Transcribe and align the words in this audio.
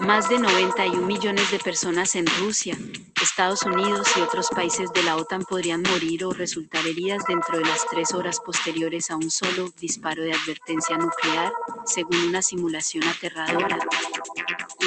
Más 0.00 0.28
de 0.28 0.38
91 0.38 1.06
millones 1.06 1.50
de 1.50 1.58
personas 1.58 2.14
en 2.14 2.26
Rusia, 2.40 2.78
Estados 3.20 3.62
Unidos 3.64 4.08
y 4.16 4.20
otros 4.20 4.48
países 4.48 4.90
de 4.92 5.02
la 5.02 5.16
OTAN 5.16 5.42
podrían 5.42 5.82
morir 5.82 6.24
o 6.24 6.30
resultar 6.30 6.86
heridas 6.86 7.22
dentro 7.28 7.58
de 7.58 7.64
las 7.64 7.86
tres 7.90 8.14
horas 8.14 8.40
posteriores 8.40 9.10
a 9.10 9.16
un 9.16 9.30
solo 9.30 9.70
disparo 9.78 10.22
de 10.22 10.32
advertencia 10.32 10.96
nuclear, 10.96 11.52
según 11.84 12.16
una 12.28 12.42
simulación 12.42 13.04
aterradora. 13.04 13.78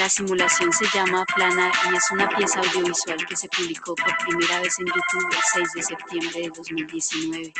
La 0.01 0.09
simulación 0.09 0.73
se 0.73 0.85
llama 0.95 1.23
Plana 1.35 1.71
y 1.85 1.95
es 1.95 2.09
una 2.11 2.27
pieza 2.27 2.59
audiovisual 2.59 3.23
que 3.23 3.35
se 3.35 3.47
publicó 3.49 3.93
por 3.93 4.17
primera 4.25 4.59
vez 4.59 4.79
en 4.79 4.87
YouTube 4.87 5.29
el 5.31 5.43
6 5.53 5.73
de 5.75 5.83
septiembre 5.83 6.41
de 6.41 6.49
2019. 6.49 7.53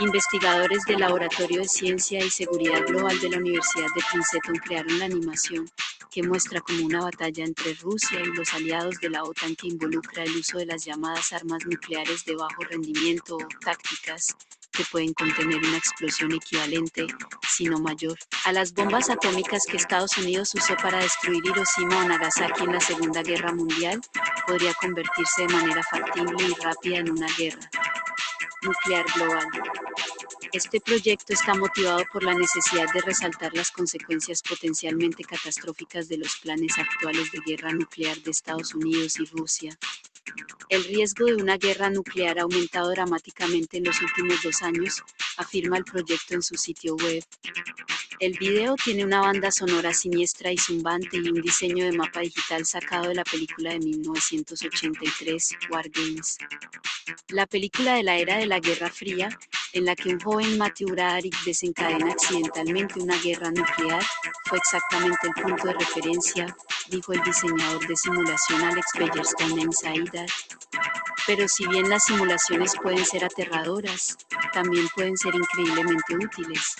Investigadores 0.00 0.82
del 0.86 1.00
Laboratorio 1.00 1.60
de 1.60 1.68
Ciencia 1.68 2.24
y 2.24 2.30
Seguridad 2.30 2.86
Global 2.86 3.20
de 3.20 3.28
la 3.28 3.36
Universidad 3.36 3.88
de 3.94 4.02
Princeton 4.10 4.54
crearon 4.64 4.98
la 4.98 5.04
animación, 5.04 5.70
que 6.10 6.22
muestra 6.22 6.62
como 6.62 6.86
una 6.86 7.02
batalla 7.02 7.44
entre 7.44 7.74
Rusia 7.74 8.22
y 8.22 8.34
los 8.34 8.54
aliados 8.54 8.94
de 9.02 9.10
la 9.10 9.22
OTAN 9.22 9.54
que 9.54 9.68
involucra 9.68 10.24
el 10.24 10.34
uso 10.34 10.56
de 10.56 10.64
las 10.64 10.86
llamadas 10.86 11.34
armas 11.34 11.66
nucleares 11.66 12.24
de 12.24 12.34
bajo 12.34 12.62
rendimiento 12.62 13.36
o 13.36 13.48
tácticas, 13.62 14.34
que 14.72 14.84
pueden 14.84 15.12
contener 15.14 15.58
una 15.58 15.76
explosión 15.76 16.32
equivalente, 16.32 17.06
si 17.48 17.64
no 17.64 17.78
mayor, 17.78 18.18
a 18.44 18.52
las 18.52 18.72
bombas 18.72 19.10
atómicas 19.10 19.64
que 19.66 19.76
Estados 19.76 20.16
Unidos 20.18 20.54
usó 20.54 20.76
para 20.76 20.98
destruir 20.98 21.44
Hiroshima 21.44 21.98
o 21.98 22.08
Nagasaki 22.08 22.64
en 22.64 22.72
la 22.72 22.80
Segunda 22.80 23.22
Guerra 23.22 23.52
Mundial, 23.52 24.00
podría 24.46 24.74
convertirse 24.74 25.46
de 25.46 25.54
manera 25.54 25.82
factible 25.82 26.44
y 26.44 26.62
rápida 26.62 26.98
en 26.98 27.10
una 27.10 27.26
guerra 27.36 27.70
nuclear 28.62 29.04
global. 29.14 29.46
Este 30.52 30.80
proyecto 30.80 31.32
está 31.32 31.54
motivado 31.54 32.04
por 32.12 32.22
la 32.22 32.34
necesidad 32.34 32.86
de 32.92 33.00
resaltar 33.00 33.54
las 33.54 33.70
consecuencias 33.70 34.42
potencialmente 34.42 35.24
catastróficas 35.24 36.08
de 36.08 36.18
los 36.18 36.36
planes 36.36 36.78
actuales 36.78 37.32
de 37.32 37.40
guerra 37.40 37.72
nuclear 37.72 38.18
de 38.18 38.30
Estados 38.30 38.74
Unidos 38.74 39.18
y 39.18 39.24
Rusia. 39.24 39.78
El 40.68 40.84
riesgo 40.84 41.26
de 41.26 41.34
una 41.34 41.56
guerra 41.56 41.90
nuclear 41.90 42.38
ha 42.38 42.42
aumentado 42.42 42.90
dramáticamente 42.90 43.78
en 43.78 43.84
los 43.86 44.00
últimos 44.00 44.40
dos 44.44 44.62
años, 44.62 45.02
afirma 45.36 45.76
el 45.78 45.84
proyecto 45.84 46.34
en 46.34 46.42
su 46.42 46.54
sitio 46.54 46.94
web. 46.94 47.24
El 48.20 48.38
video 48.38 48.74
tiene 48.76 49.04
una 49.04 49.20
banda 49.20 49.50
sonora 49.50 49.92
siniestra 49.92 50.52
y 50.52 50.58
zumbante 50.58 51.16
y 51.16 51.28
un 51.28 51.40
diseño 51.40 51.84
de 51.84 51.92
mapa 51.92 52.20
digital 52.20 52.64
sacado 52.64 53.08
de 53.08 53.14
la 53.14 53.24
película 53.24 53.70
de 53.70 53.80
1983, 53.80 55.56
War 55.70 55.88
Games. 55.88 56.38
La 57.28 57.46
película 57.46 57.94
de 57.94 58.02
la 58.02 58.16
era 58.16 58.36
de 58.36 58.46
la 58.46 58.60
Guerra 58.60 58.90
Fría, 58.90 59.28
en 59.72 59.84
la 59.84 59.96
que 59.96 60.10
un 60.10 60.20
joven 60.20 60.58
Matthew 60.58 60.88
Broderick 60.88 61.44
desencadena 61.44 62.12
accidentalmente 62.12 63.00
una 63.00 63.16
guerra 63.20 63.50
nuclear, 63.50 64.02
fue 64.46 64.58
exactamente 64.58 65.28
el 65.28 65.42
punto 65.42 65.66
de 65.66 65.74
referencia, 65.74 66.56
dijo 66.88 67.12
el 67.12 67.22
diseñador 67.22 67.86
de 67.86 67.96
simulación 67.96 68.62
Alex 68.62 68.86
Bellerstein 68.98 69.52
en 69.52 69.60
Inside 69.60 70.26
Pero 71.26 71.48
si 71.48 71.66
bien 71.66 71.88
las 71.88 72.04
simulaciones 72.04 72.74
pueden 72.82 73.04
ser 73.04 73.24
aterradoras, 73.24 74.16
también 74.52 74.86
pueden 74.94 75.16
ser 75.16 75.34
increíblemente 75.34 76.14
útiles. 76.16 76.76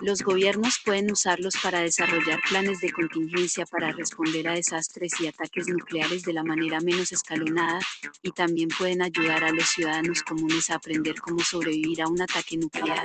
Los 0.00 0.22
gobiernos 0.22 0.80
pueden 0.84 1.10
usarlos 1.10 1.54
para 1.62 1.80
desarrollar 1.80 2.40
planes 2.48 2.80
de 2.80 2.90
contingencia 2.90 3.66
para 3.66 3.92
responder 3.92 4.48
a 4.48 4.54
desastres 4.54 5.12
y 5.20 5.26
ataques 5.26 5.68
nucleares 5.68 6.22
de 6.22 6.32
la 6.32 6.42
manera 6.42 6.80
menos 6.80 7.12
escalonada 7.12 7.78
y 8.22 8.32
también 8.32 8.68
pueden 8.68 9.02
ayudar 9.02 9.44
a 9.44 9.52
los 9.52 9.68
ciudadanos 9.68 10.22
comunes 10.22 10.70
a 10.70 10.76
aprender 10.76 11.20
cómo 11.20 11.40
sobrevivir 11.40 12.02
a 12.02 12.08
un 12.08 12.20
ataque 12.20 12.56
nuclear. 12.56 13.04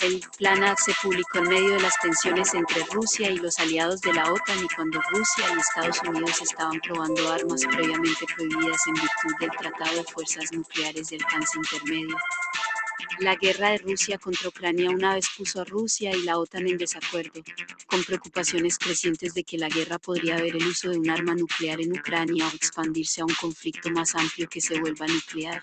El 0.00 0.20
plan 0.38 0.62
se 0.76 0.92
publicó 1.02 1.38
en 1.38 1.48
medio 1.48 1.70
de 1.74 1.80
las 1.80 1.98
tensiones 2.00 2.54
entre 2.54 2.84
Rusia 2.92 3.30
y 3.30 3.38
los 3.38 3.58
aliados 3.58 4.00
de 4.00 4.12
la 4.12 4.32
OTAN 4.32 4.64
y 4.64 4.74
cuando 4.74 5.00
Rusia 5.10 5.44
y 5.54 5.58
Estados 5.58 6.00
Unidos 6.06 6.42
estaban 6.42 6.80
probando 6.80 7.32
armas 7.32 7.62
previamente 7.64 8.26
prohibidas 8.34 8.86
en 8.86 8.94
virtud 8.94 9.34
del 9.40 9.50
Tratado 9.50 9.96
de 9.96 10.04
Fuerzas 10.04 10.52
Nucleares 10.52 11.08
de 11.08 11.16
Alcance 11.16 11.58
Intermedio. 11.58 12.16
La 13.20 13.36
guerra 13.36 13.70
de 13.70 13.78
Rusia 13.78 14.18
contra 14.18 14.48
Ucrania 14.48 14.90
una 14.90 15.14
vez 15.14 15.26
puso 15.36 15.60
a 15.60 15.64
Rusia 15.64 16.10
y 16.16 16.22
la 16.22 16.38
OTAN 16.38 16.66
en 16.66 16.78
desacuerdo, 16.78 17.42
con 17.86 18.02
preocupaciones 18.04 18.78
crecientes 18.78 19.34
de 19.34 19.44
que 19.44 19.58
la 19.58 19.68
guerra 19.68 19.98
podría 19.98 20.36
haber 20.36 20.56
el 20.56 20.66
uso 20.66 20.90
de 20.90 20.98
un 20.98 21.10
arma 21.10 21.34
nuclear 21.34 21.80
en 21.80 21.92
Ucrania 21.92 22.46
o 22.46 22.54
expandirse 22.54 23.20
a 23.20 23.24
un 23.24 23.34
conflicto 23.34 23.90
más 23.90 24.14
amplio 24.14 24.48
que 24.48 24.60
se 24.60 24.80
vuelva 24.80 25.06
nuclear. 25.06 25.62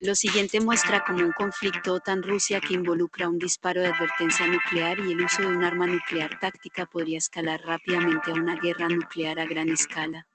Lo 0.00 0.14
siguiente 0.14 0.60
muestra 0.60 1.04
como 1.04 1.24
un 1.24 1.32
conflicto 1.32 1.94
OTAN-Rusia 1.94 2.60
que 2.60 2.74
involucra 2.74 3.28
un 3.28 3.38
disparo 3.38 3.80
de 3.80 3.88
advertencia 3.88 4.46
nuclear 4.46 4.98
y 4.98 5.12
el 5.12 5.24
uso 5.24 5.42
de 5.42 5.48
un 5.48 5.64
arma 5.64 5.86
nuclear 5.86 6.38
táctica 6.38 6.86
podría 6.86 7.18
escalar 7.18 7.60
rápidamente 7.62 8.30
a 8.30 8.34
una 8.34 8.56
guerra 8.56 8.88
nuclear 8.88 9.38
a 9.38 9.46
gran 9.46 9.68
escala. 9.68 10.26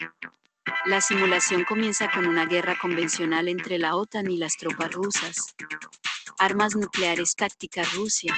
La 0.85 1.01
simulación 1.01 1.63
comienza 1.63 2.09
con 2.11 2.27
una 2.27 2.45
guerra 2.45 2.77
convencional 2.79 3.47
entre 3.47 3.77
la 3.77 3.95
OTAN 3.95 4.29
y 4.29 4.37
las 4.37 4.57
tropas 4.57 4.91
rusas. 4.91 5.55
Armas 6.37 6.75
nucleares 6.75 7.35
tácticas 7.35 7.93
Rusia. 7.93 8.33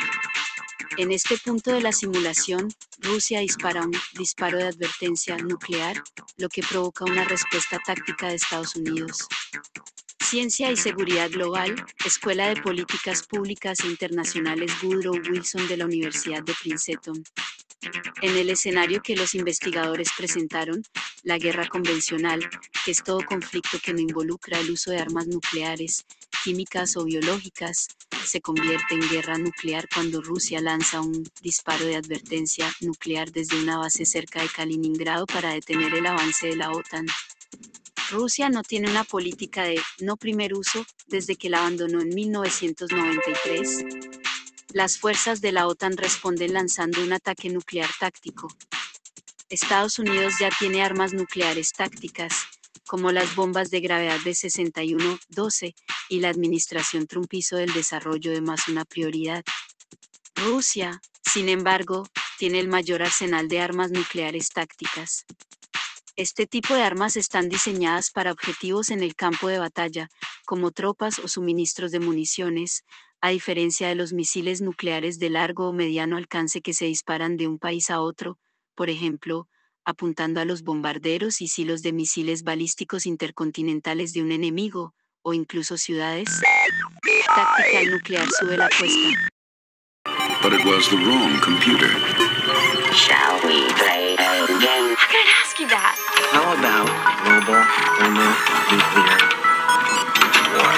En 0.97 1.11
este 1.11 1.37
punto 1.37 1.71
de 1.71 1.81
la 1.81 1.93
simulación, 1.93 2.67
Rusia 2.99 3.39
dispara 3.39 3.81
un 3.81 3.93
disparo 4.13 4.57
de 4.57 4.67
advertencia 4.67 5.37
nuclear, 5.37 6.03
lo 6.37 6.49
que 6.49 6.63
provoca 6.63 7.05
una 7.05 7.23
respuesta 7.23 7.79
táctica 7.85 8.27
de 8.27 8.35
Estados 8.35 8.75
Unidos. 8.75 9.19
Ciencia 10.19 10.71
y 10.71 10.77
Seguridad 10.77 11.29
Global, 11.29 11.75
Escuela 12.05 12.47
de 12.47 12.61
Políticas 12.61 13.23
Públicas 13.23 13.79
e 13.81 13.87
Internacionales 13.87 14.71
Woodrow 14.83 15.15
Wilson 15.29 15.67
de 15.67 15.77
la 15.77 15.85
Universidad 15.85 16.43
de 16.43 16.53
Princeton. 16.61 17.23
En 18.21 18.37
el 18.37 18.49
escenario 18.49 19.01
que 19.01 19.15
los 19.15 19.33
investigadores 19.33 20.09
presentaron, 20.17 20.83
la 21.23 21.37
guerra 21.37 21.67
convencional, 21.67 22.47
que 22.85 22.91
es 22.91 23.03
todo 23.03 23.25
conflicto 23.25 23.79
que 23.83 23.93
no 23.93 23.99
involucra 23.99 24.59
el 24.59 24.71
uso 24.71 24.91
de 24.91 24.99
armas 24.99 25.27
nucleares, 25.27 26.05
químicas 26.43 26.97
o 26.97 27.05
biológicas, 27.05 27.87
se 28.25 28.41
convierte 28.41 28.95
en 28.95 29.09
guerra 29.09 29.37
nuclear 29.37 29.87
cuando 29.93 30.21
Rusia 30.21 30.61
lanza 30.61 30.80
un 31.01 31.23
disparo 31.41 31.85
de 31.85 31.95
advertencia 31.95 32.71
nuclear 32.81 33.31
desde 33.31 33.61
una 33.61 33.77
base 33.77 34.05
cerca 34.05 34.41
de 34.41 34.49
Kaliningrado 34.49 35.25
para 35.25 35.53
detener 35.53 35.93
el 35.93 36.05
avance 36.05 36.47
de 36.47 36.55
la 36.55 36.71
OTAN. 36.71 37.05
Rusia 38.09 38.49
no 38.49 38.63
tiene 38.63 38.89
una 38.89 39.03
política 39.03 39.63
de 39.63 39.79
no 39.99 40.17
primer 40.17 40.53
uso 40.53 40.85
desde 41.07 41.35
que 41.35 41.49
la 41.49 41.59
abandonó 41.59 42.01
en 42.01 42.09
1993 42.09 43.85
las 44.73 44.97
fuerzas 44.97 45.41
de 45.41 45.51
la 45.51 45.67
OTAN 45.67 45.97
responden 45.97 46.53
lanzando 46.53 47.03
un 47.03 47.11
ataque 47.11 47.49
nuclear 47.49 47.89
táctico. 47.99 48.47
Estados 49.49 49.99
Unidos 49.99 50.35
ya 50.39 50.49
tiene 50.57 50.81
armas 50.81 51.11
nucleares 51.11 51.73
tácticas, 51.73 52.33
como 52.87 53.11
las 53.11 53.35
bombas 53.35 53.69
de 53.69 53.81
gravedad 53.81 54.19
de 54.23 54.31
61-12, 54.31 55.75
y 56.07 56.19
la 56.21 56.29
administración 56.29 57.05
Trump 57.05 57.33
hizo 57.33 57.57
del 57.57 57.73
desarrollo 57.73 58.31
de 58.31 58.39
más 58.39 58.69
una 58.69 58.85
prioridad. 58.85 59.43
Rusia, 60.43 61.01
sin 61.23 61.49
embargo, 61.49 62.07
tiene 62.37 62.59
el 62.59 62.67
mayor 62.67 63.03
arsenal 63.03 63.47
de 63.47 63.59
armas 63.59 63.91
nucleares 63.91 64.49
tácticas. 64.49 65.25
Este 66.15 66.47
tipo 66.47 66.73
de 66.73 66.81
armas 66.81 67.15
están 67.15 67.47
diseñadas 67.47 68.11
para 68.11 68.31
objetivos 68.31 68.89
en 68.89 69.03
el 69.03 69.15
campo 69.15 69.47
de 69.47 69.59
batalla, 69.59 70.09
como 70.45 70.71
tropas 70.71 71.19
o 71.19 71.27
suministros 71.27 71.91
de 71.91 71.99
municiones, 71.99 72.83
a 73.21 73.29
diferencia 73.29 73.87
de 73.87 73.95
los 73.95 74.13
misiles 74.13 74.61
nucleares 74.61 75.19
de 75.19 75.29
largo 75.29 75.69
o 75.69 75.73
mediano 75.73 76.17
alcance 76.17 76.61
que 76.61 76.73
se 76.73 76.85
disparan 76.85 77.37
de 77.37 77.47
un 77.47 77.59
país 77.59 77.91
a 77.91 78.01
otro, 78.01 78.39
por 78.75 78.89
ejemplo, 78.89 79.47
apuntando 79.85 80.41
a 80.41 80.45
los 80.45 80.63
bombarderos 80.63 81.41
y 81.41 81.47
silos 81.47 81.83
de 81.83 81.93
misiles 81.93 82.43
balísticos 82.43 83.05
intercontinentales 83.05 84.13
de 84.13 84.23
un 84.23 84.31
enemigo, 84.31 84.95
o 85.21 85.33
incluso 85.33 85.77
ciudades, 85.77 86.29
táctica 87.35 87.91
nuclear 87.91 88.27
sube 88.39 88.57
la 88.57 88.65
apuesta. 88.65 89.29
But 90.41 90.53
it 90.53 90.65
was 90.65 90.89
the 90.89 90.97
wrong 90.97 91.39
computer. 91.41 91.87
Shall 92.97 93.37
we 93.45 93.69
play 93.77 94.15
a 94.17 94.47
game? 94.47 94.95
How 94.97 95.07
can 95.07 95.21
I 95.21 95.33
ask 95.45 95.59
you 95.59 95.69
that? 95.69 95.93
How 96.33 96.57
about 96.57 96.89
global 97.21 97.61
thermonuclear 98.01 99.21
war? 100.57 100.73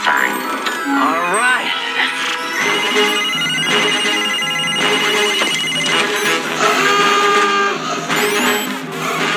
Fine. 0.00 0.40
All 1.04 1.20
right. 1.36 1.68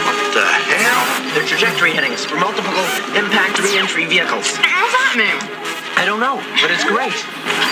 What 0.08 0.18
the 0.32 0.48
hell? 0.48 1.34
They're 1.36 1.46
trajectory 1.46 1.92
headings 1.92 2.24
for 2.24 2.36
multiple 2.38 2.72
impact 3.20 3.60
re-entry 3.60 4.06
vehicles. 4.06 4.56
What 4.56 4.64
does 4.64 4.96
that 4.96 5.16
mean? 5.20 5.61
I 5.98 6.06
don't 6.06 6.20
know, 6.20 6.38
but 6.62 6.72
it's 6.72 6.84
great. 6.86 7.14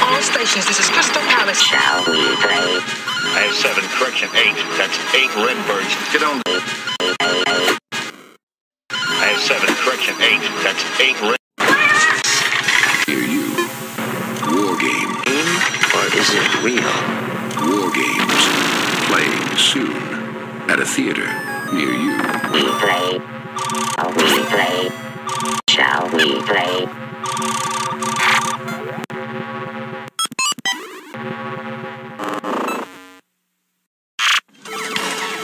All 0.04 0.21
stations, 0.21 0.66
this 0.66 0.80
is 0.80 0.89
Crystal 0.89 1.21
Palace. 1.33 1.62
Shall 1.62 2.04
we 2.06 2.19
play? 2.42 2.81
I 3.36 3.48
have 3.48 3.56
seven, 3.56 3.83
correction, 3.98 4.30
eight. 4.36 4.56
That's 4.77 4.98
eight 5.13 5.31
Lindberghs. 5.38 5.94
Get 6.13 6.24
on. 6.24 6.42
I 8.92 9.25
have 9.33 9.42
seven, 9.42 9.69
correction, 9.81 10.16
eight. 10.21 10.42
That's 10.63 10.83
eight 11.00 11.18
Lindberghs. 11.21 12.04
Hear 13.06 13.24
you. 13.24 13.50
War 14.54 14.77
game. 14.77 15.12
Game, 15.25 15.50
or 15.95 16.06
is 16.13 16.30
it 16.33 16.50
real? 16.62 16.94
War 17.66 17.89
games. 17.94 18.42
Playing 19.10 19.57
soon. 19.57 19.95
At 20.69 20.80
a 20.80 20.86
theater 20.86 21.25
near 21.74 21.94
you. 21.94 22.13
We 22.54 22.62
play. 22.77 23.18
Oh, 23.98 24.10
we 24.13 24.44
play. 24.54 24.89
Shall 25.69 26.10
we 26.13 26.42
play? 26.44 27.08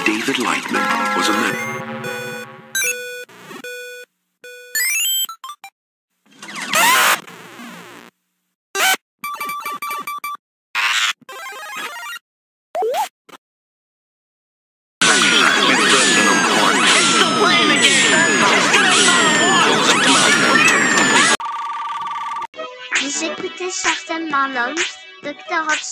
David 0.05 0.39
Lightman 0.39 1.15
was 1.15 1.29
a 1.29 1.33
man. 1.33 1.74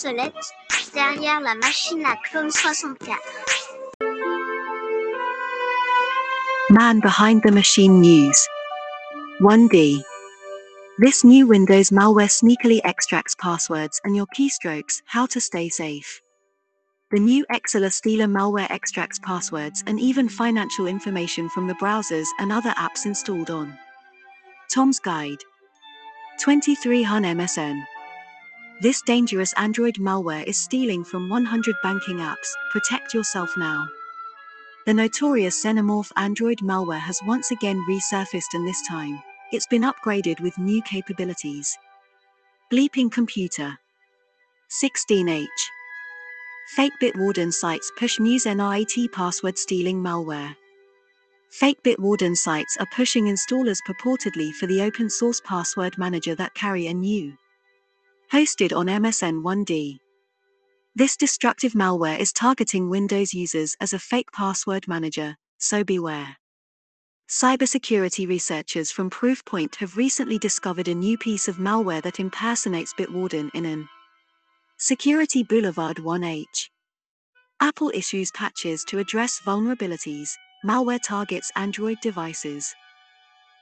Obsolète, 0.03 0.33
derrière 0.93 1.39
la 1.39 1.55
machine 1.55 2.05
à 2.05 2.17
clone 2.17 2.51
64. 2.51 3.17
Man 6.69 6.99
behind 6.99 7.41
the 7.41 7.51
machine 7.51 8.01
news. 8.01 8.35
1D. 9.39 10.03
This 10.99 11.23
new 11.23 11.47
Windows 11.47 11.89
malware 11.89 12.27
sneakily 12.27 12.81
extracts 12.83 13.33
passwords 13.35 14.01
and 14.03 14.13
your 14.13 14.27
keystrokes, 14.37 15.01
how 15.05 15.25
to 15.27 15.39
stay 15.39 15.69
safe. 15.69 16.21
The 17.11 17.19
new 17.19 17.45
Exila 17.49 17.89
Stealer 17.89 18.27
malware 18.27 18.69
extracts 18.71 19.19
passwords 19.19 19.85
and 19.87 20.01
even 20.01 20.27
financial 20.27 20.85
information 20.85 21.47
from 21.47 21.67
the 21.67 21.75
browsers 21.75 22.27
and 22.39 22.51
other 22.51 22.71
apps 22.71 23.05
installed 23.05 23.49
on 23.49 23.77
Tom's 24.69 24.99
Guide. 24.99 25.39
23 26.41 27.03
Hun 27.03 27.23
MSN. 27.23 27.85
This 28.81 29.01
dangerous 29.03 29.53
Android 29.53 29.95
malware 29.95 30.43
is 30.45 30.57
stealing 30.57 31.03
from 31.03 31.29
100 31.29 31.75
banking 31.83 32.17
apps. 32.17 32.51
Protect 32.71 33.13
yourself 33.13 33.55
now. 33.55 33.87
The 34.85 34.93
notorious 34.93 35.63
Xenomorph 35.63 36.11
Android 36.17 36.57
malware 36.57 36.99
has 36.99 37.21
once 37.25 37.51
again 37.51 37.79
resurfaced 37.87 38.53
and 38.53 38.67
this 38.67 38.81
time, 38.87 39.21
it's 39.51 39.67
been 39.67 39.83
upgraded 39.83 40.41
with 40.41 40.57
new 40.57 40.81
capabilities. 40.81 41.77
Bleeping 42.71 43.11
Computer 43.11 43.77
16H 44.81 45.47
Fake 46.75 46.93
Bitwarden 47.01 47.53
sites 47.53 47.91
push 47.97 48.19
news 48.19 48.45
NIT 48.45 49.11
password 49.13 49.57
stealing 49.57 50.01
malware. 50.01 50.55
Fake 51.51 51.83
Bitwarden 51.83 52.35
sites 52.35 52.75
are 52.79 52.87
pushing 52.95 53.25
installers 53.25 53.77
purportedly 53.87 54.51
for 54.51 54.65
the 54.65 54.81
open 54.81 55.09
source 55.09 55.39
password 55.41 55.97
manager 55.99 56.33
that 56.33 56.55
carry 56.55 56.87
a 56.87 56.93
new. 56.93 57.37
Hosted 58.31 58.75
on 58.75 58.87
MSN 58.87 59.43
1D. 59.43 59.97
This 60.95 61.17
destructive 61.17 61.73
malware 61.73 62.19
is 62.19 62.31
targeting 62.31 62.89
Windows 62.89 63.33
users 63.33 63.75
as 63.81 63.93
a 63.93 63.99
fake 63.99 64.31
password 64.31 64.87
manager, 64.87 65.35
so 65.57 65.83
beware. 65.83 66.37
Cybersecurity 67.29 68.27
researchers 68.27 68.91
from 68.91 69.09
Proofpoint 69.09 69.75
have 69.77 69.97
recently 69.97 70.37
discovered 70.37 70.87
a 70.87 70.95
new 70.95 71.17
piece 71.17 71.47
of 71.47 71.57
malware 71.57 72.01
that 72.03 72.19
impersonates 72.19 72.93
Bitwarden 72.93 73.49
in 73.53 73.65
an 73.65 73.89
Security 74.77 75.43
Boulevard 75.43 75.97
1H. 75.97 76.69
Apple 77.61 77.91
issues 77.93 78.29
patches 78.31 78.83
to 78.83 78.99
address 78.99 79.39
vulnerabilities, 79.45 80.31
malware 80.65 81.01
targets 81.01 81.51
Android 81.55 81.97
devices. 82.01 82.75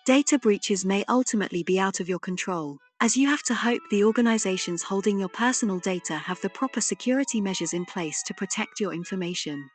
Data 0.05 0.39
breaches 0.39 0.83
may 0.83 1.03
ultimately 1.07 1.61
be 1.61 1.79
out 1.79 1.99
of 1.99 2.09
your 2.09 2.17
control, 2.17 2.79
as 3.01 3.15
you 3.15 3.27
have 3.27 3.43
to 3.43 3.53
hope 3.53 3.81
the 3.91 4.03
organizations 4.03 4.81
holding 4.81 5.19
your 5.19 5.29
personal 5.29 5.77
data 5.77 6.15
have 6.15 6.41
the 6.41 6.49
proper 6.49 6.81
security 6.81 7.39
measures 7.39 7.73
in 7.73 7.85
place 7.85 8.23
to 8.23 8.33
protect 8.33 8.79
your 8.79 8.93
information. 8.93 9.69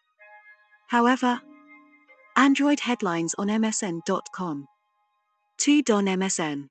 However, 0.89 1.41
Android 2.37 2.81
headlines 2.81 3.37
on 3.39 3.47
MSN.com. 3.47 4.67
2.MSN. 5.59 6.69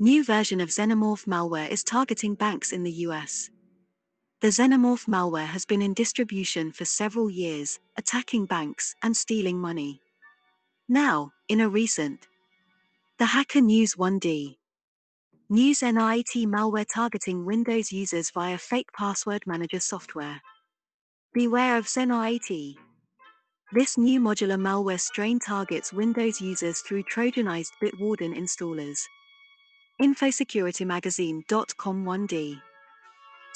New 0.00 0.24
version 0.24 0.60
of 0.60 0.70
Xenomorph 0.70 1.26
malware 1.26 1.68
is 1.68 1.84
targeting 1.84 2.34
banks 2.34 2.72
in 2.72 2.82
the 2.82 2.92
US. 3.08 3.50
The 4.40 4.48
Xenomorph 4.48 5.06
malware 5.06 5.46
has 5.46 5.66
been 5.66 5.82
in 5.82 5.92
distribution 5.92 6.72
for 6.72 6.86
several 6.86 7.28
years, 7.28 7.78
attacking 7.98 8.46
banks 8.46 8.94
and 9.02 9.14
stealing 9.14 9.60
money. 9.60 10.00
Now, 10.88 11.30
in 11.48 11.60
a 11.60 11.68
recent 11.68 12.26
The 13.24 13.28
Hacker 13.28 13.62
News 13.62 13.94
1D 13.94 14.58
News 15.48 15.80
NIT 15.80 16.44
malware 16.44 16.84
targeting 16.84 17.46
Windows 17.46 17.90
users 17.90 18.28
via 18.28 18.58
fake 18.58 18.92
password 18.92 19.46
manager 19.46 19.80
software. 19.80 20.42
Beware 21.32 21.78
of 21.78 21.86
ZenRAT. 21.86 22.76
This 23.72 23.96
new 23.96 24.20
modular 24.20 24.60
malware 24.60 25.00
strain 25.00 25.38
targets 25.38 25.90
Windows 25.90 26.38
users 26.38 26.80
through 26.80 27.04
Trojanized 27.04 27.72
Bitwarden 27.82 28.36
installers. 28.36 29.00
InfoSecurityMagazine.com 30.02 32.04
1D. 32.04 32.60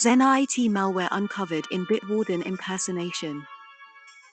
ZenRAT 0.00 0.70
malware 0.70 1.08
uncovered 1.10 1.66
in 1.70 1.84
Bitwarden 1.84 2.42
impersonation. 2.46 3.46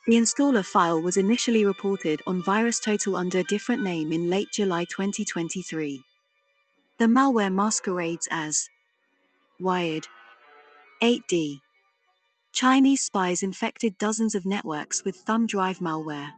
The 0.07 0.17
installer 0.17 0.63
file 0.63 1.01
was 1.01 1.17
initially 1.17 1.65
reported 1.65 2.21
on 2.27 2.43
VirusTotal 2.43 3.17
under 3.17 3.39
a 3.39 3.43
different 3.43 3.81
name 3.81 4.11
in 4.11 4.29
late 4.29 4.51
July 4.51 4.85
2023. 4.85 6.03
The 6.99 7.05
malware 7.05 7.51
masquerades 7.51 8.27
as 8.29 8.69
Wired 9.59 10.07
8D. 11.01 11.59
Chinese 12.53 13.03
spies 13.03 13.41
infected 13.41 13.97
dozens 13.97 14.35
of 14.35 14.45
networks 14.45 15.03
with 15.03 15.15
thumb 15.15 15.47
drive 15.47 15.79
malware. 15.79 16.29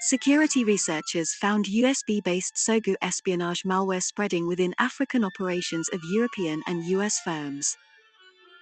Security 0.00 0.64
researchers 0.64 1.34
found 1.34 1.66
USB 1.66 2.24
based 2.24 2.54
Sogu 2.54 2.94
espionage 3.02 3.62
malware 3.64 4.02
spreading 4.02 4.46
within 4.46 4.74
African 4.78 5.22
operations 5.22 5.90
of 5.92 6.00
European 6.10 6.62
and 6.66 6.82
US 6.86 7.20
firms. 7.20 7.76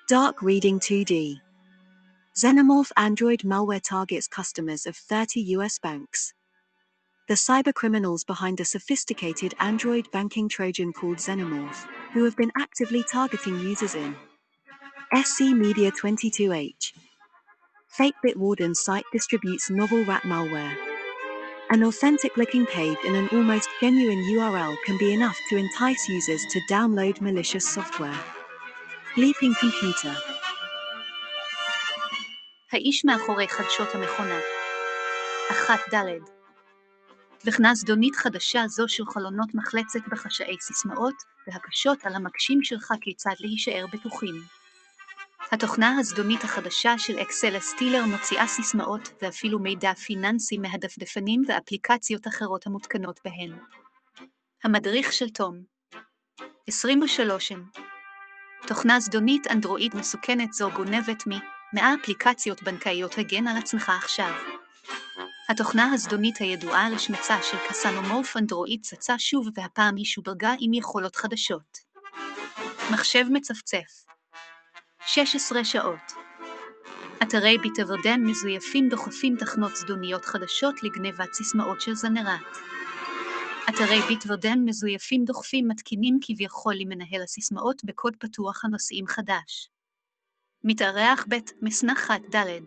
Dark 0.08 0.42
Reading 0.42 0.80
2D. 0.80 1.40
Xenomorph 2.38 2.92
Android 2.96 3.40
malware 3.40 3.82
targets 3.82 4.28
customers 4.28 4.86
of 4.86 4.96
30 4.96 5.40
US 5.56 5.80
banks. 5.80 6.32
The 7.26 7.34
cybercriminals 7.34 8.24
behind 8.24 8.60
a 8.60 8.64
sophisticated 8.64 9.54
Android 9.58 10.08
banking 10.12 10.48
Trojan 10.48 10.92
called 10.92 11.16
Xenomorph, 11.16 11.84
who 12.12 12.22
have 12.22 12.36
been 12.36 12.52
actively 12.56 13.04
targeting 13.10 13.58
users 13.58 13.96
in 13.96 14.14
SC 15.12 15.50
Media 15.50 15.90
22H. 15.90 16.92
Fake 17.88 18.14
Bitwarden 18.24 18.76
site 18.76 19.06
distributes 19.12 19.68
novel 19.68 20.04
rat 20.04 20.22
malware. 20.22 20.76
An 21.70 21.82
authentic 21.82 22.36
looking 22.36 22.66
page 22.66 22.98
and 23.04 23.16
an 23.16 23.28
almost 23.32 23.68
genuine 23.80 24.22
URL 24.36 24.76
can 24.86 24.96
be 24.98 25.12
enough 25.12 25.36
to 25.48 25.56
entice 25.56 26.08
users 26.08 26.46
to 26.52 26.60
download 26.70 27.20
malicious 27.20 27.68
software. 27.68 28.20
Bleeping 29.16 29.58
Computer 29.58 30.14
האיש 32.72 33.04
מאחורי 33.04 33.48
חדשות 33.48 33.94
המכונה. 33.94 34.38
אחת 35.50 35.94
ד' 35.94 36.18
תכנה 37.38 37.74
זדונית 37.74 38.16
חדשה 38.16 38.68
זו 38.68 38.88
של 38.88 39.04
חלונות 39.06 39.54
מחלצת 39.54 40.00
בחשאי 40.10 40.56
סיסמאות, 40.60 41.14
והקשות 41.46 42.04
על 42.04 42.14
המקשים 42.14 42.62
שלך 42.62 42.92
כיצד 43.00 43.34
להישאר 43.40 43.86
בטוחים. 43.92 44.34
התוכנה 45.52 45.96
הזדונית 45.98 46.44
החדשה 46.44 46.98
של 46.98 47.18
אקסל 47.18 47.60
סטילר 47.60 48.04
מוציאה 48.04 48.46
סיסמאות 48.46 49.08
ואפילו 49.22 49.58
מידע 49.58 49.94
פיננסי 49.94 50.58
מהדפדפנים 50.58 51.42
ואפליקציות 51.48 52.26
אחרות 52.26 52.66
המותקנות 52.66 53.20
בהן. 53.24 53.58
המדריך 54.64 55.12
של 55.12 55.30
תום 55.30 55.62
23. 56.66 57.52
תוכנה 58.66 59.00
זדונית 59.00 59.46
אנדרואיד 59.46 59.96
מסוכנת 59.96 60.52
זו 60.52 60.70
גונבת 60.70 61.26
מ-100 61.72 61.80
אפליקציות 62.02 62.62
בנקאיות 62.62 63.18
הגן 63.18 63.46
על 63.46 63.56
עצמך 63.56 63.92
עכשיו. 63.96 64.32
התוכנה 65.48 65.92
הזדונית 65.92 66.36
הידועה 66.36 66.90
לשמצה 66.90 67.42
של 67.42 67.56
קסנומורף 67.68 68.36
אנדרואיד 68.36 68.82
צצה 68.82 69.18
שוב 69.18 69.48
והפעם 69.54 69.96
היא 69.96 70.04
שודרגה 70.04 70.54
עם 70.58 70.74
יכולות 70.74 71.16
חדשות. 71.16 71.78
מחשב 72.92 73.24
מצפצף 73.30 74.04
16 75.06 75.64
שעות 75.64 76.12
אתרי 77.22 77.58
ביטוורדן 77.58 78.20
מזויפים 78.20 78.88
דוחפים 78.88 79.36
תכנות 79.36 79.76
זדוניות 79.76 80.24
חדשות 80.24 80.82
לגנבת 80.82 81.32
סיסמאות 81.32 81.80
של 81.80 81.94
זנרת. 81.94 82.56
אתרי 83.68 84.00
ביטוורדן 84.08 84.58
מזויפים 84.64 85.24
דוחפים 85.24 85.68
מתקינים 85.68 86.18
כביכול 86.22 86.74
למנהל 86.74 87.22
הסיסמאות 87.22 87.84
בקוד 87.84 88.16
פתוח 88.18 88.64
הנושאים 88.64 89.06
חדש. 89.06 89.70
מתארח 90.64 91.26
ב' 91.28 91.36
מסנחת 91.62 92.20
ד' 92.34 92.60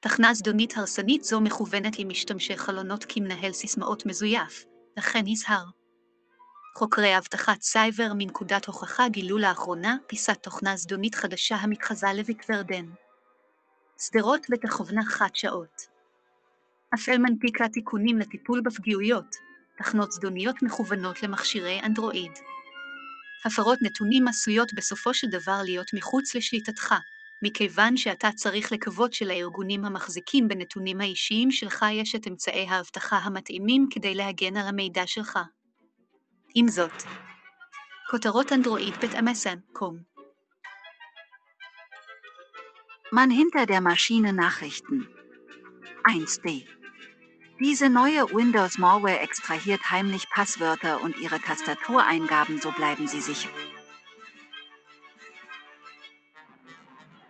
תכנה 0.00 0.34
זדונית 0.34 0.76
הרסנית 0.76 1.24
זו 1.24 1.40
מכוונת 1.40 1.98
למשתמשי 1.98 2.56
חלונות 2.56 3.04
כמנהל 3.08 3.52
סיסמאות 3.52 4.06
מזויף, 4.06 4.64
לכן 4.96 5.22
נזהר. 5.24 5.64
חוקרי 6.76 7.18
אבטחת 7.18 7.62
סייבר 7.62 8.12
מנקודת 8.18 8.64
הוכחה 8.64 9.08
גילו 9.08 9.38
לאחרונה 9.38 9.96
פיסת 10.06 10.42
תוכנה 10.42 10.76
זדונית 10.76 11.14
חדשה 11.14 11.56
המתחזה 11.56 12.06
לוויקוורדן. 12.16 12.86
שדרות 13.98 14.46
ותכוונה 14.50 15.04
חת 15.04 15.36
שעות. 15.36 15.86
אפל 16.94 17.18
מנפיקה 17.18 17.68
תיקונים 17.68 18.18
לטיפול 18.18 18.60
בפגיעויות, 18.60 19.36
תכנות 19.78 20.12
זדוניות 20.12 20.62
מכוונות 20.62 21.22
למכשירי 21.22 21.80
אנדרואיד. 21.82 22.32
הפרות 23.46 23.78
נתונים 23.82 24.28
עשויות 24.28 24.74
בסופו 24.74 25.14
של 25.14 25.26
דבר 25.26 25.60
להיות 25.64 25.94
מחוץ 25.94 26.34
לשליטתך, 26.34 26.94
מכיוון 27.42 27.96
שאתה 27.96 28.28
צריך 28.36 28.72
לקוות 28.72 29.12
שלארגונים 29.12 29.84
המחזיקים 29.84 30.48
בנתונים 30.48 31.00
האישיים 31.00 31.50
שלך 31.50 31.84
יש 31.92 32.14
את 32.14 32.26
אמצעי 32.26 32.66
האבטחה 32.68 33.16
המתאימים 33.16 33.86
כדי 33.90 34.14
להגן 34.14 34.56
על 34.56 34.68
המידע 34.68 35.06
שלך. 35.06 35.38
עם 36.54 36.68
זאת, 36.68 37.02
כותרות 38.10 38.52
אנדרואיד 38.52 38.94
בית 38.96 39.12
MSN, 39.14 39.58
קום. 39.72 39.96
Man 43.14 43.30
hinter 43.30 43.66
der 43.66 43.80
Maschine. 43.80 44.32
1D. 46.08 46.46
Diese 47.58 47.88
neue 47.88 48.30
Windows-Malware 48.34 49.20
extrahiert 49.20 49.90
heimlich 49.90 50.28
Passwörter 50.28 51.00
und 51.00 51.16
Ihre 51.16 51.40
Tastatureingaben, 51.40 52.60
so 52.60 52.70
bleiben 52.70 53.08
Sie 53.08 53.22
sicher. 53.22 53.48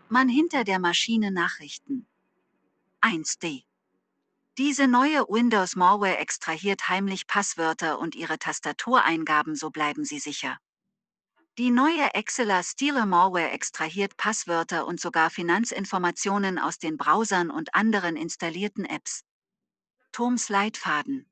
Man 0.09 0.28
hinter 0.28 0.64
der 0.64 0.80
Maschine 0.80 1.30
Nachrichten. 1.30 2.09
1D. 3.02 3.62
Diese 4.59 4.88
neue 4.88 5.21
Windows-Malware 5.28 6.18
extrahiert 6.18 6.88
heimlich 6.88 7.28
Passwörter 7.28 8.00
und 8.00 8.16
Ihre 8.16 8.40
Tastatureingaben, 8.40 9.54
so 9.54 9.71
bleiben 9.71 10.04
Sie 10.04 10.18
sicher. 10.18 10.59
Die 11.56 11.71
neue 11.71 12.12
Exceler 12.14 12.64
Stealer 12.64 13.06
Malware 13.06 13.50
extrahiert 13.50 14.16
Passwörter 14.16 14.88
und 14.88 15.00
sogar 15.00 15.30
Finanzinformationen 15.30 16.59
aus 16.59 16.78
den 16.78 16.97
Browsern 16.97 17.50
und 17.50 17.76
anderen 17.76 18.16
installierten 18.16 18.85
Apps. 18.85 19.25
Toms 20.16 20.49
Leitfaden. 20.49 21.26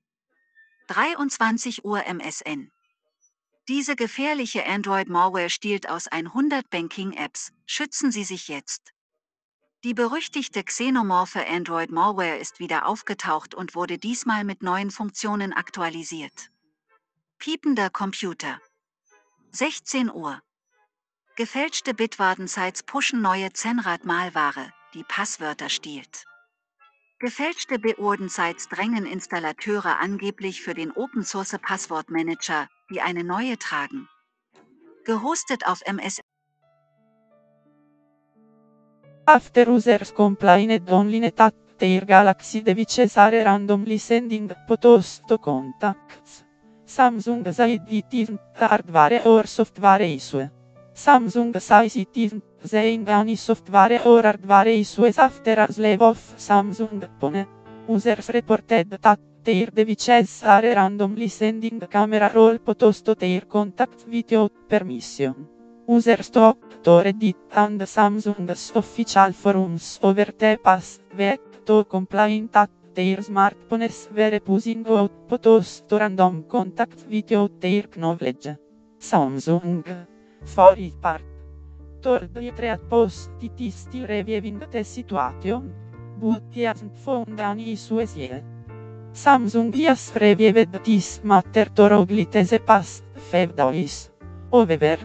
23 0.88 1.87
Uhr 1.87 2.05
MSN. 2.05 2.71
Diese 3.67 3.97
gefährliche 3.97 4.67
Android-Malware 4.67 5.49
stiehlt 5.49 5.88
aus 5.88 6.07
100 6.07 6.69
Banking-Apps. 6.69 7.50
Schützen 7.64 8.12
Sie 8.12 8.25
sich 8.25 8.49
jetzt. 8.49 8.93
Die 9.85 9.95
berüchtigte 9.95 10.62
xenomorphe 10.62 11.47
Android-Malware 11.47 12.37
ist 12.37 12.59
wieder 12.59 12.85
aufgetaucht 12.85 13.55
und 13.55 13.75
wurde 13.75 13.97
diesmal 13.97 14.45
mit 14.45 14.62
neuen 14.62 14.91
Funktionen 14.91 15.55
aktualisiert. 15.55 16.50
Piepender 17.38 17.88
Computer. 17.88 18.61
16 19.53 20.12
Uhr. 20.12 20.43
Gefälschte 21.37 21.95
Bitwarden-Sites 21.95 22.83
pushen 22.83 23.23
neue 23.23 23.50
Zenrad-Malware, 23.50 24.75
die 24.93 25.05
Passwörter 25.05 25.71
stiehlt. 25.71 26.26
Gefälschte 27.25 27.78
Beorden-Sites 27.78 28.69
drängen 28.69 29.07
Installateure 29.07 29.99
angeblich 29.99 30.61
für 30.61 30.75
den 30.75 30.90
Open-Source 30.90 31.57
Passwortmanager, 31.59 32.69
die 32.90 33.00
eine 33.00 33.25
neue 33.25 33.57
tragen. 33.57 34.11
Gehostet 35.07 35.66
auf 35.66 35.81
MS. 35.87 36.21
After 39.25 39.69
users 39.69 40.12
complained 40.12 40.90
online 40.90 41.33
that 41.33 41.54
their 41.78 42.04
Galaxy 42.04 42.62
devices 42.62 43.16
are 43.16 43.43
randomly 43.43 43.97
sending 43.97 44.52
photos 44.69 45.23
to 45.26 45.38
contacts. 45.38 46.45
Samsung 46.85 47.50
said 47.50 47.81
it 47.88 48.04
isn't 48.12 48.40
hardware 48.54 49.25
or 49.25 49.47
software 49.47 50.02
issue. 50.02 50.50
Samsung 50.95 51.53
saying 52.65 53.09
any 53.09 53.37
software 53.37 54.01
or 54.07 54.23
hardware 54.23 54.69
issues 54.69 55.19
after 55.19 55.61
a 55.61 55.73
slave 55.73 56.01
of 56.03 56.19
Samsung 56.39 57.03
phone. 57.21 57.47
Users 57.89 58.29
reported 58.31 58.91
that 59.03 59.19
their 59.43 59.67
devices 59.67 60.43
are 60.45 60.63
randomly 60.63 61.29
sending 61.29 61.81
camera 61.81 62.31
roll 62.33 62.59
photos 62.59 63.03
to 63.03 63.15
their 63.15 63.43
contacts 63.43 64.07
without 64.07 64.53
permission. 64.69 65.35
Users 65.89 66.31
to 66.31 66.57
Reddit 66.85 67.37
and 67.53 67.81
Samsung's 67.83 68.73
official 68.75 69.33
forums 69.33 69.99
over 70.01 70.33
the 70.39 70.59
past 70.63 71.03
week 71.19 71.41
to 71.67 71.85
complain 71.85 72.49
that 72.53 72.71
their 72.95 73.19
smartphones 73.19 74.09
were 74.15 74.39
pushing 74.41 74.87
out 74.87 75.11
photos 75.29 75.83
to 75.89 75.99
random 75.99 76.45
contacts 76.49 77.05
without 77.11 77.61
their 77.61 77.85
knowledge. 77.97 78.49
Samsung, 78.99 80.07
fori 80.45 80.93
part. 81.01 81.25
Tor 82.01 82.29
dietreat 82.29 82.81
postitisti 82.89 84.05
revievinte 84.07 84.85
situation, 84.85 85.71
bultiasnt 86.21 86.97
fondani 86.97 87.77
suesie. 87.77 88.43
Samsungias 89.13 90.13
revievetis 90.15 91.21
mater 91.23 91.71
toroglitese 91.71 92.59
past 92.61 93.05
fevdois. 93.31 94.11
Ovever, 94.51 94.99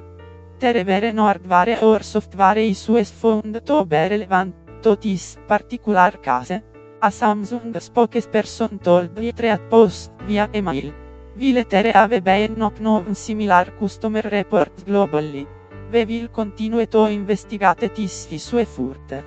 no 0.62 1.24
nordvare 1.24 1.78
or 1.82 2.04
softvare 2.04 2.66
isues 2.66 3.12
fond 3.12 3.62
tobe 3.64 4.08
relevantotis 4.10 5.38
particular 5.48 6.20
case, 6.20 6.64
a 7.02 7.10
Samsung 7.10 7.80
spokes 7.80 8.28
person 8.28 8.80
told 8.80 9.16
dietreat 9.16 9.70
post 9.70 10.12
via 10.28 10.50
email. 10.54 11.09
We 11.40 11.54
later 11.54 11.94
have 11.94 12.22
been 12.22 12.60
known 12.82 13.16
similar 13.16 13.72
customer 13.80 14.24
reports 14.30 14.84
globally. 14.84 15.48
We 15.90 16.04
will 16.04 16.28
continue 16.28 16.86
to 16.86 17.06
investigate 17.06 17.96
this 17.96 18.28
issue 18.30 18.66
further. 18.66 19.24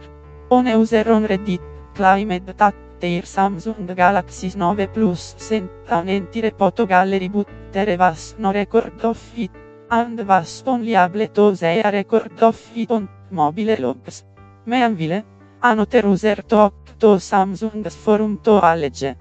On 0.50 0.66
user 0.66 1.11
on 1.11 1.25
Reddit 1.26 1.62
claimed 1.95 2.52
that 2.59 2.75
their 3.00 3.23
Samsung 3.23 3.97
Galaxy 3.97 4.52
9 4.54 4.88
Plus 4.92 5.35
sent 5.38 5.71
an 5.88 6.11
entire 6.11 6.50
photo 6.50 6.85
gallery 6.85 7.28
but 7.28 7.49
there 7.73 7.97
was 7.97 8.35
no 8.38 8.52
record 8.52 9.02
of 9.02 9.19
it, 9.35 9.50
and 9.90 10.21
was 10.28 10.62
only 10.66 10.95
able 10.95 11.26
to 11.28 11.57
see 11.57 11.81
a 11.81 11.90
record 11.90 12.42
of 12.42 12.61
it 12.75 12.90
on 12.90 13.09
mobile 13.31 13.75
logs. 13.78 14.23
Meanwhile, 14.66 15.25
another 15.62 16.07
user 16.07 16.42
talked 16.47 17.00
to 17.00 17.19
Samsung's 17.19 17.97
forum 17.97 18.38
to 18.45 18.61
allege 18.61 19.16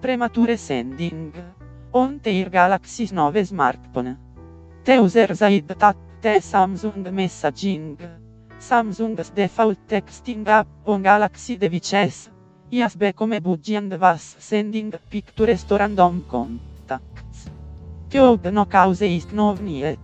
premature 0.00 0.56
sending 0.56 1.32
on 1.96 2.20
their 2.22 2.50
Galaxy 2.50 3.08
9 3.10 3.32
smartphone. 3.46 4.18
The 4.84 4.96
user 4.96 5.34
said 5.34 5.66
that 5.66 5.96
the 6.20 6.40
Samsung 6.40 7.02
messaging, 7.10 7.96
Samsung's 8.60 9.30
default 9.30 9.78
texting 9.88 10.46
app 10.46 10.68
on 10.84 11.02
Galaxy 11.02 11.56
devices, 11.56 12.28
has 12.70 12.96
become 12.96 13.40
buggy 13.40 13.76
and 13.76 13.98
was 13.98 14.36
sending 14.38 14.92
pictures 15.08 15.64
to 15.64 15.78
random 15.78 16.22
contacts. 16.28 17.48
Code 18.10 18.52
no 18.52 18.66
cause 18.66 19.00
is 19.00 19.32
known 19.32 19.66
yet. 19.66 19.98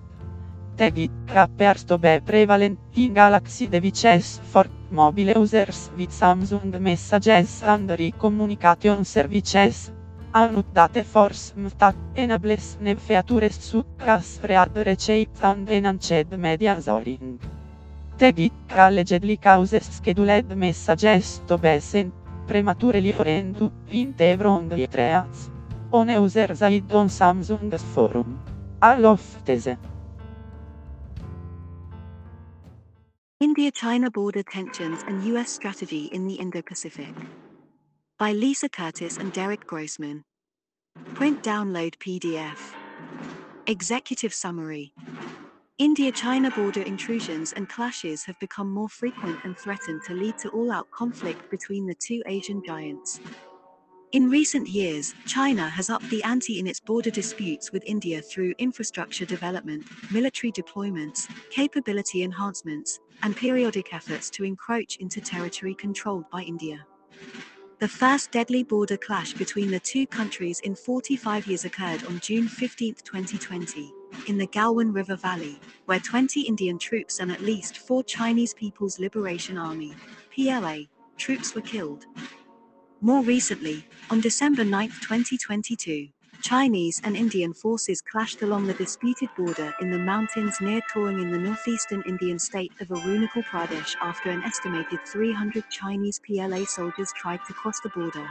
The 0.78 0.90
git 0.90 1.10
appears 1.28 1.84
to 1.84 1.98
be 1.98 2.20
prevalent 2.20 2.78
in 2.96 3.12
Galaxy 3.12 3.66
devices 3.66 4.40
for 4.50 4.64
mobile 4.90 5.36
users 5.36 5.90
with 5.94 6.10
Samsung 6.10 6.80
messages 6.80 7.62
and 7.62 7.90
re-communication 7.90 9.04
services. 9.04 9.92
Annottate 10.34 11.04
force 11.04 11.52
that 11.78 11.94
enables 12.16 12.78
ne 12.80 12.94
features 12.96 13.54
such 13.60 13.84
as 13.98 14.40
read 14.42 14.70
receipts 14.76 15.42
and 15.42 15.68
enhanced 15.68 16.30
media 16.38 16.80
zoning. 16.80 17.38
The 18.16 18.32
git 18.32 18.52
allegedly 18.70 19.36
causes 19.36 19.84
scheduled 19.96 20.56
messages 20.56 21.42
to 21.46 21.58
be 21.58 21.80
sent 21.80 22.14
prematurely 22.46 23.12
rendu 23.12 23.70
in 23.90 24.14
the 24.16 24.36
wrong 24.36 24.72
areas. 24.72 25.50
On 25.90 26.08
user 26.08 26.54
side 26.56 26.90
on 26.94 27.08
Samsung's 27.08 27.82
forum. 27.94 28.38
All 28.80 29.04
of 29.06 29.44
these. 29.44 29.76
India-China 33.38 34.10
border 34.10 34.42
tensions 34.44 35.02
and 35.06 35.22
U.S. 35.24 35.50
strategy 35.50 36.06
in 36.06 36.26
the 36.26 36.36
Indo-Pacific. 36.36 37.12
By 38.22 38.30
Lisa 38.30 38.68
Curtis 38.68 39.16
and 39.16 39.32
Derek 39.32 39.66
Grossman. 39.66 40.22
Print 41.14 41.42
download 41.42 41.96
PDF. 41.96 42.56
Executive 43.66 44.32
Summary. 44.32 44.94
India-China 45.78 46.52
border 46.52 46.82
intrusions 46.82 47.52
and 47.52 47.68
clashes 47.68 48.22
have 48.22 48.38
become 48.38 48.72
more 48.72 48.88
frequent 48.88 49.40
and 49.42 49.58
threaten 49.58 50.00
to 50.06 50.14
lead 50.14 50.38
to 50.38 50.50
all-out 50.50 50.88
conflict 50.92 51.50
between 51.50 51.84
the 51.84 51.96
two 51.96 52.22
Asian 52.26 52.62
giants. 52.64 53.18
In 54.12 54.30
recent 54.30 54.68
years, 54.68 55.16
China 55.26 55.68
has 55.68 55.90
upped 55.90 56.08
the 56.08 56.22
ante 56.22 56.60
in 56.60 56.68
its 56.68 56.78
border 56.78 57.10
disputes 57.10 57.72
with 57.72 57.82
India 57.86 58.22
through 58.22 58.54
infrastructure 58.58 59.24
development, 59.24 59.84
military 60.12 60.52
deployments, 60.52 61.28
capability 61.50 62.22
enhancements, 62.22 63.00
and 63.24 63.36
periodic 63.36 63.92
efforts 63.92 64.30
to 64.30 64.44
encroach 64.44 64.98
into 64.98 65.20
territory 65.20 65.74
controlled 65.74 66.30
by 66.30 66.42
India. 66.42 66.86
The 67.82 67.88
first 67.88 68.30
deadly 68.30 68.62
border 68.62 68.96
clash 68.96 69.32
between 69.32 69.72
the 69.72 69.80
two 69.80 70.06
countries 70.06 70.60
in 70.60 70.76
45 70.76 71.48
years 71.48 71.64
occurred 71.64 72.04
on 72.04 72.20
June 72.20 72.46
15, 72.46 72.94
2020, 73.02 73.92
in 74.28 74.38
the 74.38 74.46
Galwan 74.46 74.94
River 74.94 75.16
Valley, 75.16 75.58
where 75.86 75.98
20 75.98 76.42
Indian 76.42 76.78
troops 76.78 77.18
and 77.18 77.32
at 77.32 77.40
least 77.40 77.78
four 77.78 78.04
Chinese 78.04 78.54
People's 78.54 79.00
Liberation 79.00 79.58
Army 79.58 79.96
PLA, 80.32 80.82
troops 81.16 81.56
were 81.56 81.60
killed. 81.60 82.06
More 83.00 83.24
recently, 83.24 83.84
on 84.10 84.20
December 84.20 84.62
9, 84.62 84.88
2022, 85.00 86.06
Chinese 86.42 87.00
and 87.04 87.16
Indian 87.16 87.54
forces 87.54 88.02
clashed 88.02 88.42
along 88.42 88.66
the 88.66 88.74
disputed 88.74 89.28
border 89.36 89.72
in 89.80 89.92
the 89.92 89.98
mountains 89.98 90.60
near 90.60 90.80
Tawang 90.92 91.22
in 91.22 91.30
the 91.30 91.38
northeastern 91.38 92.02
Indian 92.04 92.36
state 92.36 92.72
of 92.80 92.88
Arunachal 92.88 93.44
Pradesh 93.44 93.94
after 94.00 94.28
an 94.28 94.42
estimated 94.42 94.98
300 95.06 95.62
Chinese 95.70 96.20
PLA 96.26 96.64
soldiers 96.64 97.12
tried 97.16 97.40
to 97.46 97.52
cross 97.52 97.78
the 97.80 97.90
border. 97.90 98.28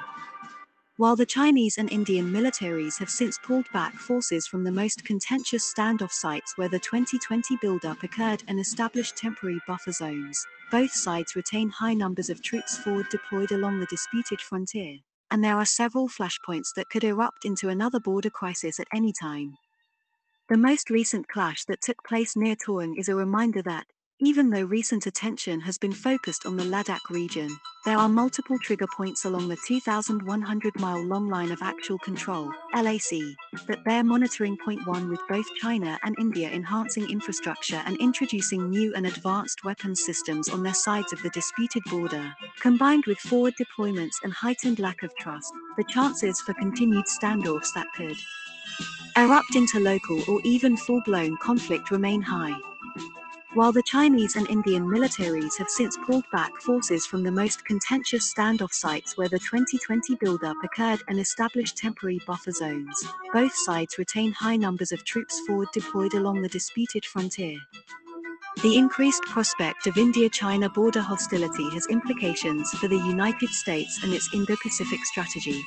While 0.97 1.15
the 1.15 1.25
Chinese 1.25 1.77
and 1.77 1.89
Indian 1.89 2.31
militaries 2.31 2.99
have 2.99 3.09
since 3.09 3.39
pulled 3.39 3.71
back 3.71 3.93
forces 3.93 4.45
from 4.45 4.65
the 4.65 4.73
most 4.73 5.05
contentious 5.05 5.73
standoff 5.73 6.11
sites 6.11 6.57
where 6.57 6.69
the 6.69 6.79
2020 6.79 7.57
buildup 7.61 8.03
occurred 8.03 8.43
and 8.49 8.59
established 8.59 9.15
temporary 9.15 9.61
buffer 9.65 9.93
zones, 9.93 10.45
both 10.69 10.91
sides 10.91 11.37
retain 11.37 11.69
high 11.69 11.93
numbers 11.93 12.29
of 12.29 12.43
troops 12.43 12.77
forward 12.77 13.07
deployed 13.09 13.53
along 13.53 13.79
the 13.79 13.85
disputed 13.85 14.41
frontier, 14.41 14.97
and 15.31 15.41
there 15.43 15.55
are 15.55 15.65
several 15.65 16.09
flashpoints 16.09 16.73
that 16.75 16.89
could 16.89 17.05
erupt 17.05 17.45
into 17.45 17.69
another 17.69 17.99
border 17.99 18.29
crisis 18.29 18.79
at 18.79 18.87
any 18.93 19.13
time. 19.13 19.57
The 20.49 20.57
most 20.57 20.89
recent 20.89 21.29
clash 21.29 21.63
that 21.65 21.81
took 21.81 22.03
place 22.03 22.35
near 22.35 22.57
Tawang 22.57 22.99
is 22.99 23.07
a 23.07 23.15
reminder 23.15 23.61
that, 23.61 23.87
even 24.23 24.51
though 24.51 24.63
recent 24.63 25.07
attention 25.07 25.59
has 25.59 25.79
been 25.79 25.91
focused 25.91 26.45
on 26.45 26.55
the 26.55 26.63
Ladakh 26.63 27.09
region, 27.09 27.49
there 27.85 27.97
are 27.97 28.07
multiple 28.07 28.59
trigger 28.59 28.85
points 28.95 29.25
along 29.25 29.47
the 29.47 29.57
2,100 29.67 30.79
mile 30.79 31.03
long 31.03 31.27
line 31.27 31.51
of 31.51 31.63
actual 31.63 31.97
control 31.97 32.53
LAC, 32.75 33.09
that 33.65 33.83
bear 33.83 34.03
monitoring 34.03 34.55
point 34.63 34.85
one 34.85 35.09
with 35.09 35.19
both 35.27 35.47
China 35.55 35.97
and 36.03 36.15
India 36.19 36.47
enhancing 36.51 37.09
infrastructure 37.09 37.81
and 37.87 37.97
introducing 37.97 38.69
new 38.69 38.93
and 38.93 39.07
advanced 39.07 39.63
weapons 39.63 40.05
systems 40.05 40.49
on 40.49 40.61
their 40.61 40.75
sides 40.75 41.11
of 41.11 41.21
the 41.23 41.29
disputed 41.31 41.81
border. 41.89 42.31
Combined 42.59 43.05
with 43.07 43.17
forward 43.17 43.55
deployments 43.59 44.17
and 44.23 44.31
heightened 44.31 44.77
lack 44.77 45.01
of 45.01 45.15
trust, 45.15 45.51
the 45.77 45.83
chances 45.85 46.39
for 46.41 46.53
continued 46.53 47.05
standoffs 47.05 47.73
that 47.73 47.87
could 47.95 48.17
erupt 49.17 49.55
into 49.55 49.79
local 49.79 50.21
or 50.27 50.39
even 50.43 50.77
full 50.77 51.01
blown 51.01 51.35
conflict 51.37 51.89
remain 51.89 52.21
high. 52.21 52.55
While 53.53 53.73
the 53.73 53.83
Chinese 53.83 54.37
and 54.37 54.49
Indian 54.49 54.85
militaries 54.85 55.57
have 55.57 55.67
since 55.67 55.97
pulled 56.05 56.23
back 56.31 56.55
forces 56.61 57.05
from 57.05 57.21
the 57.21 57.33
most 57.33 57.65
contentious 57.65 58.33
standoff 58.33 58.71
sites 58.71 59.17
where 59.17 59.27
the 59.27 59.39
2020 59.39 60.15
buildup 60.21 60.55
occurred 60.63 61.01
and 61.09 61.19
established 61.19 61.75
temporary 61.75 62.21
buffer 62.25 62.51
zones, 62.51 63.05
both 63.33 63.53
sides 63.53 63.97
retain 63.97 64.31
high 64.31 64.55
numbers 64.55 64.93
of 64.93 65.03
troops 65.03 65.41
forward 65.45 65.67
deployed 65.73 66.13
along 66.13 66.41
the 66.41 66.47
disputed 66.47 67.05
frontier. 67.05 67.57
The 68.63 68.77
increased 68.77 69.23
prospect 69.23 69.85
of 69.85 69.97
India 69.97 70.29
China 70.29 70.69
border 70.69 71.01
hostility 71.01 71.69
has 71.71 71.87
implications 71.87 72.69
for 72.71 72.87
the 72.87 72.95
United 72.95 73.49
States 73.49 73.99
and 74.01 74.13
its 74.13 74.33
Indo 74.33 74.55
Pacific 74.63 75.03
strategy. 75.03 75.61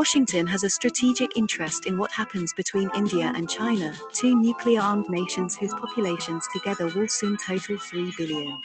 Washington 0.00 0.46
has 0.46 0.64
a 0.64 0.70
strategic 0.70 1.36
interest 1.36 1.84
in 1.84 1.98
what 1.98 2.10
happens 2.10 2.54
between 2.54 2.88
India 2.94 3.30
and 3.36 3.50
China, 3.50 3.92
two 4.14 4.34
nuclear 4.34 4.80
armed 4.80 5.10
nations 5.10 5.58
whose 5.58 5.74
populations 5.74 6.48
together 6.54 6.86
will 6.86 7.06
soon 7.06 7.36
total 7.36 7.76
3 7.76 8.10
billion. 8.16 8.56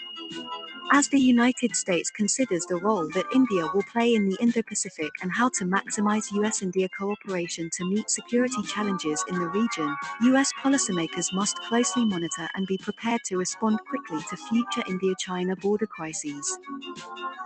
As 0.91 1.07
the 1.07 1.19
United 1.19 1.75
States 1.75 2.11
considers 2.11 2.65
the 2.65 2.77
role 2.77 3.07
that 3.09 3.25
India 3.33 3.67
will 3.73 3.83
play 3.91 4.13
in 4.13 4.29
the 4.29 4.37
Indo 4.39 4.61
Pacific 4.61 5.11
and 5.21 5.31
how 5.31 5.49
to 5.49 5.65
maximize 5.65 6.31
US 6.33 6.61
India 6.61 6.87
cooperation 6.89 7.69
to 7.73 7.85
meet 7.85 8.09
security 8.09 8.61
challenges 8.63 9.23
in 9.27 9.39
the 9.39 9.47
region, 9.47 9.95
US 10.21 10.53
policymakers 10.61 11.33
must 11.33 11.57
closely 11.63 12.05
monitor 12.05 12.47
and 12.55 12.67
be 12.67 12.77
prepared 12.77 13.21
to 13.25 13.37
respond 13.37 13.79
quickly 13.89 14.21
to 14.29 14.37
future 14.37 14.83
India 14.87 15.15
China 15.17 15.55
border 15.55 15.87
crises. 15.87 16.59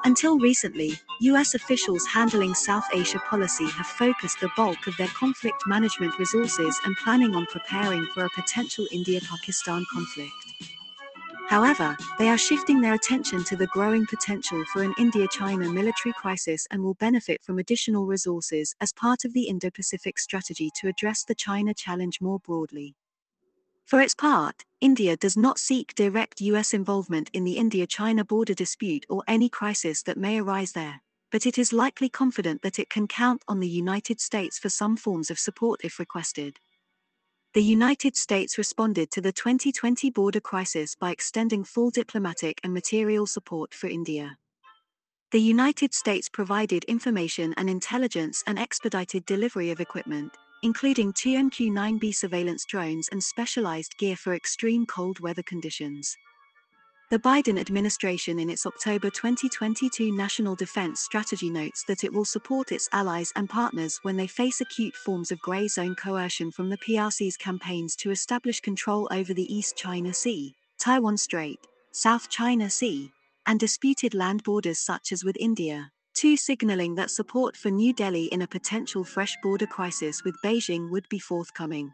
Until 0.04 0.38
recently, 0.38 1.00
US 1.22 1.56
officials 1.56 2.06
handling 2.06 2.54
South 2.54 2.88
Asia 2.94 3.20
policy 3.30 3.70
have 3.70 3.88
focused 3.88 4.40
the 4.42 4.50
bulk 4.58 4.88
of 4.88 4.98
their 4.98 5.08
conflict 5.08 5.64
management 5.66 6.18
resources 6.20 6.80
and 6.86 6.96
planning 6.98 7.36
on 7.36 7.46
preparing 7.48 8.06
for 8.14 8.26
a 8.26 8.30
potential 8.30 8.86
India 8.92 9.22
Pakistan 9.22 9.86
conflict. 9.92 10.49
However, 11.50 11.98
they 12.20 12.30
are 12.30 12.38
shifting 12.38 12.80
their 12.80 12.94
attention 12.94 13.44
to 13.46 13.56
the 13.56 13.66
growing 13.66 14.06
potential 14.06 14.64
for 14.72 14.84
an 14.84 14.94
India 15.00 15.28
China 15.32 15.68
military 15.68 16.14
crisis 16.14 16.68
and 16.70 16.84
will 16.84 16.94
benefit 16.94 17.42
from 17.42 17.58
additional 17.58 18.06
resources 18.06 18.76
as 18.80 18.94
part 18.94 19.26
of 19.26 19.34
the 19.34 19.48
Indo 19.48 19.72
Pacific 19.72 20.20
strategy 20.20 20.70
to 20.76 20.88
address 20.88 21.24
the 21.24 21.34
China 21.34 21.74
challenge 21.74 22.22
more 22.22 22.38
broadly. 22.38 22.94
For 23.84 24.00
its 24.00 24.14
part, 24.14 24.64
India 24.80 25.18
does 25.18 25.36
not 25.36 25.58
seek 25.58 25.96
direct 25.96 26.40
US 26.40 26.72
involvement 26.72 27.32
in 27.34 27.46
the 27.46 27.58
India 27.58 27.88
China 27.88 28.24
border 28.24 28.54
dispute 28.54 29.08
or 29.10 29.24
any 29.28 29.50
crisis 29.50 30.04
that 30.04 30.18
may 30.18 30.38
arise 30.38 30.74
there, 30.74 31.02
but 31.32 31.48
it 31.48 31.58
is 31.58 31.74
likely 31.74 32.10
confident 32.10 32.62
that 32.62 32.78
it 32.78 32.92
can 32.92 33.08
count 33.08 33.42
on 33.48 33.60
the 33.60 33.68
United 33.68 34.22
States 34.22 34.60
for 34.60 34.70
some 34.70 34.96
forms 34.96 35.32
of 35.32 35.40
support 35.40 35.82
if 35.84 35.98
requested. 35.98 36.60
The 37.56 37.64
United 37.64 38.16
States 38.16 38.60
responded 38.60 39.10
to 39.10 39.22
the 39.22 39.32
2020 39.32 40.12
border 40.12 40.40
crisis 40.40 40.94
by 40.94 41.10
extending 41.10 41.64
full 41.64 41.90
diplomatic 41.90 42.60
and 42.64 42.72
material 42.72 43.26
support 43.26 43.74
for 43.74 43.88
India. 43.88 44.38
The 45.32 45.42
United 45.42 45.96
States 45.96 46.30
provided 46.30 46.84
information 46.84 47.56
and 47.58 47.68
intelligence 47.68 48.44
and 48.46 48.60
expedited 48.60 49.26
delivery 49.26 49.72
of 49.72 49.80
equipment, 49.80 50.32
including 50.62 51.12
two 51.12 51.30
MQ 51.30 51.72
9B 51.72 52.14
surveillance 52.14 52.66
drones 52.66 53.10
and 53.12 53.24
specialized 53.24 53.98
gear 53.98 54.16
for 54.16 54.36
extreme 54.36 54.86
cold 54.86 55.20
weather 55.20 55.42
conditions. 55.42 56.16
The 57.10 57.18
Biden 57.18 57.60
administration 57.60 58.38
in 58.38 58.52
its 58.52 58.68
October 58.68 59.10
2022 59.10 60.16
National 60.16 60.54
Defense 60.54 61.02
Strategy 61.02 61.50
notes 61.50 61.84
that 61.86 62.04
it 62.04 62.14
will 62.14 62.24
support 62.24 62.72
its 62.72 62.88
allies 62.92 63.34
and 63.36 63.50
partners 63.50 64.00
when 64.04 64.16
they 64.16 64.28
face 64.28 64.62
acute 64.62 64.94
forms 64.94 65.32
of 65.32 65.42
gray 65.42 65.68
zone 65.68 65.96
coercion 65.96 66.52
from 66.52 66.70
the 66.70 66.78
PRC's 66.78 67.36
campaigns 67.36 67.96
to 67.96 68.12
establish 68.12 68.60
control 68.60 69.08
over 69.10 69.34
the 69.34 69.52
East 69.52 69.76
China 69.76 70.14
Sea, 70.14 70.54
Taiwan 70.78 71.18
Strait, 71.18 71.58
South 71.92 72.30
China 72.30 72.70
Sea, 72.70 73.12
and 73.48 73.60
disputed 73.60 74.14
land 74.14 74.44
borders 74.44 74.78
such 74.78 75.12
as 75.12 75.24
with 75.24 75.36
India. 75.40 75.92
Two 76.14 76.38
signaling 76.38 76.94
that 76.94 77.10
support 77.10 77.58
for 77.58 77.72
New 77.72 77.92
Delhi 77.92 78.26
in 78.26 78.44
a 78.44 78.48
potential 78.48 79.04
fresh 79.04 79.36
border 79.42 79.66
crisis 79.66 80.24
with 80.24 80.36
Beijing 80.46 80.92
would 80.92 81.10
be 81.10 81.18
forthcoming. 81.18 81.92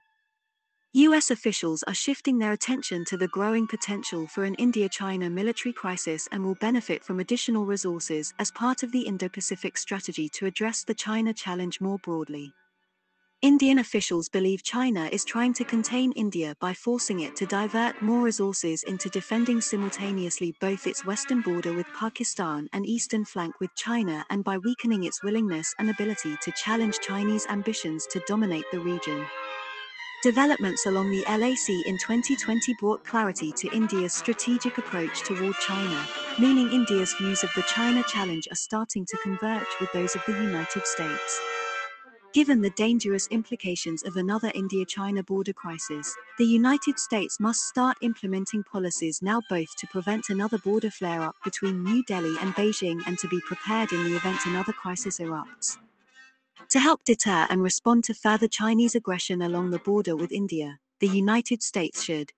US 0.95 1.29
officials 1.29 1.84
are 1.84 1.93
shifting 1.93 2.38
their 2.38 2.53
attention 2.53 3.03
to 3.03 3.17
the 3.17 3.27
growing 3.27 3.67
potential 3.67 4.27
for 4.27 4.45
an 4.45 4.55
India 4.55 4.88
China 4.88 5.29
military 5.29 5.73
crisis 5.73 6.25
and 6.31 6.41
will 6.41 6.55
benefit 6.55 7.03
from 7.03 7.19
additional 7.19 7.65
resources 7.65 8.34
as 8.39 8.49
part 8.51 8.81
of 8.81 8.93
the 8.93 9.01
Indo 9.01 9.27
Pacific 9.27 9.77
strategy 9.77 10.29
to 10.29 10.45
address 10.45 10.86
the 10.86 10.93
China 10.93 11.34
challenge 11.34 11.81
more 11.81 11.97
broadly. 11.99 12.53
Indian 13.41 13.79
officials 13.79 14.29
believe 14.29 14.63
China 14.63 15.10
is 15.12 15.25
trying 15.25 15.53
to 15.55 15.65
contain 15.65 16.13
India 16.13 16.55
by 16.62 16.73
forcing 16.73 17.19
it 17.19 17.36
to 17.36 17.45
divert 17.45 18.01
more 18.01 18.21
resources 18.21 18.81
into 18.84 19.10
defending 19.10 19.60
simultaneously 19.60 20.55
both 20.62 20.88
its 20.88 21.05
western 21.05 21.41
border 21.41 21.73
with 21.73 21.88
Pakistan 21.99 22.69
and 22.71 22.86
eastern 22.86 23.25
flank 23.25 23.60
with 23.60 23.75
China 23.75 24.25
and 24.29 24.45
by 24.45 24.58
weakening 24.60 25.03
its 25.03 25.21
willingness 25.21 25.75
and 25.77 25.89
ability 25.89 26.38
to 26.41 26.53
challenge 26.53 26.99
Chinese 27.01 27.45
ambitions 27.49 28.08
to 28.08 28.21
dominate 28.29 28.65
the 28.71 28.79
region. 28.79 29.25
Developments 30.25 30.88
along 30.88 31.11
the 31.11 31.23
LAC 31.29 31.85
in 31.85 31.99
2020 31.99 32.73
brought 32.79 33.05
clarity 33.05 33.51
to 33.51 33.71
India's 33.71 34.11
strategic 34.11 34.79
approach 34.79 35.21
toward 35.23 35.53
China, 35.59 36.03
meaning 36.39 36.71
India's 36.71 37.13
views 37.13 37.43
of 37.43 37.51
the 37.55 37.61
China 37.61 38.01
challenge 38.07 38.47
are 38.49 38.55
starting 38.55 39.05
to 39.05 39.17
converge 39.17 39.67
with 39.79 39.91
those 39.93 40.15
of 40.15 40.23
the 40.25 40.31
United 40.31 40.88
States. 40.88 41.39
Given 42.33 42.59
the 42.59 42.71
dangerous 42.71 43.27
implications 43.27 44.01
of 44.01 44.15
another 44.15 44.51
India 44.55 44.83
China 44.83 45.21
border 45.21 45.53
crisis, 45.53 46.11
the 46.39 46.45
United 46.47 46.97
States 46.97 47.39
must 47.39 47.67
start 47.67 47.95
implementing 48.01 48.63
policies 48.63 49.21
now 49.21 49.43
both 49.47 49.75
to 49.75 49.85
prevent 49.85 50.29
another 50.29 50.57
border 50.57 50.89
flare 50.89 51.21
up 51.21 51.35
between 51.43 51.83
New 51.83 52.03
Delhi 52.05 52.33
and 52.41 52.55
Beijing 52.55 52.99
and 53.05 53.19
to 53.19 53.27
be 53.27 53.39
prepared 53.41 53.91
in 53.91 54.03
the 54.05 54.15
event 54.15 54.39
another 54.47 54.73
crisis 54.73 55.19
erupts. 55.19 55.77
To 56.69 56.80
help 56.80 57.04
deter 57.04 57.47
and 57.49 57.62
respond 57.62 58.04
to 58.06 58.13
further 58.13 58.47
Chinese 58.47 58.95
aggression 58.95 59.43
along 59.43 59.69
the 59.69 59.80
border 59.80 60.15
with 60.15 60.32
India, 60.32 60.80
the 60.99 61.08
United 61.08 61.62
States 61.62 62.04
should 62.04 62.32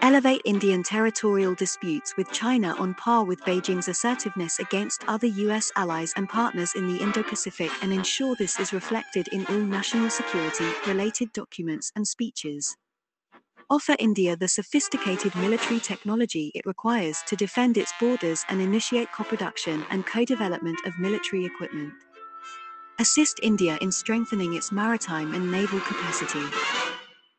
elevate 0.00 0.40
Indian 0.44 0.82
territorial 0.82 1.54
disputes 1.54 2.16
with 2.16 2.30
China 2.32 2.74
on 2.78 2.94
par 2.94 3.24
with 3.24 3.40
Beijing's 3.42 3.88
assertiveness 3.88 4.58
against 4.60 5.04
other 5.08 5.26
US 5.26 5.72
allies 5.76 6.12
and 6.16 6.28
partners 6.28 6.72
in 6.76 6.86
the 6.86 7.02
Indo 7.02 7.22
Pacific 7.22 7.70
and 7.82 7.92
ensure 7.92 8.36
this 8.36 8.60
is 8.60 8.72
reflected 8.72 9.28
in 9.28 9.44
all 9.46 9.58
national 9.58 10.08
security 10.10 10.70
related 10.86 11.32
documents 11.32 11.90
and 11.96 12.06
speeches. 12.06 12.76
Offer 13.70 13.96
India 13.98 14.36
the 14.36 14.48
sophisticated 14.48 15.34
military 15.34 15.80
technology 15.80 16.52
it 16.54 16.64
requires 16.64 17.22
to 17.26 17.36
defend 17.36 17.76
its 17.76 17.92
borders 17.98 18.44
and 18.48 18.60
initiate 18.60 19.10
co 19.12 19.24
production 19.24 19.84
and 19.90 20.06
co 20.06 20.24
development 20.24 20.78
of 20.86 20.98
military 20.98 21.44
equipment. 21.44 21.92
Assist 23.02 23.40
India 23.42 23.76
in 23.80 23.90
strengthening 23.90 24.54
its 24.54 24.70
maritime 24.70 25.34
and 25.34 25.50
naval 25.50 25.80
capacity. 25.80 26.44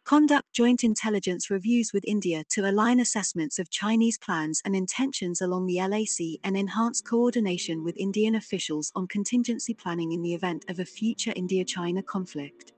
Conduct 0.03 0.51
joint 0.51 0.83
intelligence 0.83 1.49
reviews 1.49 1.93
with 1.93 2.03
India 2.05 2.43
to 2.49 2.69
align 2.69 2.99
assessments 2.99 3.59
of 3.59 3.69
Chinese 3.69 4.17
plans 4.17 4.61
and 4.65 4.75
intentions 4.75 5.39
along 5.39 5.65
the 5.67 5.77
LAC 5.77 6.37
and 6.43 6.57
enhance 6.57 6.99
coordination 6.99 7.81
with 7.81 7.95
Indian 7.95 8.35
officials 8.35 8.91
on 8.93 9.07
contingency 9.07 9.73
planning 9.73 10.11
in 10.11 10.21
the 10.21 10.33
event 10.33 10.65
of 10.67 10.79
a 10.79 10.85
future 10.85 11.31
India 11.33 11.63
China 11.63 12.03
conflict. 12.03 12.72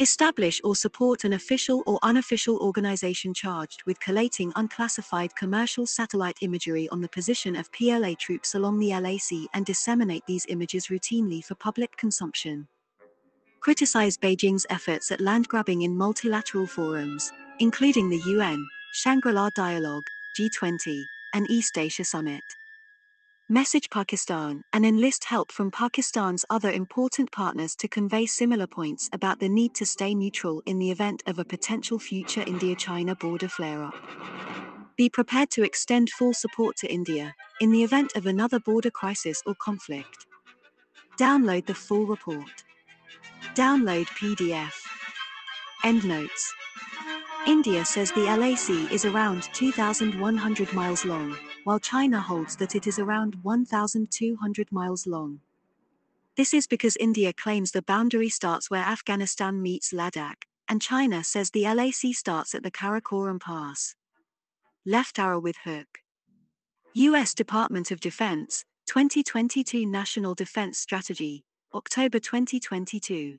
Establish 0.00 0.60
or 0.62 0.76
support 0.76 1.24
an 1.24 1.32
official 1.32 1.82
or 1.86 1.98
unofficial 2.02 2.56
organization 2.58 3.34
charged 3.34 3.82
with 3.84 3.98
collating 3.98 4.52
unclassified 4.54 5.34
commercial 5.34 5.86
satellite 5.86 6.38
imagery 6.40 6.88
on 6.90 7.00
the 7.00 7.08
position 7.08 7.56
of 7.56 7.72
PLA 7.72 8.14
troops 8.16 8.54
along 8.54 8.78
the 8.78 8.90
LAC 8.90 9.48
and 9.54 9.66
disseminate 9.66 10.22
these 10.26 10.46
images 10.48 10.86
routinely 10.86 11.44
for 11.44 11.56
public 11.56 11.96
consumption 11.96 12.68
Criticize 13.60 14.16
Beijing's 14.16 14.66
efforts 14.70 15.10
at 15.10 15.20
land 15.20 15.48
grabbing 15.48 15.82
in 15.82 15.96
multilateral 15.96 16.66
forums, 16.66 17.32
including 17.58 18.08
the 18.08 18.22
UN, 18.26 18.64
Shangri 18.94 19.32
La 19.32 19.50
Dialogue, 19.50 20.04
G20, 20.38 21.02
and 21.34 21.50
East 21.50 21.76
Asia 21.76 22.04
Summit. 22.04 22.42
Message 23.50 23.88
Pakistan 23.88 24.62
and 24.74 24.84
enlist 24.84 25.24
help 25.24 25.50
from 25.50 25.70
Pakistan's 25.70 26.44
other 26.50 26.70
important 26.70 27.32
partners 27.32 27.74
to 27.76 27.88
convey 27.88 28.26
similar 28.26 28.66
points 28.66 29.08
about 29.14 29.40
the 29.40 29.48
need 29.48 29.74
to 29.76 29.86
stay 29.86 30.14
neutral 30.14 30.62
in 30.66 30.78
the 30.78 30.90
event 30.90 31.22
of 31.26 31.38
a 31.38 31.46
potential 31.46 31.98
future 31.98 32.44
India 32.46 32.76
China 32.76 33.14
border 33.14 33.48
flare 33.48 33.82
up. 33.82 33.94
Be 34.98 35.08
prepared 35.08 35.48
to 35.52 35.62
extend 35.62 36.10
full 36.10 36.34
support 36.34 36.76
to 36.76 36.92
India 36.92 37.34
in 37.58 37.72
the 37.72 37.82
event 37.82 38.12
of 38.16 38.26
another 38.26 38.60
border 38.60 38.90
crisis 38.90 39.42
or 39.46 39.54
conflict. 39.54 40.26
Download 41.18 41.64
the 41.64 41.74
full 41.74 42.04
report. 42.04 42.64
Download 43.54 44.04
PDF. 44.08 44.74
Endnotes. 45.86 46.52
India 47.46 47.82
says 47.86 48.12
the 48.12 48.24
LAC 48.24 48.92
is 48.92 49.06
around 49.06 49.44
2,100 49.54 50.72
miles 50.74 51.06
long, 51.06 51.34
while 51.68 51.78
China 51.78 52.18
holds 52.18 52.56
that 52.56 52.74
it 52.74 52.86
is 52.86 52.98
around 52.98 53.36
1,200 53.42 54.72
miles 54.72 55.06
long. 55.06 55.38
This 56.34 56.54
is 56.54 56.66
because 56.66 56.96
India 56.96 57.30
claims 57.34 57.72
the 57.72 57.82
boundary 57.82 58.30
starts 58.30 58.70
where 58.70 58.82
Afghanistan 58.82 59.60
meets 59.60 59.92
Ladakh, 59.92 60.44
and 60.66 60.80
China 60.80 61.22
says 61.22 61.50
the 61.50 61.64
LAC 61.64 62.14
starts 62.14 62.54
at 62.54 62.62
the 62.62 62.70
Karakoram 62.70 63.38
Pass. 63.38 63.94
Left 64.86 65.18
arrow 65.18 65.38
with 65.38 65.56
hook. 65.62 65.98
U.S. 66.94 67.34
Department 67.34 67.90
of 67.90 68.00
Defense, 68.00 68.64
2022 68.86 69.84
National 69.84 70.34
Defense 70.34 70.78
Strategy, 70.78 71.44
October 71.74 72.18
2022. 72.18 73.36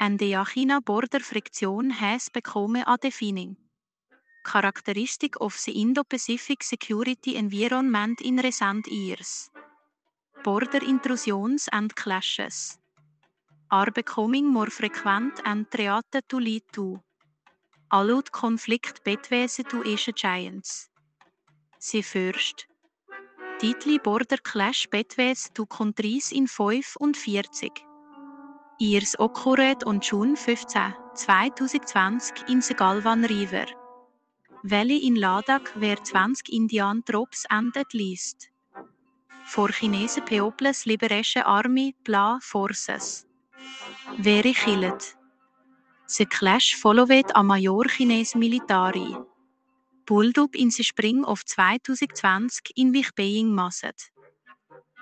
And 0.00 0.18
the 0.18 0.42
China 0.54 0.80
border 0.80 1.20
friction 1.20 1.90
has 1.90 2.30
become 2.30 2.76
a 2.76 2.96
defining 2.98 3.58
characteristic 4.44 5.34
of 5.40 5.58
the 5.64 5.72
Indo-Pacific 5.72 6.62
security 6.62 7.36
environment 7.36 8.20
in 8.20 8.36
recent 8.36 8.86
years. 8.86 9.50
Border 10.44 10.84
intrusions 10.86 11.68
and 11.72 11.94
clashes 11.96 12.78
are 13.70 13.90
becoming 13.90 14.46
more 14.46 14.70
frequent 14.70 15.40
and 15.44 15.70
threaten 15.70 16.22
to 16.28 16.38
lead 16.38 16.62
to 16.72 17.00
allowed 17.90 18.30
conflict 18.32 19.02
between 19.04 19.48
the 19.56 19.64
two 19.64 19.82
Asian 19.84 20.14
giants. 20.14 20.88
The 21.92 22.02
first 22.02 22.66
deadly 23.60 23.98
border 23.98 24.38
clash 24.42 24.86
between 24.90 25.34
two 25.54 25.66
countries 25.66 26.32
in 26.32 26.46
5 26.46 26.96
und 27.00 27.16
40. 27.16 27.70
Ihrs 28.80 29.14
occurred 29.18 29.84
on 29.84 30.00
June 30.00 30.36
15, 30.36 30.94
2020 31.14 32.52
in 32.52 32.60
the 32.60 32.74
Galwan 32.74 33.22
River. 33.28 33.66
Valley 34.64 35.06
in 35.06 35.16
Ladakh 35.16 35.68
where 35.76 35.96
20 35.96 36.56
Indian 36.56 37.02
troops 37.02 37.44
and 37.50 37.76
at 37.76 37.92
least. 37.92 38.48
For 39.44 39.68
Chinese 39.68 40.18
People's 40.26 40.86
Liberation 40.86 41.42
Army 41.42 41.94
PLA 42.02 42.38
forces. 42.40 43.26
Very 44.18 44.54
killed. 44.54 45.02
The 46.16 46.24
clash 46.24 46.74
followed 46.76 47.30
a 47.34 47.44
major 47.44 47.84
Chinese 47.88 48.34
military. 48.34 49.14
Build-up 50.06 50.56
in 50.56 50.68
the 50.68 50.82
spring 50.82 51.24
of 51.26 51.44
2020 51.44 52.72
in 52.76 52.90
which 52.92 53.14
being 53.14 53.54
massed. 53.54 54.10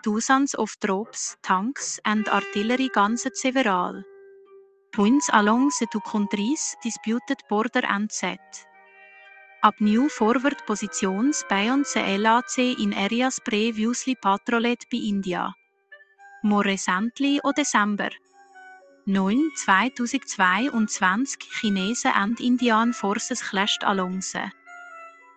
Thousands 0.04 0.54
of 0.54 0.76
troops, 0.80 1.36
tanks 1.42 2.00
and 2.04 2.28
artillery 2.28 2.88
guns 2.88 3.28
several 3.34 4.02
points 4.92 5.30
along 5.32 5.70
the 5.78 5.86
two 5.92 6.00
countries' 6.00 6.76
disputed 6.82 7.38
border 7.48 7.82
and 7.88 8.10
set 8.10 8.66
up 9.62 9.80
new 9.80 10.08
forward 10.08 10.56
positions 10.66 11.44
beyond 11.48 11.84
the 11.94 12.18
LAC 12.18 12.58
in 12.58 12.92
areas 12.92 13.38
previously 13.40 14.14
patrolled 14.16 14.84
by 14.90 14.98
India. 14.98 15.54
More 16.42 16.64
recently 16.64 17.40
o 17.44 17.52
December 17.52 18.10
9 19.06 19.50
2022 19.64 21.36
Chinese 21.60 22.06
and 22.06 22.40
Indian 22.40 22.92
forces 22.92 23.42
clashed 23.42 23.82
along 23.84 24.22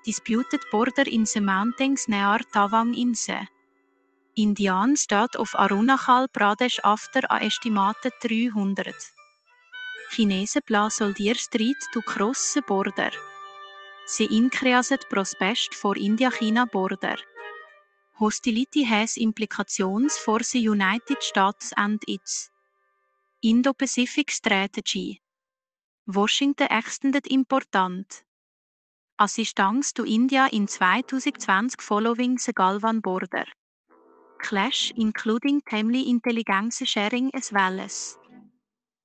disputed 0.04 0.62
border 0.72 1.08
in 1.08 1.24
the 1.24 1.42
mountains 1.42 2.08
near 2.08 2.40
Tawang 2.54 2.94
Inse. 2.96 3.48
Indian 4.36 4.96
state 4.96 5.36
of 5.36 5.50
Arunachal 5.54 6.28
Pradesh 6.28 6.80
after 6.84 7.22
a 7.30 7.44
estimated 7.44 8.14
300. 8.22 8.94
Chinese 10.12 10.58
plan 10.68 10.90
soldier 10.90 11.36
street 11.36 11.78
to 11.94 12.02
cross 12.02 12.54
the 12.54 12.62
border. 12.62 13.12
They 14.18 14.28
increased 14.32 15.10
prospect 15.10 15.74
for 15.74 15.98
India-China 15.98 16.68
border. 16.68 17.18
Hostility 18.14 18.84
has 18.84 19.18
implications 19.18 20.18
for 20.18 20.40
the 20.40 20.60
United 20.60 21.22
States 21.22 21.74
and 21.76 22.00
its 22.08 22.50
Indo-Pacific 23.42 24.32
strategy. 24.32 25.22
Washington 26.08 26.68
extended 26.70 27.26
important 27.32 28.24
assistance 29.18 29.92
to 29.94 30.06
India 30.06 30.50
in 30.52 30.68
2020 30.68 31.76
following 31.80 32.36
the 32.36 32.54
Galwan 32.54 33.02
border 33.02 33.46
clash 34.40 34.92
including 34.98 35.62
timely 35.62 36.10
intelligence 36.10 36.82
sharing 36.84 37.34
as 37.34 37.52
well 37.52 37.80
as 37.80 38.18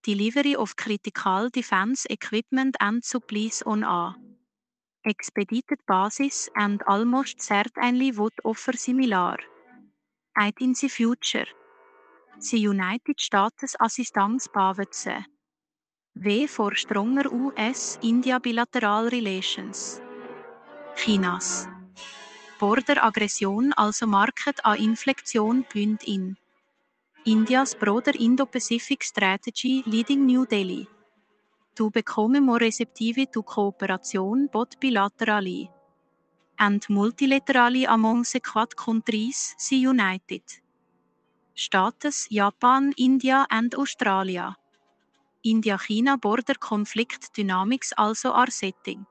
delivery 0.02 0.54
of 0.56 0.76
critical 0.76 1.48
defense 1.48 2.06
equipment 2.10 2.76
and 2.80 3.04
supplies 3.04 3.62
on 3.64 3.84
a 3.84 4.14
expedited 5.04 5.78
basis 5.86 6.48
and 6.56 6.82
almost 6.86 7.40
certainly 7.40 8.10
would 8.12 8.34
offer 8.44 8.72
similar 8.76 9.36
aid 10.38 10.54
in 10.60 10.72
the 10.80 10.88
future. 10.88 11.46
The 12.50 12.58
United 12.58 13.18
States 13.18 13.76
assistance 13.80 14.48
bavetse. 14.48 15.24
W 16.16 16.46
for 16.46 16.74
stronger 16.74 17.26
US-India 17.28 18.40
bilateral 18.40 19.08
relations. 19.10 20.00
Chinas 20.96 21.66
Border 22.58 22.98
Aggression 23.02 23.72
also 23.76 24.06
market 24.06 24.60
a 24.64 24.74
inflection 24.74 25.64
point 25.64 26.04
in 26.06 26.36
India's 27.24 27.74
broader 27.74 28.12
Indo-Pacific 28.18 29.02
strategy 29.02 29.82
leading 29.86 30.26
New 30.26 30.46
Delhi 30.46 30.88
to 31.80 31.88
become 31.90 32.44
more 32.44 32.58
receptive 32.58 33.16
to 33.32 33.42
cooperation 33.42 34.46
both 34.52 34.78
bilaterally 34.78 35.70
and 36.58 36.82
multilaterally 36.88 37.86
among 37.88 38.22
the 38.30 38.40
Quad 38.40 38.76
countries, 38.76 39.56
the 39.70 39.76
United 39.76 40.42
States, 41.54 42.28
Japan, 42.30 42.92
India 42.98 43.46
and 43.50 43.74
Australia. 43.74 44.54
India-China 45.42 46.18
border 46.18 46.58
conflict 46.60 47.32
dynamics 47.34 47.94
also 47.96 48.30
are 48.30 48.50
setting. 48.50 49.06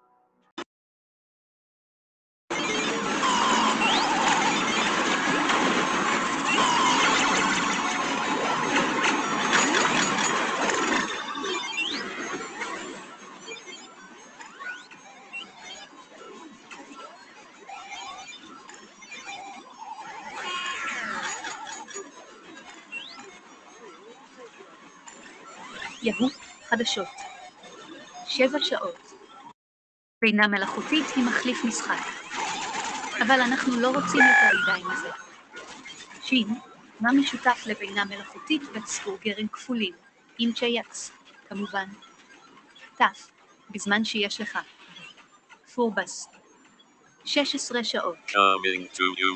יהוא 26.10 26.30
חדשות. 26.70 27.08
שבע 28.28 28.60
שעות. 28.60 29.14
בינה 30.22 30.48
מלאכותית 30.48 31.06
היא 31.16 31.24
מחליף 31.26 31.66
משחק. 31.66 32.04
אבל 33.22 33.42
אנחנו 33.42 33.80
לא 33.80 33.88
רוצים 33.88 34.20
יותר 34.20 34.74
מדי 34.74 34.84
מזה. 34.94 35.10
שין, 36.24 36.48
מה 37.00 37.12
משותף 37.12 37.64
לבינה 37.66 38.06
מלאכותית 38.06 38.62
וצפורגרים 38.74 39.48
כפולים, 39.48 39.94
עם 40.38 40.50
JX, 40.56 41.12
כמובן. 41.50 41.86
ת', 42.98 43.02
בזמן 43.70 44.04
שיש 44.04 44.42
לך. 44.42 44.60
פורבס. 45.74 46.28
16 47.26 47.84
שעות. 47.84 48.16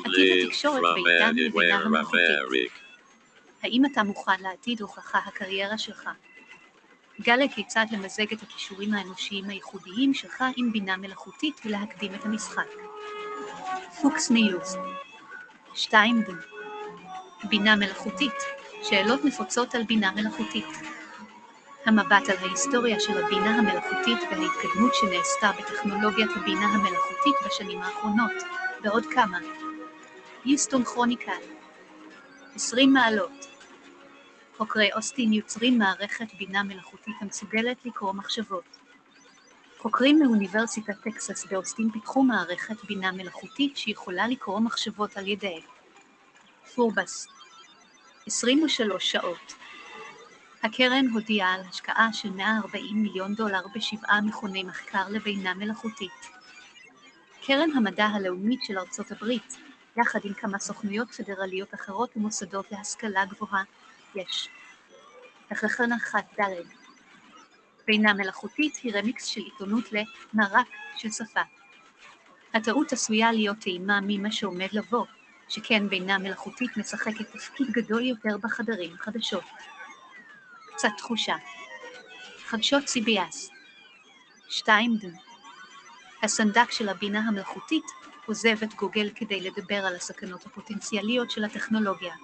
עתיד 0.04 0.46
התקשורת 0.46 0.82
בעידן 0.82 1.36
anywhere 1.36 1.74
המלאכותית. 1.74 2.72
האם 3.62 3.86
אתה 3.86 4.02
מוכן 4.02 4.40
לעתיד 4.40 4.80
הוכחה 4.80 5.18
הקריירה 5.18 5.78
שלך? 5.78 6.10
גלה 7.20 7.44
כיצד 7.54 7.86
למזג 7.90 8.32
את 8.32 8.42
הכישורים 8.42 8.94
האנושיים 8.94 9.50
הייחודיים 9.50 10.14
שלך 10.14 10.44
עם 10.56 10.72
בינה 10.72 10.96
מלאכותית 10.96 11.60
ולהקדים 11.64 12.14
את 12.14 12.24
המשחק. 12.24 12.66
פוקס 14.02 14.30
ניוז 14.30 14.76
2. 15.74 16.24
בינה 17.48 17.76
מלאכותית 17.76 18.34
שאלות 18.82 19.24
נפוצות 19.24 19.74
על 19.74 19.82
בינה 19.82 20.10
מלאכותית. 20.10 20.66
המבט 21.86 22.28
על 22.28 22.36
ההיסטוריה 22.36 23.00
של 23.00 23.24
הבינה 23.24 23.58
המלאכותית 23.58 24.18
וההתקדמות 24.30 24.94
שנעשתה 24.94 25.50
בטכנולוגיית 25.58 26.30
הבינה 26.36 26.66
המלאכותית 26.66 27.34
בשנים 27.46 27.82
האחרונות, 27.82 28.42
ועוד 28.82 29.04
כמה. 29.14 29.38
יוסטון 30.44 30.84
כרוניקל 30.84 31.32
20 32.54 32.92
מעלות 32.92 33.53
חוקרי 34.56 34.92
אוסטין 34.92 35.32
יוצרים 35.32 35.78
מערכת 35.78 36.34
בינה 36.38 36.62
מלאכותית 36.62 37.14
המסוגלת 37.20 37.76
לקרוא 37.84 38.12
מחשבות. 38.12 38.78
חוקרים 39.78 40.18
מאוניברסיטת 40.18 41.00
טקסס 41.04 41.46
באוסטין 41.46 41.90
פיתחו 41.90 42.22
מערכת 42.22 42.84
בינה 42.84 43.12
מלאכותית 43.12 43.76
שיכולה 43.76 44.28
לקרוא 44.28 44.60
מחשבות 44.60 45.16
על 45.16 45.28
ידי 45.28 45.60
פורבס 46.74 47.26
23 48.26 49.12
שעות 49.12 49.54
הקרן 50.62 51.06
הודיעה 51.06 51.54
על 51.54 51.60
השקעה 51.68 52.12
של 52.12 52.30
140 52.30 53.02
מיליון 53.02 53.34
דולר 53.34 53.60
בשבעה 53.74 54.20
מכוני 54.20 54.62
מחקר 54.62 55.08
לבינה 55.08 55.54
מלאכותית. 55.54 56.28
קרן 57.46 57.70
המדע 57.76 58.06
הלאומית 58.06 58.60
של 58.62 58.78
ארצות 58.78 59.10
הברית, 59.10 59.56
יחד 59.96 60.18
עם 60.24 60.34
כמה 60.34 60.58
סוכנויות 60.58 61.10
פדרליות 61.10 61.74
אחרות 61.74 62.16
ומוסדות 62.16 62.72
להשכלה 62.72 63.24
גבוהה, 63.24 63.62
יש. 64.14 64.48
תכלכן 65.48 65.92
אחת 65.92 66.24
ד' 66.40 66.44
בינה 67.86 68.14
מלאכותית 68.14 68.76
היא 68.76 68.94
רמיקס 68.94 69.24
של 69.24 69.40
עיתונות 69.40 69.84
למרק 69.92 70.66
של 70.96 71.10
שפה. 71.10 71.40
הטעות 72.54 72.92
עשויה 72.92 73.32
להיות 73.32 73.58
טעימה 73.58 74.00
ממה 74.02 74.32
שעומד 74.32 74.68
לבוא, 74.72 75.06
שכן 75.48 75.88
בינה 75.88 76.18
מלאכותית 76.18 76.76
משחקת 76.76 77.30
תפקיד 77.32 77.70
גדול 77.70 78.02
יותר 78.02 78.38
בחדרים 78.42 78.96
חדשות. 78.98 79.44
קצת 80.74 80.88
תחושה. 80.98 81.34
חדשות 82.44 82.82
CBS 82.82 83.52
2. 84.48 84.96
ד. 84.96 85.04
הסנדק 86.22 86.70
של 86.70 86.88
הבינה 86.88 87.18
המלאכותית 87.18 87.84
עוזב 88.26 88.62
את 88.62 88.74
גוגל 88.74 89.10
כדי 89.14 89.40
לדבר 89.40 89.86
על 89.86 89.96
הסכנות 89.96 90.46
הפוטנציאליות 90.46 91.30
של 91.30 91.44
הטכנולוגיה. 91.44 92.14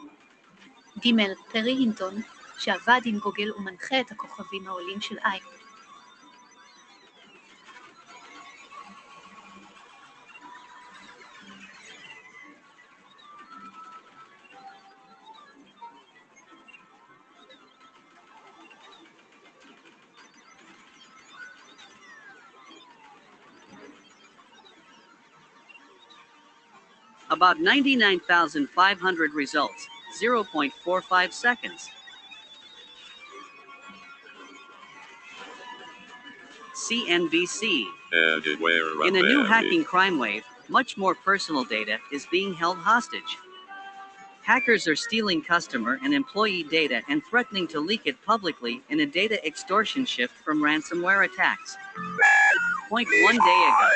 ג. 0.99 1.09
פרי 1.51 1.71
הינטון, 1.71 2.21
שעבד 2.57 3.01
עם 3.05 3.19
גוגל 3.19 3.51
ומנחה 3.51 3.99
את 3.99 4.11
הכוכבים 4.11 4.67
העולים 4.67 5.01
של 5.01 5.17
איי. 5.25 5.39
About 27.29 27.57
99,500 27.59 29.31
results, 29.33 29.87
0.45 30.18 31.32
seconds. 31.32 31.90
CNBC. 36.74 37.84
In 39.06 39.16
a 39.16 39.22
new 39.22 39.44
hacking 39.44 39.84
crime 39.84 40.18
wave, 40.18 40.44
much 40.68 40.96
more 40.96 41.14
personal 41.14 41.64
data 41.64 41.98
is 42.12 42.26
being 42.30 42.54
held 42.54 42.78
hostage. 42.78 43.36
Hackers 44.42 44.88
are 44.88 44.96
stealing 44.96 45.42
customer 45.42 46.00
and 46.02 46.14
employee 46.14 46.62
data 46.64 47.02
and 47.08 47.22
threatening 47.28 47.68
to 47.68 47.80
leak 47.80 48.02
it 48.06 48.16
publicly 48.24 48.82
in 48.88 49.00
a 49.00 49.06
data 49.06 49.44
extortion 49.46 50.04
shift 50.04 50.34
from 50.44 50.62
ransomware 50.62 51.24
attacks. 51.24 51.76
Point 52.88 53.06
one 53.22 53.36
day 53.36 53.68
ago. 53.68 53.88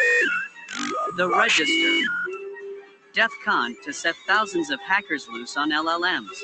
The 1.17 1.29
Register. 1.29 2.24
DEF 3.15 3.31
CON 3.45 3.77
to 3.85 3.93
set 3.93 4.17
thousands 4.27 4.71
of 4.71 4.81
hackers 4.81 5.29
loose 5.29 5.57
on 5.57 5.71
LLMs. 5.71 6.37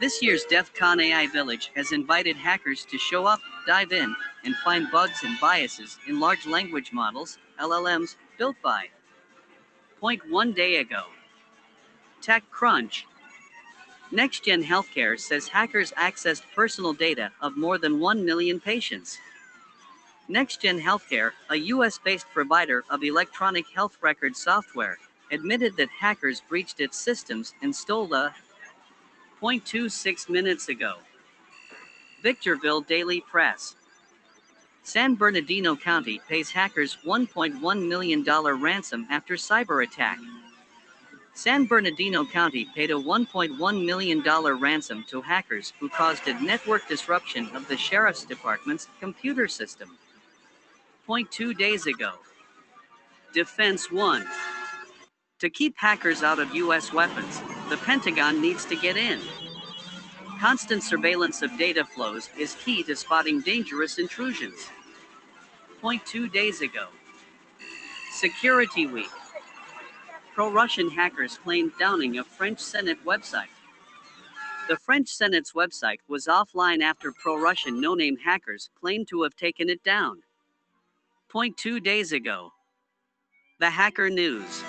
This 0.00 0.22
year's 0.22 0.44
DEF 0.44 0.72
CON 0.72 0.98
AI 1.00 1.26
Village 1.26 1.70
has 1.76 1.92
invited 1.92 2.34
hackers 2.34 2.86
to 2.86 2.96
show 2.96 3.26
up, 3.26 3.40
dive 3.66 3.92
in, 3.92 4.16
and 4.42 4.56
find 4.64 4.90
bugs 4.90 5.22
and 5.22 5.38
biases 5.38 5.98
in 6.08 6.18
large 6.18 6.46
language 6.46 6.94
models, 6.94 7.36
LLMs, 7.60 8.16
built 8.38 8.56
by. 8.62 8.86
Point 10.00 10.22
one 10.30 10.52
day 10.54 10.76
ago. 10.76 11.02
TechCrunch. 12.22 13.02
NextGen 14.10 14.64
Healthcare 14.64 15.20
says 15.20 15.48
hackers 15.48 15.92
accessed 15.92 16.44
personal 16.54 16.94
data 16.94 17.32
of 17.42 17.58
more 17.58 17.76
than 17.76 18.00
1 18.00 18.24
million 18.24 18.60
patients. 18.60 19.18
NextGen 20.30 20.80
Healthcare, 20.82 21.32
a 21.50 21.56
US 21.56 21.98
based 21.98 22.26
provider 22.32 22.82
of 22.88 23.04
electronic 23.04 23.66
health 23.74 23.98
record 24.00 24.34
software, 24.34 24.96
admitted 25.30 25.76
that 25.76 25.88
hackers 25.90 26.42
breached 26.48 26.80
its 26.80 26.98
systems 26.98 27.54
and 27.62 27.74
stole 27.74 28.06
the 28.06 28.32
0.26 29.42 30.28
minutes 30.28 30.68
ago. 30.68 30.96
Victorville 32.22 32.82
Daily 32.82 33.20
Press. 33.20 33.76
San 34.82 35.14
Bernardino 35.14 35.76
County 35.76 36.20
pays 36.28 36.50
hackers 36.50 36.98
$1.1 37.04 37.88
million 37.88 38.24
ransom 38.60 39.06
after 39.10 39.34
cyber 39.34 39.84
attack. 39.84 40.18
San 41.34 41.64
Bernardino 41.64 42.24
County 42.26 42.66
paid 42.74 42.90
a 42.90 42.94
$1.1 42.94 43.86
million 43.86 44.22
ransom 44.60 45.04
to 45.08 45.22
hackers 45.22 45.72
who 45.78 45.88
caused 45.88 46.26
a 46.28 46.34
network 46.42 46.86
disruption 46.88 47.48
of 47.54 47.66
the 47.68 47.76
sheriff's 47.76 48.24
department's 48.24 48.88
computer 49.00 49.48
system. 49.48 49.96
Point 51.06 51.30
two 51.30 51.54
days 51.54 51.86
ago. 51.86 52.12
Defense 53.32 53.90
1. 53.90 54.26
To 55.40 55.48
keep 55.48 55.74
hackers 55.78 56.22
out 56.22 56.38
of 56.38 56.54
U.S. 56.54 56.92
weapons, 56.92 57.40
the 57.70 57.78
Pentagon 57.78 58.42
needs 58.42 58.66
to 58.66 58.76
get 58.76 58.98
in. 58.98 59.18
Constant 60.38 60.82
surveillance 60.82 61.40
of 61.40 61.56
data 61.56 61.82
flows 61.82 62.28
is 62.38 62.56
key 62.56 62.82
to 62.82 62.94
spotting 62.94 63.40
dangerous 63.40 63.98
intrusions. 63.98 64.68
Point 65.80 66.04
two 66.04 66.28
days 66.28 66.60
ago. 66.60 66.88
Security 68.12 68.86
Week. 68.86 69.08
Pro 70.34 70.52
Russian 70.52 70.90
hackers 70.90 71.38
claimed 71.38 71.72
downing 71.78 72.18
a 72.18 72.24
French 72.24 72.60
Senate 72.60 73.02
website. 73.06 73.54
The 74.68 74.76
French 74.76 75.08
Senate's 75.08 75.52
website 75.52 76.00
was 76.06 76.26
offline 76.26 76.82
after 76.82 77.12
pro 77.12 77.40
Russian 77.40 77.80
no 77.80 77.94
name 77.94 78.18
hackers 78.18 78.68
claimed 78.78 79.08
to 79.08 79.22
have 79.22 79.36
taken 79.36 79.70
it 79.70 79.82
down. 79.82 80.22
Point 81.30 81.56
two 81.56 81.80
days 81.80 82.12
ago. 82.12 82.52
The 83.58 83.70
Hacker 83.70 84.10
News. 84.10 84.62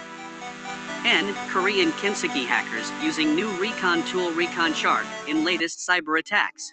And 1.03 1.35
Korean 1.49 1.91
Kimsuky 1.93 2.45
hackers 2.45 2.91
using 3.03 3.33
new 3.35 3.49
recon 3.59 4.03
tool 4.03 4.31
Recon 4.31 4.73
Shark 4.73 5.05
in 5.27 5.43
latest 5.43 5.79
cyber 5.79 6.19
attacks. 6.19 6.71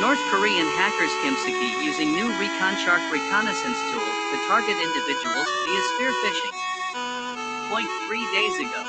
North 0.00 0.20
Korean 0.28 0.66
hackers 0.76 1.08
Kimsuky 1.24 1.82
using 1.82 2.12
new 2.12 2.28
Recon 2.36 2.76
Shark 2.76 3.00
reconnaissance 3.10 3.80
tool 3.88 4.04
to 4.04 4.36
target 4.46 4.76
individuals 4.76 5.48
via 5.64 5.82
spear 5.96 6.12
phishing. 6.20 6.52
Point 7.72 7.88
three 8.06 8.26
days 8.36 8.60
ago. 8.60 8.84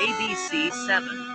ABC 0.00 0.72
7. 0.72 1.32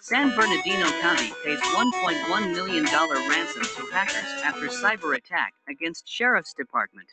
San 0.00 0.34
Bernardino 0.34 0.90
County 1.00 1.32
pays 1.44 1.60
$1.1 1.60 2.52
million 2.52 2.84
ransom 2.84 3.62
to 3.62 3.90
hackers 3.92 4.42
after 4.42 4.66
cyber 4.66 5.16
attack 5.16 5.54
against 5.68 6.08
Sheriff's 6.08 6.52
Department. 6.52 7.08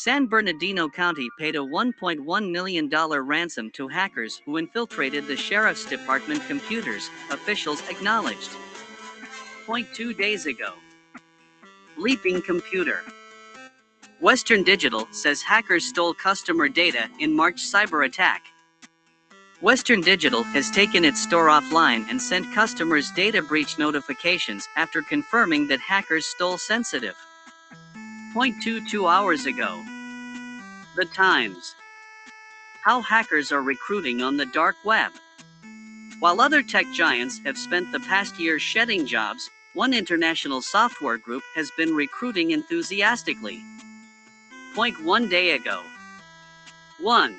San 0.00 0.26
Bernardino 0.26 0.88
County 0.88 1.28
paid 1.40 1.56
a 1.56 1.58
$1.1 1.58 2.52
million 2.52 2.88
ransom 2.88 3.68
to 3.72 3.88
hackers 3.88 4.40
who 4.46 4.56
infiltrated 4.56 5.26
the 5.26 5.36
Sheriff's 5.36 5.84
Department 5.84 6.40
computers, 6.46 7.10
officials 7.32 7.82
acknowledged. 7.90 8.50
two 9.92 10.14
days 10.14 10.46
ago. 10.46 10.74
Bleeping 11.98 12.44
computer. 12.44 13.00
Western 14.20 14.62
Digital 14.62 15.08
says 15.10 15.42
hackers 15.42 15.86
stole 15.86 16.14
customer 16.14 16.68
data 16.68 17.08
in 17.18 17.34
March 17.34 17.56
cyber 17.56 18.06
attack. 18.06 18.44
Western 19.62 20.00
Digital 20.00 20.44
has 20.44 20.70
taken 20.70 21.04
its 21.04 21.20
store 21.20 21.48
offline 21.48 22.08
and 22.08 22.22
sent 22.22 22.54
customers 22.54 23.10
data 23.16 23.42
breach 23.42 23.80
notifications 23.80 24.68
after 24.76 25.02
confirming 25.02 25.66
that 25.66 25.80
hackers 25.80 26.24
stole 26.24 26.56
sensitive. 26.56 27.16
0.22 28.34 29.10
hours 29.10 29.46
ago. 29.46 29.82
The 30.96 31.06
Times. 31.06 31.74
How 32.84 33.00
hackers 33.00 33.50
are 33.52 33.62
recruiting 33.62 34.20
on 34.20 34.36
the 34.36 34.44
dark 34.46 34.76
web. 34.84 35.12
While 36.20 36.40
other 36.40 36.62
tech 36.62 36.84
giants 36.92 37.40
have 37.46 37.56
spent 37.56 37.90
the 37.90 38.00
past 38.00 38.38
year 38.38 38.58
shedding 38.58 39.06
jobs, 39.06 39.48
one 39.72 39.94
international 39.94 40.60
software 40.60 41.16
group 41.16 41.42
has 41.54 41.70
been 41.78 41.94
recruiting 41.94 42.50
enthusiastically. 42.50 43.62
Point 44.74 45.02
one 45.04 45.28
day 45.30 45.52
ago. 45.52 45.82
One, 47.00 47.34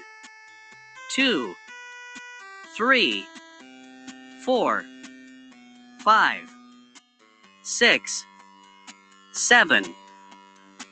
two, 1.13 1.53
three, 2.75 3.25
four, 4.43 4.83
five, 5.99 6.49
six, 7.61 8.25
seven, 9.33 9.83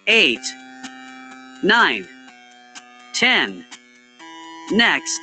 eight, 0.07 0.45
nine, 1.63 2.07
ten. 3.13 3.65
Next. 4.71 5.19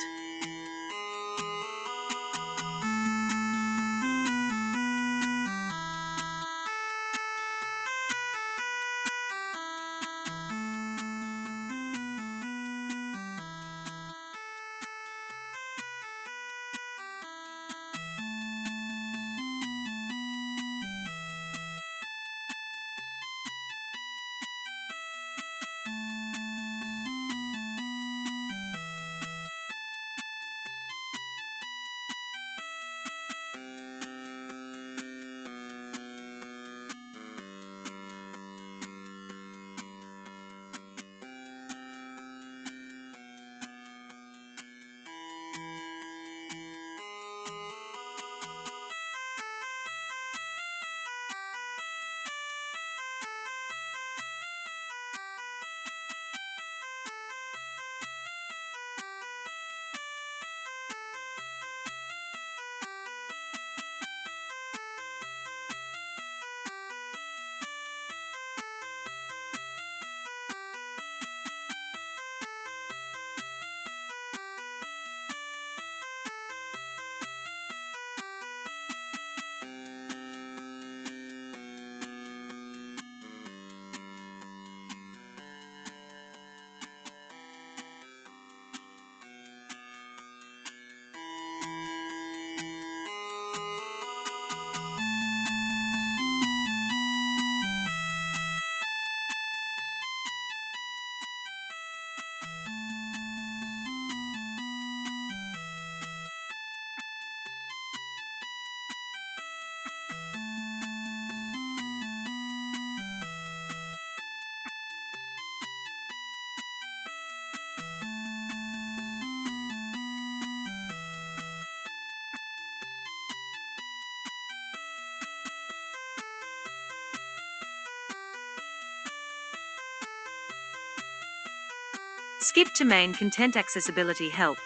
Skip 132.45 132.71
to 132.73 132.85
main 132.85 133.11
content 133.11 133.57
accessibility 133.57 134.29
help. 134.29 134.59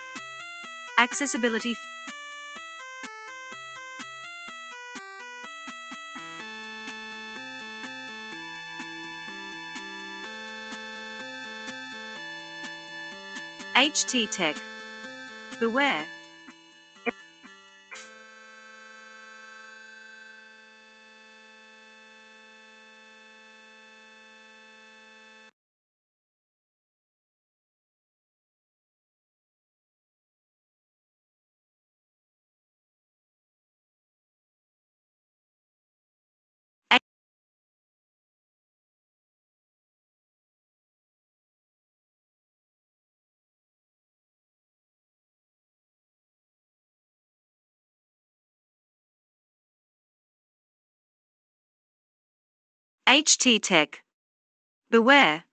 Accessibility 0.97 1.77
HT 13.77 14.29
Tech. 14.29 14.57
Beware. 15.61 16.05
HT 53.09 53.59
Tech. 53.63 54.03
Beware. 54.91 55.43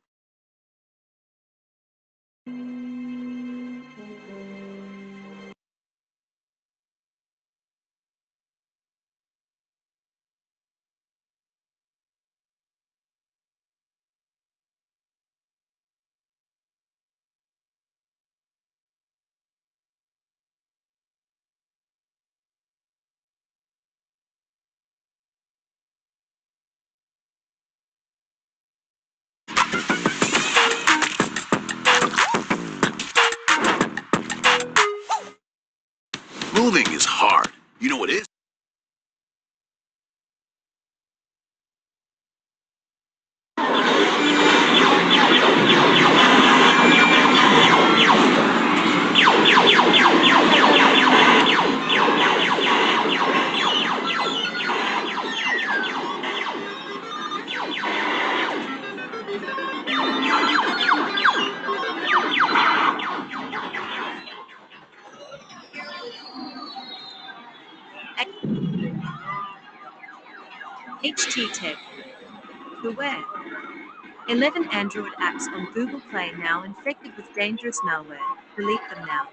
11 74.37 74.68
Android 74.70 75.12
apps 75.14 75.51
on 75.55 75.72
Google 75.72 75.99
Play 76.11 76.30
now 76.39 76.62
infected 76.62 77.16
with 77.16 77.34
dangerous 77.34 77.80
malware. 77.87 78.18
Delete 78.55 78.82
them 78.91 79.07
now. 79.07 79.28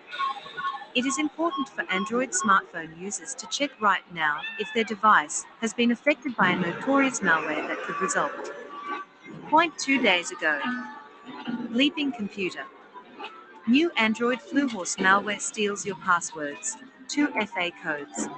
It 0.95 1.05
is 1.05 1.19
important 1.19 1.67
for 1.67 1.83
Android 1.91 2.29
smartphone 2.31 2.97
users 2.97 3.35
to 3.35 3.47
check 3.47 3.71
right 3.81 4.03
now 4.13 4.39
if 4.59 4.69
their 4.73 4.85
device 4.85 5.43
has 5.59 5.73
been 5.73 5.91
affected 5.91 6.37
by 6.37 6.51
a 6.51 6.55
notorious 6.55 7.19
malware 7.19 7.67
that 7.67 7.81
could 7.83 7.99
result. 7.99 8.53
Point 9.49 9.77
two 9.77 10.01
days 10.01 10.31
ago. 10.31 10.57
Bleeping 11.67 12.15
Computer. 12.15 12.63
New 13.67 13.91
Android 13.97 14.39
Fluhorse 14.39 14.95
malware 14.95 15.41
steals 15.41 15.85
your 15.85 15.97
passwords. 15.97 16.77
Two 17.09 17.27
FA 17.27 17.71
codes. 17.83 18.29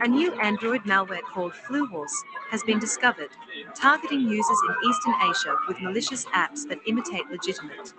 A 0.00 0.06
new 0.06 0.32
Android 0.34 0.82
malware 0.84 1.22
called 1.22 1.54
Fluhorse 1.54 2.14
has 2.50 2.62
been 2.62 2.78
discovered, 2.78 3.30
targeting 3.74 4.20
users 4.20 4.58
in 4.68 4.90
Eastern 4.90 5.14
Asia 5.22 5.56
with 5.68 5.80
malicious 5.80 6.24
apps 6.26 6.68
that 6.68 6.78
imitate 6.86 7.28
legitimate. 7.30 7.92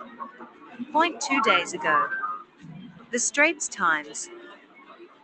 Point 0.92 1.20
two 1.20 1.40
days 1.42 1.72
ago. 1.74 2.06
The 3.10 3.18
Straits 3.18 3.68
Times. 3.68 4.28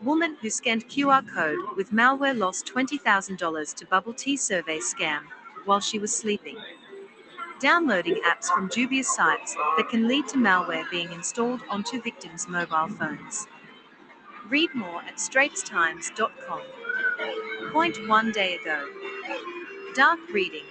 Woman 0.03 0.36
who 0.41 0.51
scanned 0.51 0.88
QR 0.88 1.26
code 1.28 1.76
with 1.76 1.93
malware 1.93 2.36
lost 2.36 2.66
$20,000 2.66 3.74
to 3.74 3.86
bubble 3.86 4.14
tea 4.14 4.36
survey 4.36 4.78
scam 4.78 5.20
while 5.64 5.80
she 5.80 5.99
was 5.99 6.14
sleeping. 6.14 6.57
Downloading 7.61 8.20
apps 8.26 8.47
from 8.47 8.68
dubious 8.68 9.14
sites 9.14 9.55
that 9.76 9.88
can 9.91 10.09
lead 10.09 10.26
to 10.28 10.38
malware 10.38 10.88
being 10.91 11.12
installed 11.12 11.61
onto 11.68 12.01
victims' 12.01 12.49
mobile 12.49 12.88
phones. 12.88 13.47
Read 14.49 14.74
more 14.74 15.03
at 15.03 15.16
straitstimes.com. 15.16 16.62
Point 17.72 18.09
one 18.09 18.32
day 18.32 18.57
ago. 18.57 18.88
Dark 19.95 20.20
reading. 20.32 20.62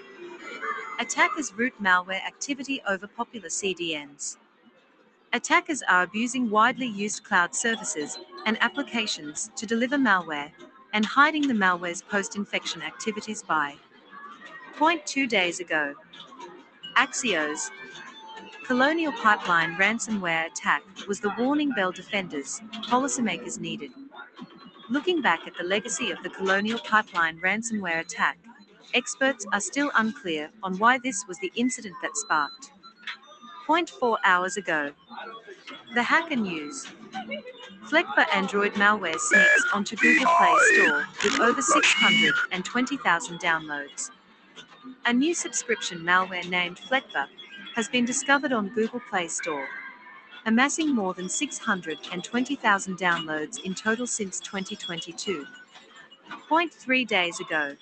Attackers 0.98 1.54
route 1.54 1.74
malware 1.84 2.26
activity 2.26 2.82
over 2.88 3.06
popular 3.06 3.50
CDNs. 3.50 4.38
Attackers 5.34 5.84
are 5.90 6.04
abusing 6.04 6.50
widely 6.50 6.86
used 6.86 7.26
cloud 7.26 7.54
services 7.54 8.18
and 8.46 8.58
applications 8.62 9.52
to 9.58 9.66
deliver 9.66 9.98
malware 9.98 10.52
and 10.94 11.06
hiding 11.06 11.50
the 11.50 11.54
malware's 11.54 12.02
post 12.02 12.38
infection 12.38 12.82
activities 12.82 13.44
by. 13.44 13.76
Point 14.78 15.06
two 15.06 15.28
days 15.28 15.60
ago. 15.60 15.96
Axios. 16.96 17.72
Colonial 18.66 19.12
Pipeline 19.12 19.76
ransomware 19.76 20.46
attack 20.46 20.82
was 21.10 21.20
the 21.20 21.34
warning 21.38 21.72
bell 21.72 21.92
defenders, 21.92 22.62
policymakers 22.88 23.60
needed. 23.60 23.92
Looking 24.90 25.22
back 25.22 25.42
at 25.46 25.58
the 25.58 25.66
legacy 25.66 26.10
of 26.10 26.24
the 26.24 26.30
Colonial 26.30 26.80
Pipeline 26.80 27.40
ransomware 27.42 28.00
attack, 28.00 28.38
experts 28.94 29.46
are 29.54 29.60
still 29.60 29.92
unclear 29.96 30.50
on 30.64 30.78
why 30.78 30.98
this 30.98 31.26
was 31.28 31.38
the 31.40 31.52
incident 31.56 31.96
that 32.02 32.16
sparked. 32.16 32.72
Point 33.66 33.90
four 33.90 34.18
hours 34.24 34.58
ago. 34.58 34.92
The 35.94 36.04
Hacker 36.04 36.36
News. 36.36 36.88
Fleckpe 37.86 38.26
Android 38.34 38.74
malware 38.74 39.20
sneaks 39.20 39.66
onto 39.74 39.96
Google 39.96 40.26
Play 40.38 40.56
Store 40.74 41.06
with 41.24 41.40
over 41.40 41.62
620,000 41.62 43.40
downloads. 43.40 44.12
A 45.06 45.14
new 45.14 45.34
subscription 45.34 46.00
malware 46.00 46.48
named 46.50 46.78
Fleckpe 46.78 47.28
has 47.76 47.88
been 47.88 48.06
discovered 48.06 48.52
on 48.54 48.70
Google 48.70 49.02
Play 49.10 49.28
Store, 49.28 49.68
amassing 50.46 50.94
more 50.94 51.14
than 51.14 51.30
620,000 51.30 52.98
downloads 52.98 53.64
in 53.64 53.74
total 53.74 54.08
since 54.08 54.40
2022. 54.40 55.46
Point 56.48 56.74
three 56.74 57.06
days 57.06 57.40
ago. 57.40 57.76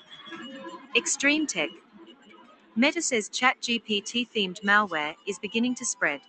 Extreme 0.97 1.45
Tech. 1.45 1.69
Meta 2.75 3.03
says 3.03 3.29
ChatGPT 3.29 4.27
themed 4.27 4.59
malware 4.63 5.13
is 5.27 5.37
beginning 5.37 5.75
to 5.75 5.85
spread. 5.85 6.21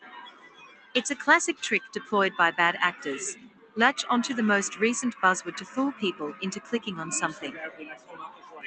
It's 0.95 1.11
a 1.11 1.15
classic 1.17 1.59
trick 1.63 1.81
deployed 1.95 2.33
by 2.37 2.51
bad 2.51 2.77
actors. 2.79 3.39
Latch 3.77 4.05
onto 4.11 4.35
the 4.35 4.43
most 4.43 4.79
recent 4.79 5.15
buzzword 5.23 5.57
to 5.57 5.65
fool 5.65 5.93
people 5.93 6.35
into 6.43 6.61
clicking 6.61 6.99
on 6.99 7.11
something. 7.11 7.55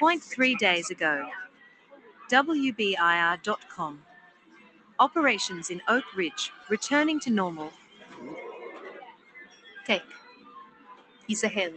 Point 0.00 0.20
three 0.20 0.56
days 0.56 0.90
ago. 0.90 1.28
WBIR.com. 2.32 4.02
Operations 4.98 5.70
in 5.70 5.80
Oak 5.86 6.16
Ridge 6.16 6.50
returning 6.68 7.20
to 7.20 7.30
normal. 7.30 7.70
Tech 9.86 10.02
is 11.28 11.44
a 11.44 11.48
hell. 11.48 11.70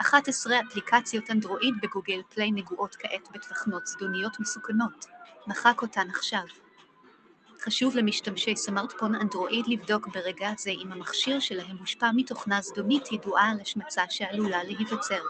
11 0.00 0.60
אפליקציות 0.60 1.30
אנדרואיד 1.30 1.74
בגוגל 1.82 2.22
פליי 2.28 2.50
נגועות 2.50 2.96
כעת 2.96 3.28
בתכנות 3.34 3.86
זדוניות 3.86 4.40
מסוכנות. 4.40 5.06
מחק 5.46 5.82
אותן 5.82 6.10
עכשיו. 6.10 6.42
חשוב 7.60 7.96
למשתמשי 7.96 8.56
סמארטפון 8.56 9.14
אנדרואיד 9.14 9.66
לבדוק 9.68 10.08
ברגע 10.08 10.50
זה 10.58 10.70
אם 10.70 10.92
המכשיר 10.92 11.40
שלהם 11.40 11.76
מושפע 11.76 12.10
מתוכנה 12.14 12.60
זדונית 12.60 13.12
ידועה 13.12 13.50
על 13.50 13.60
השמצה 13.60 14.02
שעלולה 14.10 14.64
להיווצר. 14.64 15.22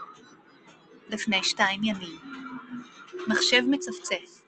לפני 1.09 1.43
שתיים 1.43 1.83
ימים. 1.83 2.19
מחשב 3.27 3.61
מצפצף. 3.67 4.41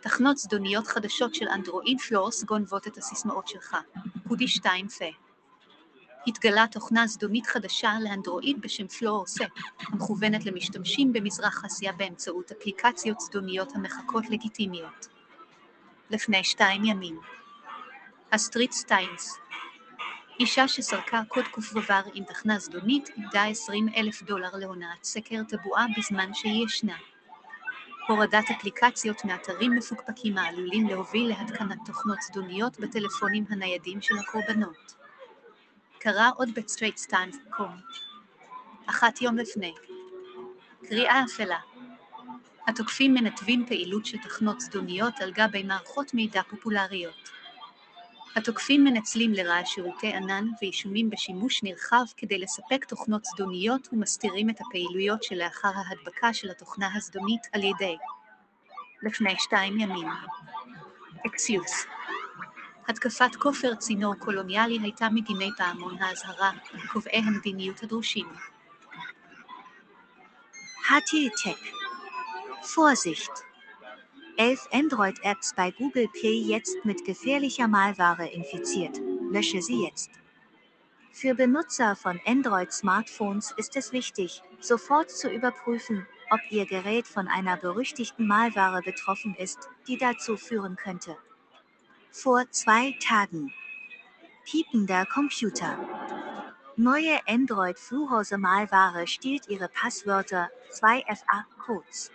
תכנות 0.00 0.36
זדוניות 0.36 0.86
חדשות 0.86 1.34
של 1.34 1.48
אנדרואיד 1.48 2.00
פלורס 2.00 2.44
גונבות 2.44 2.86
את 2.86 2.98
הסיסמאות 2.98 3.48
שלך. 3.48 3.76
פודי 4.28 4.48
2 4.48 4.88
פה. 4.88 5.25
התגלה 6.26 6.64
תוכנה 6.70 7.06
זדונית 7.06 7.46
חדשה 7.46 7.92
לאנדרואיד 8.00 8.60
בשם 8.60 8.88
פלורסה, 8.88 9.44
המכוונת 9.78 10.44
למשתמשים 10.46 11.12
במזרח 11.12 11.64
אסיה 11.64 11.92
באמצעות 11.92 12.52
אפליקציות 12.52 13.20
זדוניות 13.20 13.72
המחקות 13.74 14.24
לגיטימיות. 14.30 15.08
לפני 16.10 16.44
שתיים 16.44 16.84
ימים. 16.84 17.20
הסטריטס 18.32 18.84
טיימס. 18.84 19.38
אישה 20.40 20.68
שסרקה 20.68 21.22
קוד 21.28 21.44
ק"ו 21.44 21.80
עם 22.14 22.24
תכנה 22.24 22.58
זדונית 22.58 23.10
איבדה 23.16 23.44
20 23.44 23.88
אלף 23.96 24.22
דולר 24.22 24.50
להונאת 24.54 25.04
סקר 25.04 25.42
טבועה 25.48 25.86
בזמן 25.96 26.34
שהיא 26.34 26.64
ישנה. 26.64 26.96
הורדת 28.08 28.44
אפליקציות 28.50 29.24
מאתרים 29.24 29.72
מפוקפקים 29.72 30.38
העלולים 30.38 30.88
להוביל 30.88 31.28
להתקנת 31.28 31.78
תוכנות 31.86 32.18
זדוניות 32.22 32.80
בטלפונים 32.80 33.44
הניידים 33.50 34.00
של 34.00 34.14
הקורבנות. 34.18 35.05
קרה 36.06 36.30
עוד 36.36 36.48
בסטרייטס 36.54 37.06
טיימס 37.06 37.36
קום. 37.50 37.80
אחת 38.86 39.22
יום 39.22 39.38
לפני. 39.38 39.74
קריאה 40.88 41.24
אפלה. 41.24 41.58
התוקפים 42.66 43.14
מנתבים 43.14 43.66
פעילות 43.66 44.06
של 44.06 44.18
תכנות 44.18 44.60
זדוניות 44.60 45.20
על 45.20 45.32
גבי 45.32 45.62
מערכות 45.62 46.14
מידע 46.14 46.42
פופולריות. 46.42 47.30
התוקפים 48.36 48.84
מנצלים 48.84 49.32
לרעה 49.32 49.66
שירותי 49.66 50.12
ענן 50.14 50.44
ואישומים 50.60 51.10
בשימוש 51.10 51.62
נרחב 51.62 52.04
כדי 52.16 52.38
לספק 52.38 52.84
תוכנות 52.84 53.24
זדוניות 53.24 53.88
ומסתירים 53.92 54.50
את 54.50 54.60
הפעילויות 54.60 55.22
שלאחר 55.22 55.72
ההדבקה 55.74 56.32
של 56.32 56.50
התוכנה 56.50 56.88
הזדונית 56.94 57.46
על 57.52 57.64
ידי 57.64 57.96
לפני 59.02 59.34
שתיים 59.38 59.80
ימים. 59.80 60.08
אקסיוס 61.26 61.86
התקפת 62.87 63.35
כופר 63.35 63.75
צינור 63.75 64.15
קולוניאלי 64.15 64.79
הייתה 64.81 65.09
מדיני 65.09 65.49
פעמון 65.57 65.97
האזהרה, 66.01 66.51
קובעי 66.91 67.17
המדיניות 67.17 67.83
הדרושים. 67.83 68.27
HT-Tech. 70.89 71.61
Vorsicht! 72.63 73.31
Elf 74.37 74.67
Android-Apps 74.71 75.53
bei 75.55 75.71
Google 75.71 76.07
Play 76.07 76.37
jetzt 76.53 76.83
mit 76.83 77.05
gefährlicher 77.05 77.67
Malware 77.67 78.27
infiziert. 78.27 78.99
Lösche 79.31 79.61
sie 79.61 79.83
jetzt. 79.83 80.11
Für 81.11 81.35
Benutzer 81.35 81.95
von 81.95 82.19
Android-Smartphones 82.25 83.53
ist 83.57 83.75
es 83.75 83.91
wichtig, 83.91 84.41
sofort 84.59 85.11
zu 85.11 85.29
überprüfen, 85.29 86.07
ob 86.29 86.39
Ihr 86.49 86.65
Gerät 86.65 87.07
von 87.07 87.27
einer 87.27 87.57
berüchtigten 87.57 88.25
Malware 88.25 88.81
betroffen 88.81 89.35
ist, 89.35 89.69
die 89.87 89.97
dazu 89.97 90.37
führen 90.37 90.75
könnte. 90.75 91.17
vor 92.22 92.50
zwei 92.50 92.96
Tagen. 92.98 93.52
Piepender 94.46 95.04
Computer. 95.04 95.78
Neue 96.74 97.20
Android-Fluhose-Malware 97.28 99.06
stiehlt 99.06 99.48
Ihre 99.48 99.68
Passwörter, 99.68 100.48
2FA-Codes. 100.72 102.10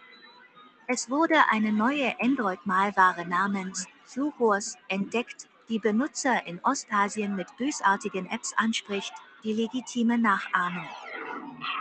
Es 0.88 1.08
wurde 1.12 1.36
eine 1.52 1.72
neue 1.72 2.20
Android-Malware 2.20 3.28
namens 3.28 3.86
Fluchors 4.04 4.76
entdeckt, 4.88 5.47
die 5.70 5.78
Benutzer 5.78 6.47
in 6.47 6.60
Ostasien 6.64 7.36
mit 7.36 7.56
bösartigen 7.58 8.26
Apps 8.26 8.56
anspricht, 8.58 9.14
die 9.43 9.54
legitime 9.54 10.18
nachahmen. 10.18 10.84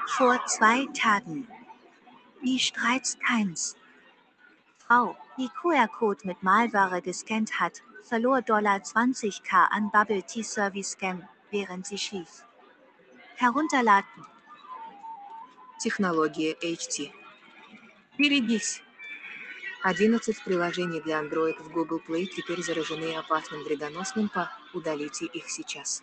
Vor 0.08 0.38
zwei 0.44 0.86
Tagen. 0.92 1.48
Die 2.44 2.58
Streits 2.58 3.16
Times. 3.26 3.76
Frau, 4.76 5.16
die 5.38 5.48
QR-Code 5.48 6.26
mit 6.26 6.42
Malware 6.42 7.00
gescannt 7.00 7.58
hat, 7.58 7.82
verlor 8.10 8.42
Dollar 8.42 8.80
20k 8.80 9.68
an 9.70 9.90
Bubble 9.92 10.22
Tea 10.22 10.42
Service 10.42 10.96
Scam, 10.96 11.22
während 11.52 11.86
sie 11.86 11.98
schlief. 11.98 12.42
Herunterladen. 13.36 14.24
Технология 15.78 16.54
HT. 16.60 17.12
Берегись. 18.18 18.82
11 19.82 20.44
приложений 20.44 21.00
для 21.00 21.20
Android 21.20 21.56
в 21.62 21.70
Google 21.70 22.02
Play 22.06 22.26
теперь 22.26 22.62
заражены 22.62 23.16
опасным 23.16 23.62
вредоносным 23.62 24.28
по 24.28 24.50
«Удалите 24.74 25.24
их 25.24 25.48
сейчас». 25.48 26.02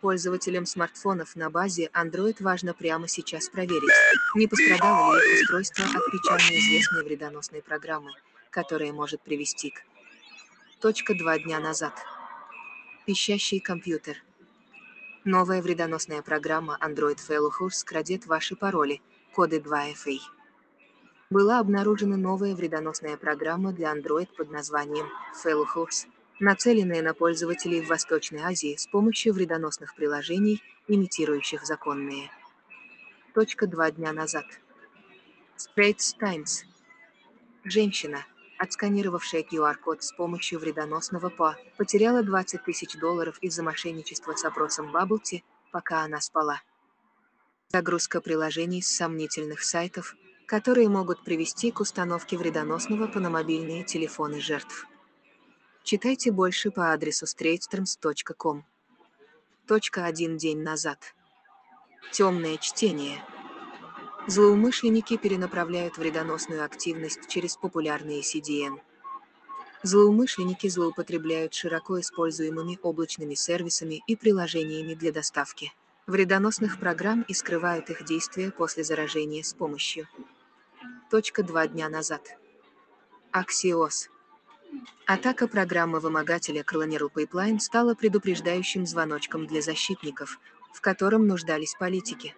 Пользователям 0.00 0.64
смартфонов 0.64 1.36
на 1.36 1.50
базе 1.50 1.90
Android 1.92 2.36
важно 2.40 2.72
прямо 2.72 3.06
сейчас 3.06 3.50
проверить, 3.50 3.92
не 4.34 4.46
пострадало 4.46 5.14
ли 5.14 5.34
их 5.34 5.42
устройство 5.42 5.84
от 5.84 6.10
печально 6.10 6.58
известной 6.58 7.04
вредоносной 7.04 7.60
программы, 7.60 8.12
которая 8.50 8.92
может 8.94 9.20
привести 9.20 9.70
к 9.70 9.82
Точка 10.80 11.14
два 11.14 11.38
дня 11.38 11.60
назад. 11.60 11.92
Пищащий 13.04 13.60
компьютер. 13.60 14.16
Новая 15.26 15.60
вредоносная 15.60 16.22
программа 16.22 16.78
Android 16.80 17.18
Failhorse 17.18 17.84
крадет 17.84 18.24
ваши 18.24 18.56
пароли, 18.56 19.02
коды 19.34 19.58
2FA. 19.58 20.16
Была 21.28 21.58
обнаружена 21.58 22.16
новая 22.16 22.54
вредоносная 22.54 23.18
программа 23.18 23.74
для 23.74 23.94
Android 23.94 24.28
под 24.34 24.50
названием 24.50 25.06
Failhorse, 25.44 26.06
нацеленная 26.38 27.02
на 27.02 27.12
пользователей 27.12 27.82
в 27.82 27.88
Восточной 27.88 28.40
Азии 28.40 28.74
с 28.74 28.86
помощью 28.86 29.34
вредоносных 29.34 29.94
приложений, 29.94 30.62
имитирующих 30.88 31.66
законные. 31.66 32.30
Точка 33.34 33.66
два 33.66 33.90
дня 33.90 34.14
назад. 34.14 34.46
Straits 35.58 36.16
Times. 36.18 36.64
Женщина, 37.64 38.24
отсканировавшая 38.60 39.42
QR-код 39.42 40.02
с 40.02 40.12
помощью 40.12 40.60
вредоносного 40.60 41.30
ПА, 41.30 41.56
потеряла 41.78 42.22
20 42.22 42.62
тысяч 42.62 42.94
долларов 42.98 43.38
из-за 43.40 43.62
мошенничества 43.62 44.34
с 44.36 44.44
опросом 44.44 44.92
Бабблти, 44.92 45.42
пока 45.72 46.02
она 46.02 46.20
спала. 46.20 46.60
Загрузка 47.68 48.20
приложений 48.20 48.82
с 48.82 48.94
сомнительных 48.94 49.62
сайтов, 49.62 50.14
которые 50.46 50.90
могут 50.90 51.24
привести 51.24 51.70
к 51.70 51.80
установке 51.80 52.36
вредоносного 52.36 53.06
по 53.06 53.18
на 53.18 53.30
мобильные 53.30 53.82
телефоны 53.82 54.40
жертв. 54.40 54.86
Читайте 55.82 56.30
больше 56.30 56.70
по 56.70 56.92
адресу 56.92 57.24
straightsterms.com. 57.24 58.66
Точка 59.66 60.04
один 60.04 60.36
день 60.36 60.62
назад. 60.62 61.14
Темное 62.12 62.58
чтение. 62.58 63.24
Злоумышленники 64.30 65.16
перенаправляют 65.16 65.98
вредоносную 65.98 66.64
активность 66.64 67.26
через 67.26 67.56
популярные 67.56 68.20
CDN. 68.20 68.78
Злоумышленники 69.82 70.68
злоупотребляют 70.68 71.52
широко 71.52 71.98
используемыми 71.98 72.78
облачными 72.80 73.34
сервисами 73.34 74.04
и 74.06 74.14
приложениями 74.14 74.94
для 74.94 75.10
доставки 75.10 75.72
вредоносных 76.06 76.78
программ 76.78 77.22
и 77.22 77.34
скрывают 77.34 77.90
их 77.90 78.04
действия 78.04 78.52
после 78.52 78.84
заражения 78.84 79.42
с 79.42 79.52
помощью. 79.52 80.06
Точка 81.10 81.42
два 81.42 81.66
дня 81.66 81.88
назад. 81.88 82.38
Axios. 83.32 84.10
Атака 85.06 85.48
программы 85.48 85.98
вымогателя 85.98 86.62
Colonial 86.62 87.10
Pipeline 87.12 87.58
стала 87.58 87.96
предупреждающим 87.96 88.86
звоночком 88.86 89.48
для 89.48 89.60
защитников, 89.60 90.38
в 90.72 90.80
котором 90.80 91.26
нуждались 91.26 91.74
политики. 91.76 92.36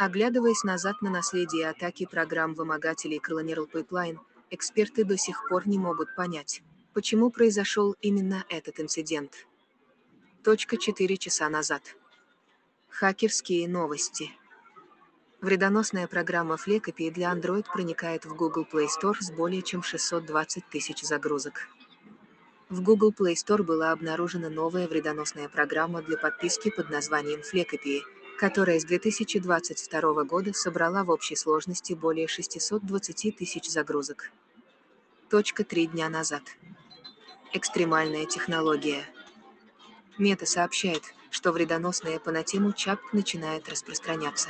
Оглядываясь 0.00 0.64
назад 0.64 1.02
на 1.02 1.10
наследие 1.10 1.68
атаки 1.68 2.06
программ 2.06 2.54
вымогателей 2.54 3.18
Colonial 3.18 3.70
Pipeline, 3.70 4.18
эксперты 4.48 5.04
до 5.04 5.18
сих 5.18 5.46
пор 5.46 5.68
не 5.68 5.78
могут 5.78 6.16
понять, 6.16 6.62
почему 6.94 7.28
произошел 7.28 7.94
именно 8.00 8.46
этот 8.48 8.80
инцидент. 8.80 9.46
Точка 10.42 10.78
4 10.78 11.18
часа 11.18 11.50
назад. 11.50 11.82
Хакерские 12.88 13.68
новости. 13.68 14.30
Вредоносная 15.42 16.06
программа 16.06 16.54
Fleckapy 16.54 17.10
для 17.10 17.30
Android 17.30 17.66
проникает 17.70 18.24
в 18.24 18.34
Google 18.34 18.66
Play 18.72 18.86
Store 18.86 19.20
с 19.20 19.30
более 19.30 19.60
чем 19.60 19.82
620 19.82 20.64
тысяч 20.70 21.02
загрузок. 21.02 21.68
В 22.70 22.80
Google 22.80 23.12
Play 23.12 23.34
Store 23.34 23.62
была 23.62 23.92
обнаружена 23.92 24.48
новая 24.48 24.88
вредоносная 24.88 25.50
программа 25.50 26.00
для 26.00 26.16
подписки 26.16 26.70
под 26.70 26.88
названием 26.88 27.40
Fleckapy, 27.40 28.00
которая 28.40 28.80
с 28.80 28.84
2022 28.84 30.24
года 30.24 30.54
собрала 30.54 31.04
в 31.04 31.10
общей 31.10 31.36
сложности 31.36 31.92
более 31.92 32.26
620 32.26 33.36
тысяч 33.36 33.68
загрузок. 33.68 34.30
Точка 35.28 35.62
три 35.62 35.86
дня 35.86 36.08
назад. 36.08 36.40
Экстремальная 37.52 38.24
технология. 38.24 39.04
Мета 40.16 40.46
сообщает, 40.46 41.02
что 41.30 41.52
вредоносная 41.52 42.18
по 42.18 42.30
на 42.30 42.42
тему 42.42 42.72
ЧАП 42.72 43.12
начинает 43.12 43.68
распространяться. 43.68 44.48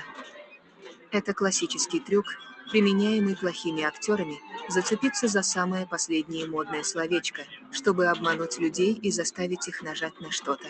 Это 1.10 1.34
классический 1.34 1.98
трюк, 1.98 2.26
применяемый 2.70 3.34
плохими 3.34 3.82
актерами, 3.82 4.38
зацепиться 4.68 5.26
за 5.26 5.42
самое 5.42 5.84
последнее 5.84 6.46
модное 6.46 6.84
словечко, 6.84 7.42
чтобы 7.72 8.06
обмануть 8.06 8.60
людей 8.60 8.94
и 8.94 9.10
заставить 9.10 9.66
их 9.66 9.82
нажать 9.82 10.20
на 10.20 10.30
что-то. 10.30 10.68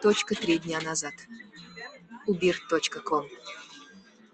Точка 0.00 0.36
три 0.36 0.60
дня 0.60 0.80
назад. 0.80 1.14
Убирт.ком. 2.26 3.28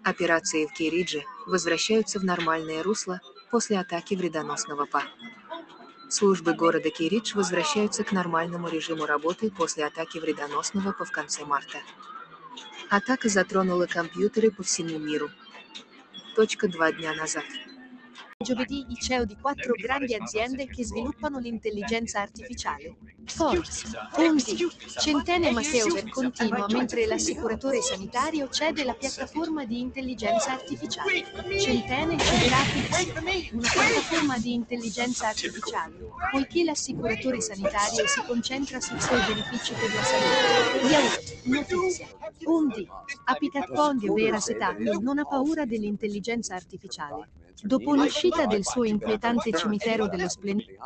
Операции 0.03 0.65
в 0.65 0.73
Керидже 0.73 1.25
возвращаются 1.45 2.19
в 2.19 2.23
нормальное 2.23 2.83
русло 2.83 3.19
после 3.49 3.79
атаки 3.79 4.13
вредоносного 4.13 4.85
ПА. 4.85 5.03
Службы 6.09 6.53
города 6.53 6.89
Киридж 6.89 7.33
возвращаются 7.35 8.05
к 8.05 8.13
нормальному 8.13 8.69
режиму 8.69 9.05
работы 9.05 9.51
после 9.51 9.85
атаки 9.85 10.19
вредоносного 10.19 10.93
ПА 10.93 11.03
в 11.03 11.11
конце 11.11 11.43
марта. 11.43 11.79
Атака 12.89 13.27
затронула 13.27 13.87
компьютеры 13.87 14.51
по 14.51 14.63
всему 14.63 14.97
миру. 14.97 15.29
Точка 16.35 16.69
два 16.69 16.93
дня 16.93 17.13
назад. 17.13 17.45
Giovedì 18.41 18.85
i 18.89 18.95
CEO 18.95 19.25
di 19.25 19.37
quattro 19.39 19.73
grandi 19.73 20.15
aziende 20.15 20.67
che 20.67 20.83
sviluppano 20.83 21.37
l'intelligenza 21.39 22.21
artificiale. 22.21 22.95
Ford, 23.25 23.63
Undy, 24.17 24.67
Centene 24.99 25.51
Matteo 25.51 25.93
per 25.93 26.09
continuo 26.09 26.65
mentre 26.69 27.05
l'assicuratore 27.05 27.81
sanitario 27.81 28.49
cede 28.49 28.83
la 28.83 28.93
piattaforma 28.93 29.63
di 29.65 29.79
intelligenza 29.79 30.51
artificiale. 30.51 31.23
Centene 31.59 32.17
cederà 32.17 32.57
Pix, 32.71 33.51
una 33.51 33.69
piattaforma 33.69 34.37
di 34.39 34.53
intelligenza 34.53 35.27
artificiale, 35.27 35.93
poiché 36.31 36.63
l'assicuratore 36.63 37.41
sanitario 37.41 38.07
si 38.07 38.21
concentra 38.25 38.79
sui 38.81 38.99
suoi 38.99 39.21
benefici 39.25 39.73
per 39.73 39.93
la 39.93 40.03
salute. 40.03 40.87
Yahoo, 40.87 41.09
notizia. 41.43 42.07
Undy, 42.43 42.87
Apicat 43.25 43.69
Vera 44.13 44.39
Setup 44.39 44.79
non 44.99 45.19
ha 45.19 45.25
paura 45.25 45.65
dell'intelligenza 45.65 46.55
artificiale 46.55 47.27
dopo 47.61 47.93
l'uscita 47.93 48.45
del 48.45 48.65
suo 48.65 48.83
inquietante 48.83 49.51
cimitero 49.51 50.07
dello 50.07 50.29
splendore. 50.29 50.77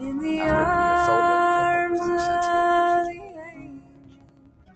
In 0.00 0.18
the 0.20 0.40
arms 0.40 2.00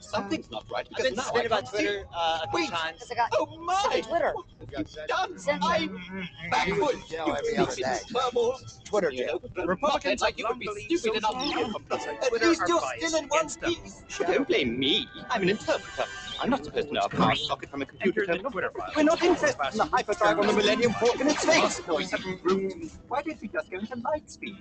Something's 0.07 0.51
not 0.51 0.65
right. 0.73 0.87
I've 0.97 1.03
been 1.03 1.15
because 1.15 1.17
now 1.17 1.23
spit 1.25 1.43
I 1.43 1.47
about 1.47 1.65
can't 1.65 1.69
see- 1.77 1.83
Twitter 1.85 2.05
uh, 2.15 2.39
a 2.45 2.51
few 2.51 2.61
Wait. 2.61 2.71
times. 2.71 3.13
Oh 3.33 3.57
my! 3.59 4.01
Twitter. 4.03 4.33
What 4.35 4.47
have 4.61 5.07
done? 5.07 5.61
I'm 5.63 6.51
backward. 6.51 6.97
jail 7.09 7.27
You 7.27 7.35
every 7.35 7.57
other 7.57 7.71
stupid 7.73 7.85
day. 7.85 7.99
Twitter 8.85 9.11
jail. 9.11 9.43
Republicans 9.67 10.21
like 10.21 10.39
you 10.39 10.47
would 10.49 10.59
be 10.59 10.97
stupid 10.97 11.19
enough 11.19 11.33
to 11.33 11.53
do 11.53 11.97
At 11.97 12.33
least 12.33 12.63
you're 12.69 12.81
still 13.09 13.19
in 13.19 13.29
one 13.29 13.49
piece. 13.63 14.03
Don't 14.19 14.47
blame 14.49 14.79
me. 14.79 15.09
I'm 15.31 15.43
an 15.43 15.49
interpreter. 15.51 16.09
I'm 16.41 16.51
not 16.51 16.65
supposed 16.65 16.89
to 16.89 16.95
know 16.95 17.01
a 17.05 17.09
power 17.09 17.35
socket 17.35 17.71
from 17.71 17.83
a 17.83 17.87
computer 17.87 18.27
terminal. 18.27 18.53
We're 18.95 19.03
not 19.03 19.23
interested 19.23 19.57
in 19.73 19.79
the 19.79 19.85
hyperdrive 19.85 20.39
on 20.39 20.47
the 20.47 20.53
Millennium 20.53 20.93
Falcon 20.95 21.29
in 21.29 21.37
space. 21.37 21.79
Why 23.09 23.23
don't 23.23 23.41
we 23.41 23.49
just 23.49 23.71
go 23.71 23.79
into 23.79 23.97
light 23.97 24.31
speed? 24.31 24.57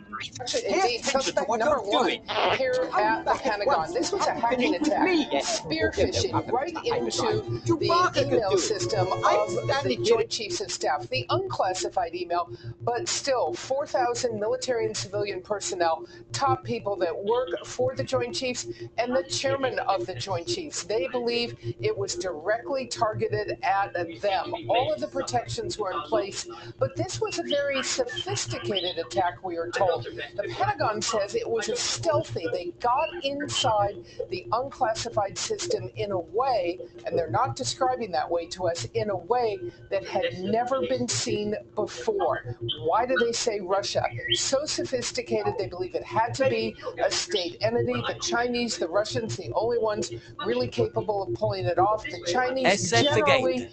Indeed, 0.68 1.04
suspect 1.04 1.50
number 1.50 1.82
one 1.82 2.10
here 2.58 2.90
at 2.98 3.26
the 3.26 3.34
Pentagon. 3.42 3.94
This 3.94 4.12
was 4.12 4.26
a 4.28 4.34
hacking 4.34 4.76
attack, 4.76 5.44
spear 5.44 5.92
phishing 5.92 6.52
right 6.52 6.76
into 6.86 7.62
the 7.78 8.22
email 8.26 8.58
system 8.58 9.08
of 9.12 9.84
the 9.84 9.98
Joint 10.04 10.30
Chiefs 10.30 10.62
of 10.62 10.72
Staff. 10.72 11.10
The 11.10 11.26
unclassified 11.30 12.16
email, 12.16 12.50
but 12.82 13.08
still 13.08 13.54
4,000 13.54 14.40
military 14.40 14.86
and 14.86 14.96
civilian 14.96 15.42
personnel, 15.42 16.06
top 16.32 16.64
people 16.64 16.96
that 16.98 17.16
work 17.16 17.50
for 17.66 17.96
the 17.96 18.04
Joint 18.04 18.34
Chiefs, 18.36 18.68
and 18.98 19.16
the 19.16 19.24
chairman 19.24 19.80
of 19.80 20.06
the 20.06 20.16
Joint 20.16 20.48
Chiefs. 20.48 20.84
They 20.84 21.08
believe 21.08 21.56
it 21.80 21.96
was 21.98 22.16
directly 22.16 22.88
targeted 22.88 23.58
at 23.64 23.94
them. 24.22 24.54
All 24.70 24.92
of 24.94 25.00
the 25.00 25.08
protections 25.08 25.78
were 25.78 25.92
in 25.92 26.02
place, 26.02 26.48
but 26.80 26.96
this 26.96 27.22
was 27.22 27.40
a 27.40 27.44
very 27.44 27.82
sophisticated 27.84 28.98
attack, 28.98 29.44
we 29.44 29.58
are 29.58 29.70
told. 29.70 30.08
The 30.36 30.44
Pentagon 30.50 31.02
says 31.02 31.36
it 31.36 31.50
was 31.50 31.70
a 31.70 31.76
stealthy. 31.76 32.48
They 32.52 32.72
got 32.80 33.10
inside 33.24 33.96
the 34.30 34.46
unclassified 34.52 35.38
system 35.38 35.90
in 35.96 36.12
a 36.12 36.20
way, 36.20 36.80
and 37.06 37.18
they're 37.18 37.30
not 37.30 37.56
describing 37.56 38.12
that 38.12 38.30
way 38.30 38.46
to 38.48 38.68
us, 38.68 38.86
in 38.94 39.10
a 39.10 39.18
way 39.18 39.58
that 39.90 40.06
had 40.06 40.40
never 40.40 40.82
been 40.82 41.08
seen 41.08 41.56
before. 41.76 42.58
Why 42.86 43.06
do 43.06 43.16
they 43.18 43.32
say 43.32 43.60
Russia? 43.62 44.06
So 44.34 44.66
sophisticated, 44.66 45.54
they 45.58 45.68
believe 45.68 45.96
it 45.96 46.04
had 46.04 46.34
to 46.36 46.50
be 46.50 46.76
a 47.04 47.10
state 47.12 47.58
entity. 47.62 47.94
The 48.08 48.18
Chinese, 48.22 48.78
the 48.78 48.88
Russians, 48.88 49.36
the 49.38 49.52
only 49.54 49.78
ones 49.78 50.12
really 50.46 50.68
capable 50.68 51.24
of 51.24 51.34
pulling 51.34 51.55
SF 51.64 53.22
Gate, 53.24 53.70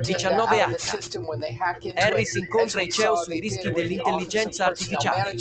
19 0.00 0.62
H. 0.62 1.92
Harry 1.94 2.24
si 2.24 2.38
incontra 2.38 2.80
i 2.82 2.90
CEO 2.90 3.16
sui 3.16 3.40
rischi 3.40 3.70
dell'intelligenza 3.70 4.66
artificiale. 4.66 5.34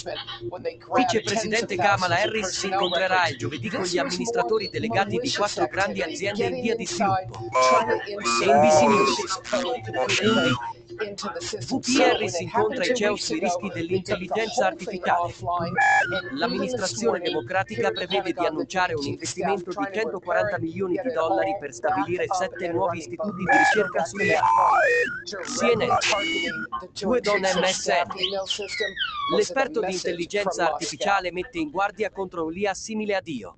Vicepresidente 0.96 1.76
Kamala 1.76 2.20
Harris 2.22 2.48
si 2.48 2.68
incontrerà 2.68 3.28
il 3.28 3.38
giovedì 3.38 3.70
con 3.70 3.84
gli 3.84 3.98
amministratori 3.98 4.70
delegati 4.70 5.18
di 5.18 5.32
quattro 5.32 5.68
grandi 5.68 6.02
aziende 6.02 6.46
in 6.46 6.62
via 6.62 6.76
di 6.76 6.86
sviluppo. 6.86 7.40
NBC 8.46 8.82
News. 8.82 9.42
Gutierrez 11.68 12.36
si 12.36 12.44
incontra 12.44 12.84
i 12.86 12.96
CEO 12.96 13.16
sui 13.16 13.40
rischi 13.40 13.70
dell'intelligenza 13.74 14.68
artificiale. 14.68 15.34
L'amministrazione 16.36 17.20
democratica 17.20 17.92
prevede 17.92 18.34
di 18.34 18.46
annunciare 18.46 18.94
un 18.94 19.06
investimento 19.06 19.72
di 19.72 19.88
140 19.92 20.60
milioni 20.60 21.00
di 21.02 21.12
dollari 21.12 21.56
per 21.60 21.74
stabilire 21.74 22.26
sette 22.30 22.68
nuovi 22.70 22.98
istituti 23.00 23.44
di 23.44 23.58
ricerca 23.58 24.04
sull'IA. 24.04 24.42
CNN, 25.44 26.64
due 27.00 27.20
donne 27.22 27.54
MSN. 27.56 28.08
L'esperto 29.36 29.80
di 29.80 29.94
intelligenza 29.94 30.72
artificiale 30.72 31.32
mette 31.32 31.60
in 31.60 31.70
guardia 31.70 32.12
contro 32.12 32.48
l'IA 32.50 32.74
simile 32.74 33.16
a 33.16 33.22
Dio. 33.22 33.58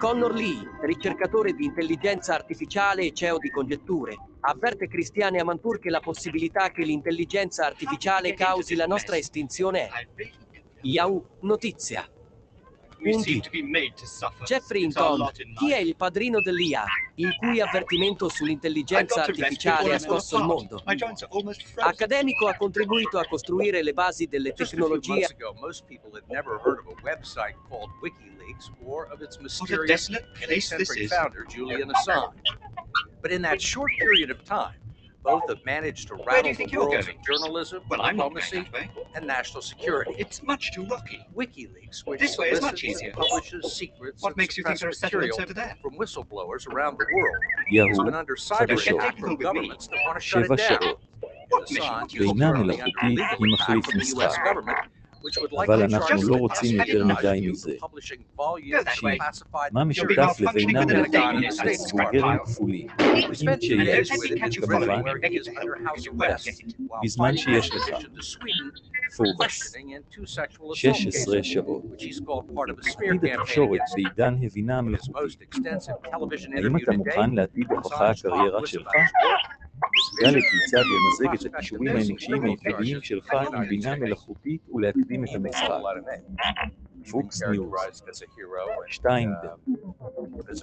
Connor 0.00 0.32
Lee, 0.32 0.66
ricercatore 0.80 1.52
di 1.52 1.66
intelligenza 1.66 2.32
artificiale 2.32 3.02
e 3.02 3.12
CEO 3.12 3.36
di 3.36 3.50
Congetture, 3.50 4.16
avverte 4.40 4.88
Cristiane 4.88 5.40
Amantur 5.40 5.78
che 5.78 5.90
la 5.90 6.00
possibilità 6.00 6.70
che 6.70 6.84
l'intelligenza 6.84 7.66
artificiale 7.66 8.32
causi 8.32 8.74
la 8.76 8.86
nostra 8.86 9.18
estinzione 9.18 9.88
è. 9.88 9.90
Yahoo 10.80 11.36
Notizia. 11.40 12.02
We 13.02 13.18
seem 13.18 13.40
to. 13.40 13.50
Jeffrey 14.44 14.82
Hinton, 14.82 15.30
chi 15.56 15.72
è 15.72 15.78
il 15.78 15.96
padrino 15.96 16.40
dell'IA, 16.40 16.84
il 17.16 17.34
cui 17.36 17.60
avvertimento 17.60 18.28
sull'intelligenza 18.28 19.22
artificiale 19.22 19.94
ha 19.94 19.98
scosso 19.98 20.38
il 20.38 20.44
mondo? 20.44 20.82
Accademico 21.76 22.46
ha 22.48 22.56
contribuito 22.56 23.18
a 23.18 23.26
costruire 23.26 23.82
le 23.82 23.92
basi 23.92 24.26
delle 24.26 24.52
tecnologie. 24.52 25.26
What 28.80 29.08
a 29.10 29.86
desolate 29.86 30.26
place 30.34 30.76
this 30.76 30.94
is. 30.96 31.10
founder 31.10 31.46
Julian 31.46 31.90
Assange. 31.90 32.42
But 33.22 33.30
in 33.30 33.42
that 33.42 33.60
short 33.60 33.92
period 33.98 34.30
of 34.30 34.42
time, 34.44 34.89
both 35.22 35.48
have 35.48 35.64
managed 35.64 36.08
to 36.08 36.14
rattle 36.26 36.54
the 36.54 36.76
worlds 36.76 37.08
of 37.08 37.14
journalism, 37.26 37.82
well, 37.88 38.02
diplomacy, 38.02 38.68
and 39.14 39.26
national 39.26 39.62
security. 39.62 40.14
It's 40.18 40.42
much 40.42 40.72
too 40.72 40.86
rocky. 40.86 41.20
WikiLeaks, 41.34 42.06
which 42.06 42.20
this 42.20 42.38
way 42.38 42.50
is 42.50 42.60
much 42.60 42.84
easier. 42.84 43.12
publishes 43.12 43.72
secrets 43.72 44.22
what 44.22 44.36
makes 44.36 44.56
you 44.56 44.64
think 44.64 44.78
there 44.78 44.88
are 44.88 44.92
settlements 44.92 45.38
over 45.38 45.54
there? 45.54 45.76
from 45.82 45.96
whistleblowers 45.98 46.66
around 46.68 46.98
the 46.98 47.06
world. 47.14 47.42
Yo, 47.70 47.86
has 47.88 47.98
been 47.98 48.14
under 48.14 48.36
cyber 48.36 48.94
attack 48.94 49.18
from 49.18 49.36
governments 49.36 49.88
that 49.88 49.98
want 50.04 50.18
to 50.18 50.24
shut 50.24 50.44
it 50.50 50.56
down. 50.56 50.94
What 51.48 51.68
Assange 51.68 52.20
is 52.20 52.32
currently 52.38 52.80
under 52.80 53.22
legal 53.38 53.54
attack 53.54 53.84
from 53.84 53.98
the 53.98 54.06
U.S. 54.16 54.36
government 54.44 54.78
אבל 55.66 55.82
אנחנו 55.82 56.22
לא 56.28 56.36
רוצים 56.36 56.80
יותר 56.80 57.04
מדי 57.04 57.48
מזה. 57.50 57.72
מה 59.72 59.84
משותף 59.84 60.36
לבינם 60.40 60.88
לבין 60.88 61.50
סבוגרים 61.74 62.38
כפולים? 62.44 62.86
אם 63.00 63.60
שיש 63.60 64.10
כמובן, 64.58 65.02
בזמן 67.04 67.36
שיש 67.36 67.70
לך 67.70 67.84
פורבס, 69.16 69.74
16 70.74 71.42
שעות. 71.42 71.82
עתיד 72.86 73.24
התקשורת 73.24 73.80
בעידן 73.94 74.34
הבינה 74.42 74.78
המלאכותית. 74.78 75.48
האם 76.56 76.76
אתה 76.76 76.92
מוכן 76.92 77.30
להטיל 77.34 77.64
בכוחה 77.70 78.10
הקריירה 78.10 78.66
שלך? 78.66 78.90
גלה 80.14 80.38
כיצד 80.50 80.84
למזג 80.90 81.46
את 81.46 81.54
הכישורים 81.54 81.96
האנושיים 81.96 82.44
הייחודיים 82.44 83.02
שלך 83.02 83.32
עם 83.32 83.68
בינה 83.68 83.96
מלאכותית 83.96 84.60
ולהקדים 84.72 85.24
את 85.24 85.28
המשחק. 85.34 85.70
פוקס 87.10 87.42
ניוז 87.42 87.70
2. 88.86 89.30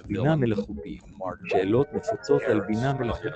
בינה 0.06 0.36
מלאכותית 0.36 1.02
שאלות 1.48 1.86
נפוצות 1.92 2.42
על 2.42 2.60
בינה 2.60 2.92
מלאכותית 2.92 3.32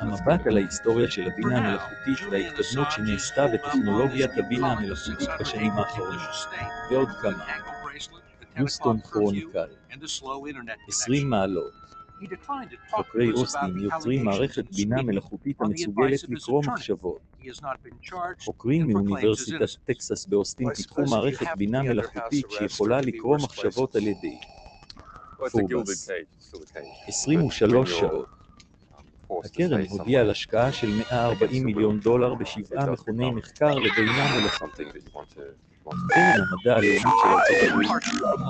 המבט 0.00 0.46
על 0.46 0.56
ההיסטוריה 0.56 1.10
של 1.10 1.22
הבינה 1.32 1.58
המלאכותית 1.58 2.18
וההתקדמות 2.30 2.90
שנעשתה 2.90 3.46
בטכנולוגיית 3.46 4.30
הבינה 4.36 4.72
המלאכותית 4.72 5.28
בשנים 5.40 5.72
האחרונות, 5.72 6.20
ועוד 6.90 7.08
כמה. 7.22 7.44
יוסטון 8.56 9.00
כרוניקל 9.00 9.66
20 10.88 11.30
מעלות 11.30 11.85
חוקרי 12.90 13.32
אוסטין 13.32 13.78
יוצרים 13.78 14.24
מערכת 14.24 14.64
בינה 14.76 15.02
מלאכותית 15.02 15.60
המסוגלת 15.60 16.22
לקרוא 16.28 16.62
מחשבות. 16.66 17.20
חוקרים 18.44 18.86
מאוניברסיטת 18.86 19.70
טקסס 19.84 20.26
באוסטין 20.26 20.74
פיתחו 20.74 21.02
מערכת 21.10 21.46
בינה 21.56 21.82
מלאכותית 21.82 22.46
שיכולה 22.50 23.00
לקרוא 23.00 23.36
מחשבות 23.36 23.96
על 23.96 24.06
ידי? 24.06 24.38
פורבס 25.50 26.08
23 27.06 27.90
שעות 28.00 28.45
הקרן 29.30 29.80
הודיעה 29.88 30.22
על 30.22 30.30
השקעה 30.30 30.72
של 30.72 30.86
140 31.10 31.64
מיליון 31.64 32.00
דולר 32.00 32.34
בשבעה 32.34 32.90
מכוני 32.90 33.30
מחקר 33.30 33.74
לבינה 33.74 34.36
מלאכותית. 34.40 34.88
קרן 36.08 36.40
המדע 36.50 36.76
הלאומית 36.76 37.02
של 37.22 37.28
ארצות 37.28 37.70
הברית, 37.70 37.90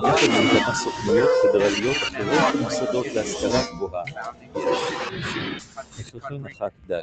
יחד 0.03 0.27
עם 0.27 0.59
כמה 0.63 0.73
סוכנויות 0.73 1.29
פדרליות 1.43 1.97
אחרות 1.97 2.55
ומוסדות 2.55 3.05
להשכלה 3.05 3.61
גבוהה. 3.75 4.03
הכרחן 5.99 6.45
אחת 6.45 6.71
ד' 6.87 7.01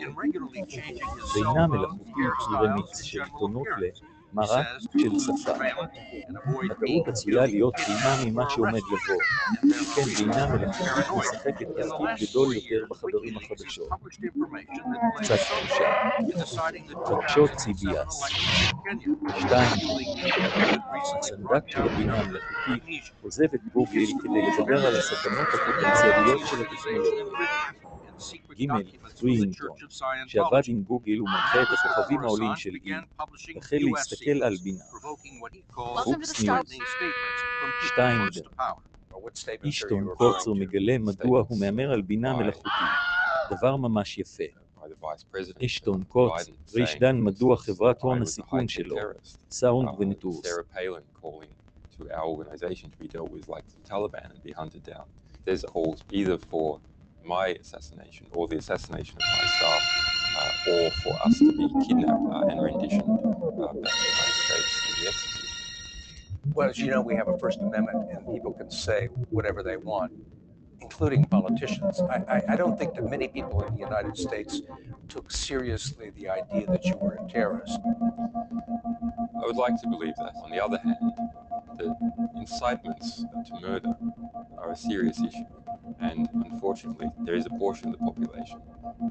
בינה 1.34 1.66
מלאכותית 1.66 2.14
היא 2.16 2.58
רמיץ 2.60 3.02
של 3.02 3.22
עיתונות 3.22 3.66
למרק 4.34 4.66
של 4.98 5.18
שפה. 5.18 5.52
הטעות 6.70 7.08
עשויה 7.08 7.46
להיות 7.46 7.74
טעימה 7.76 8.16
ממה 8.24 8.50
שעומד 8.50 8.72
לבוא, 8.74 9.22
שכן 9.80 10.24
בינה 10.24 10.46
מלאכותית 10.46 11.06
משחקת 11.18 11.54
תפקיד 11.58 12.28
גדול 12.30 12.54
יותר 12.54 12.84
בחדרים 12.90 13.36
החדשות. 13.36 13.88
קצת 15.22 15.36
תחושה. 15.36 15.84
חדשות 17.04 17.50
CBS 17.50 18.14
2. 19.38 19.68
הסנדק 21.20 21.68
של 21.68 21.82
הבינה 21.82 22.20
המלאכותית 22.20 23.04
עוזב 23.20 23.44
את 23.54 23.60
גוגל 23.72 24.06
כדי 24.22 24.42
לדבר 24.42 24.86
על 24.86 24.96
הסכנות 24.96 25.48
הפוטנציאליות 25.54 26.40
של 26.46 26.56
הטכנולוגיה. 26.60 27.83
ג' 28.18 28.64
פרינגטון, 29.20 29.76
שעבד 30.26 30.60
עם 30.66 30.82
גוגל 30.82 31.22
ומנחה 31.22 31.62
את 31.62 31.68
הכוכבים 31.72 32.20
העולים 32.20 32.56
של 32.56 32.70
גי, 32.76 32.92
החל 33.56 33.76
להסתכל 33.94 34.42
על 34.42 34.54
בינה. 34.62 34.84
פוקס 36.04 36.40
ניוז 36.40 36.72
2. 37.86 38.20
אישטון 39.64 40.08
קוצר 40.16 40.52
מגלה 40.54 40.98
מדוע 40.98 41.44
הוא 41.48 41.60
מהמר 41.60 41.92
על 41.92 42.02
בינה 42.02 42.36
מלאכותית. 42.36 42.72
דבר 43.50 43.76
ממש 43.76 44.18
יפה. 44.18 44.44
אשטון 45.64 46.04
קוץ, 46.04 46.32
ריש 46.74 46.96
דן 47.00 47.20
מדוע 47.20 47.56
חברת 47.56 48.02
הון 48.02 48.22
הסיכון 48.22 48.68
שלו, 48.68 48.96
סאונד 49.50 49.88
ונטוס. 49.98 50.46
Sarah 50.46 50.64
Palin 50.74 51.04
calling 51.22 51.52
to 51.96 52.10
our 52.10 52.26
organization 52.26 52.90
to 52.90 52.98
be 52.98 53.08
dealt 53.08 53.30
with 53.30 53.48
like 53.48 53.66
the 53.74 53.80
Taliban 53.90 54.28
and 54.32 54.42
be 54.42 54.52
hunted 54.52 54.82
down. 54.82 55.06
There's 55.46 55.64
calls 55.74 55.98
either 56.10 56.38
for 56.50 56.80
my 57.24 57.48
assassination 57.48 58.26
or 58.32 58.48
the 58.48 58.56
assassination 58.56 59.16
of 59.16 59.38
my 59.38 59.46
staff 59.46 59.82
uh, 60.36 60.70
or 60.72 60.90
for 60.90 61.18
us 61.26 61.38
to 61.38 61.52
be 61.52 61.68
kidnapped 61.86 62.22
uh, 62.32 62.46
and 62.48 62.62
renditioned 62.62 63.02
uh, 63.02 63.06
back 63.06 63.72
to 63.72 63.80
the 63.80 63.88
United 63.88 64.34
States 64.34 64.94
to 64.94 65.00
be 65.00 65.06
executed. 65.08 65.50
Well, 66.52 66.68
as 66.68 66.78
you 66.78 66.88
know, 66.88 67.00
we 67.00 67.14
have 67.14 67.28
a 67.28 67.38
First 67.38 67.60
Amendment 67.60 68.10
and 68.12 68.26
people 68.32 68.52
can 68.52 68.70
say 68.70 69.06
whatever 69.30 69.62
they 69.62 69.76
want, 69.76 70.12
including 70.84 71.24
politicians. 71.24 72.00
I, 72.14 72.16
I, 72.34 72.42
I 72.50 72.56
don't 72.56 72.78
think 72.78 72.94
that 72.94 73.08
many 73.08 73.26
people 73.26 73.62
in 73.64 73.72
the 73.74 73.80
United 73.80 74.16
States 74.16 74.60
took 75.08 75.30
seriously 75.30 76.10
the 76.10 76.28
idea 76.28 76.66
that 76.66 76.84
you 76.84 76.96
were 76.96 77.14
a 77.14 77.28
terrorist. 77.30 77.78
I 79.42 79.46
would 79.46 79.56
like 79.56 79.80
to 79.80 79.88
believe 79.88 80.14
that. 80.16 80.34
On 80.44 80.50
the 80.50 80.62
other 80.62 80.78
hand, 80.78 81.12
the 81.78 81.88
incitements 82.36 83.24
to 83.46 83.60
murder 83.60 83.94
are 84.58 84.72
a 84.72 84.76
serious 84.76 85.18
issue, 85.28 85.46
and 86.00 86.28
unfortunately, 86.50 87.08
there 87.24 87.34
is 87.34 87.46
a 87.46 87.54
portion 87.64 87.88
of 87.88 87.92
the 87.92 88.04
population 88.04 88.60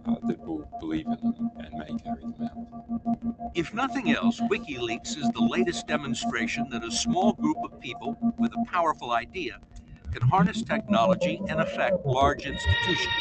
uh, 0.08 0.16
that 0.28 0.40
will 0.46 0.66
believe 0.80 1.08
in 1.08 1.20
them 1.22 1.52
and 1.58 1.72
may 1.82 1.92
carry 2.04 2.22
them 2.22 2.50
out. 2.50 3.52
If 3.56 3.74
nothing 3.74 4.12
else, 4.12 4.40
WikiLeaks 4.40 5.18
is 5.18 5.30
the 5.32 5.48
latest 5.56 5.88
demonstration 5.88 6.70
that 6.70 6.84
a 6.84 6.92
small 6.92 7.34
group 7.34 7.58
of 7.64 7.80
people 7.80 8.18
with 8.38 8.52
a 8.54 8.66
powerful 8.72 9.12
idea 9.12 9.58
can 10.14 10.28
harness 10.30 10.62
technology 10.62 11.42
and 11.50 11.60
affect 11.62 12.06
large 12.06 12.46
institutions. 12.46 13.14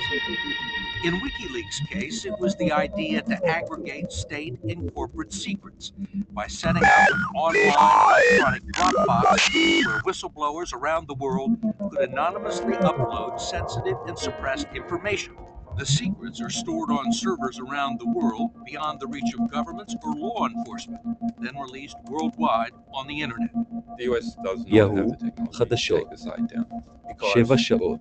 In 1.05 1.20
WikiLeaks' 1.20 1.88
case, 1.88 2.24
it 2.24 2.38
was 2.38 2.55
the 2.57 2.72
idea 2.72 3.22
to 3.22 3.47
aggregate 3.47 4.12
state 4.12 4.59
and 4.68 4.93
corporate 4.95 5.32
secrets 5.32 5.93
by 6.30 6.47
setting 6.47 6.84
up 6.84 7.11
an 7.11 7.22
online 7.34 8.22
electronic 8.30 8.62
Dropbox 8.72 9.84
where 9.84 10.01
whistleblowers 10.01 10.72
around 10.74 11.09
the 11.09 11.14
world 11.14 11.57
could 11.90 12.09
anonymously 12.11 12.74
upload 12.74 13.40
sensitive 13.40 13.97
and 14.07 14.18
suppressed 14.18 14.68
information. 14.74 15.34
The 15.77 15.87
secrets 15.87 16.41
are 16.41 16.51
stored 16.51 16.91
on 16.91 17.12
servers 17.12 17.59
around 17.59 17.99
the 17.99 18.11
world 18.18 18.51
beyond 18.64 19.01
the 19.01 19.07
reach 19.07 19.33
of 19.35 19.51
governments 19.51 19.95
or 20.05 20.14
law 20.14 20.47
enforcement, 20.47 21.01
then 21.41 21.55
released 21.59 21.97
worldwide 22.09 22.75
on 22.93 23.07
the 23.07 23.18
internet. 23.23 23.53
The 23.99 24.05
US 24.11 24.27
does 24.45 24.59
not 24.59 24.68
יהו 24.68 24.97
have 24.97 25.09
the 25.09 25.16
technology 25.16 25.53
to 25.53 25.59
חדשות, 25.59 26.01
take 26.01 26.11
the 26.11 26.18
site 26.18 26.49
down. 26.49 26.93
שבע 27.35 27.59
שעות. 27.59 28.01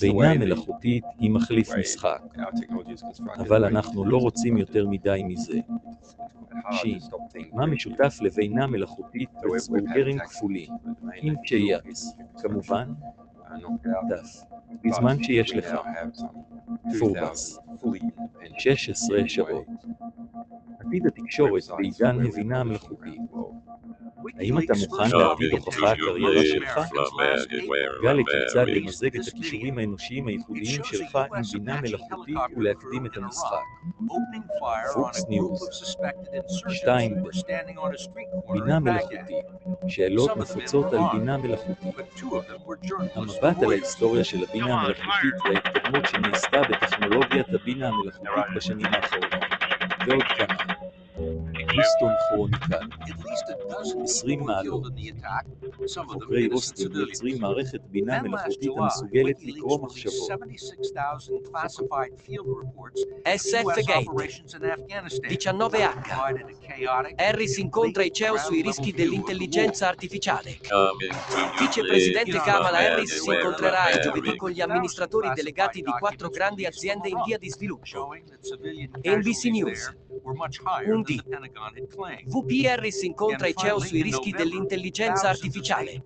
בינה 0.00 0.34
מלאכותית 0.38 1.04
היא 1.18 1.30
מחליף 1.30 1.74
משחק, 1.78 2.22
אבל 3.38 3.64
אנחנו 3.64 4.04
לא 4.04 4.16
רוצים 4.16 4.56
יותר 4.56 4.86
מדי 4.88 5.22
מזה. 5.24 5.58
שין, 6.72 6.98
מה 7.52 7.66
משותף 7.66 8.18
לבינה 8.20 8.66
מלאכותית 8.66 9.30
וצבורגרים 9.54 10.18
כפולים, 10.18 10.68
עם 11.22 11.34
יחס? 11.52 12.16
כמובן, 12.42 12.92
דף. 14.08 14.53
בזמן 14.84 15.22
שיש 15.22 15.50
לך, 15.54 15.74
פורבס, 16.98 17.58
16 18.58 19.28
שעות. 19.28 19.66
עתיד 20.78 21.06
התקשורת 21.06 21.62
בעידן 21.76 22.26
הבינה 22.26 22.60
המלאכותית. 22.60 22.93
האם 24.38 24.58
אתה 24.58 24.72
מוכן 24.80 25.10
להעתיד 25.18 25.52
הוכחה 25.52 25.92
הקריירה 25.92 26.44
שלך? 26.44 26.80
גלי 28.02 28.22
כיצד 28.24 28.68
למזג 28.68 29.16
את 29.16 29.28
הכישורים 29.28 29.78
האנושיים 29.78 30.26
הייחודיים 30.26 30.84
שלך 30.84 31.16
עם 31.16 31.42
בינה 31.52 31.80
מלאכותית 31.80 32.36
ולהקדים 32.56 33.06
את 33.06 33.16
המשחק. 33.16 33.56
פוקס 34.94 35.24
ניוז 35.28 35.70
2. 36.68 37.16
בינה 38.52 38.78
מלאכותית 38.80 39.46
שאלות 39.88 40.36
נפוצות 40.36 40.92
על 40.92 41.00
בינה 41.12 41.36
מלאכותית. 41.36 41.94
המבט 43.14 43.62
על 43.62 43.70
ההיסטוריה 43.70 44.24
של 44.24 44.44
הבינה 44.48 44.80
המלאכותית 44.80 45.34
וההתקדמות 45.44 46.06
שנעשתה 46.08 46.62
בטכנולוגיית 46.62 47.46
הבינה 47.48 47.88
המלאכותית 47.88 48.54
בשנים 48.56 48.86
האחרונות. 48.86 49.34
ועוד 50.06 50.22
כמה 50.22 50.83
בוסטון 51.73 52.13
כרוניקל 52.29 52.87
20 54.03 54.39
מעלות 54.39 54.83
חוקרי 56.07 56.47
אוסטר 56.51 56.97
יוצרים 56.99 57.41
מערכת 57.41 57.81
בינה 57.81 58.21
מלאכותית 58.21 58.69
המסוגלת 58.77 59.35
לקרוא 59.41 59.79
מחשבות 59.81 60.29
SF 63.25 63.65
Gate 63.89 64.09
19H 65.29 66.09
Harris 67.17 67.57
incontra 67.57 68.03
i 68.03 68.11
CEO 68.17 68.37
sui 68.37 68.61
rischi 68.61 68.91
dell'intelligenza 68.91 69.87
artificiale 69.87 70.51
Vicepresidente 71.59 72.37
Kamala 72.47 72.79
Harris 72.85 73.11
si 73.23 73.29
incontrerà 73.35 73.91
il 73.91 73.99
giovedì 74.01 74.35
con 74.35 74.49
gli 74.51 74.61
amministratori 74.61 75.29
delegati 75.33 75.81
di 75.81 75.91
quattro 76.01 76.29
grandi 76.29 76.65
aziende 76.65 77.09
in 77.09 77.21
via 77.25 77.37
di 77.37 77.49
sviluppo 77.49 78.15
NBC 79.03 79.43
News 79.45 79.81
1D 80.24 81.20
VP 82.26 82.66
Harris 82.66 83.02
incontra 83.02 83.46
i 83.46 83.54
CEO 83.54 83.78
sui 83.78 84.00
rischi 84.00 84.30
dell'intelligenza 84.30 85.28
artificiale. 85.28 86.02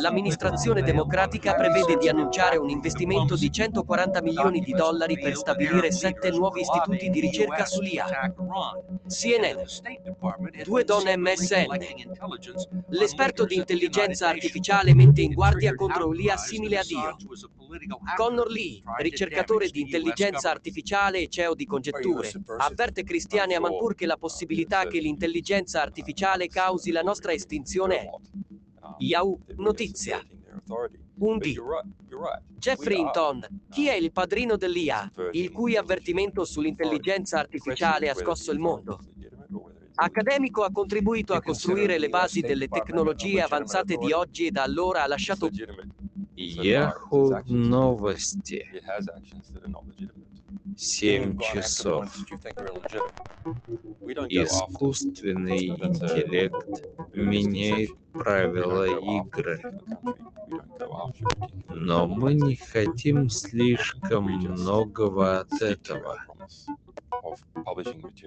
L'amministrazione 0.00 0.82
democratica 0.82 1.54
prevede 1.54 1.96
di 1.96 2.08
annunciare 2.08 2.58
un 2.58 2.68
investimento 2.68 3.36
di 3.36 3.50
140 3.50 4.20
milioni 4.22 4.60
di 4.60 4.72
dollari 4.72 5.18
per 5.18 5.36
stabilire 5.36 5.90
sette 5.90 6.30
nuovi 6.30 6.60
istituti 6.60 7.08
di 7.08 7.20
ricerca 7.20 7.64
sull'IA. 7.64 8.34
CNN. 9.08 9.62
Due 10.64 10.84
donne 10.84 11.16
MSN. 11.16 11.66
L'esperto 12.88 13.44
di 13.44 13.56
intelligenza 13.56 14.28
artificiale 14.28 14.94
mette 14.94 15.22
in 15.22 15.32
guardia 15.32 15.74
contro 15.74 16.10
l'IA 16.10 16.36
simile 16.36 16.78
a 16.78 16.82
Dio. 16.82 17.16
Connor 18.16 18.50
Lee, 18.50 18.82
ricercatore 18.98 19.68
di 19.68 19.80
intelligenza 19.80 20.50
artificiale 20.50 21.20
e 21.20 21.28
CEO 21.28 21.54
di 21.54 21.66
congetture, 21.66 22.30
avverte 22.58 23.02
Cristiane 23.02 23.54
Amanpour 23.54 23.94
che 23.94 24.06
la 24.06 24.16
possibilità 24.16 24.86
che 24.86 25.00
l'intelligenza 25.00 25.82
artificiale 25.82 26.48
causi 26.48 26.90
la 26.90 27.02
nostra 27.02 27.32
estinzione 27.32 28.00
è. 28.00 28.10
Yahoo 28.98 29.38
Notizia. 29.56 30.22
1D. 31.20 31.60
Jeffrey 32.58 32.98
Hinton, 32.98 33.46
chi 33.70 33.88
è 33.88 33.94
il 33.94 34.12
padrino 34.12 34.56
dell'IA, 34.56 35.10
il 35.32 35.52
cui 35.52 35.76
avvertimento 35.76 36.44
sull'intelligenza 36.44 37.38
artificiale 37.38 38.08
ha 38.08 38.14
scosso 38.14 38.52
il 38.52 38.58
mondo? 38.58 38.98
Accademico 39.96 40.64
ha 40.64 40.70
contribuito 40.72 41.34
a 41.34 41.40
costruire 41.40 41.98
le 41.98 42.08
basi 42.08 42.40
delle 42.40 42.68
tecnologie 42.68 43.40
avanzate 43.40 43.96
di 43.96 44.12
oggi 44.12 44.46
e 44.46 44.50
da 44.50 44.62
allora 44.64 45.04
ha 45.04 45.06
lasciato 45.06 45.48
Yahoo 46.34 47.40
новости. 47.46 48.60
Семь 50.74 51.38
часов. 51.38 52.12
Искусственный 54.28 55.68
интеллект 55.68 56.56
меняет 57.14 57.90
правила 58.12 58.86
игры. 58.86 59.60
Но 61.68 62.06
мы 62.08 62.34
не 62.34 62.56
хотим 62.56 63.30
слишком 63.30 64.24
многого 64.24 65.40
от 65.40 65.62
этого. 65.62 66.18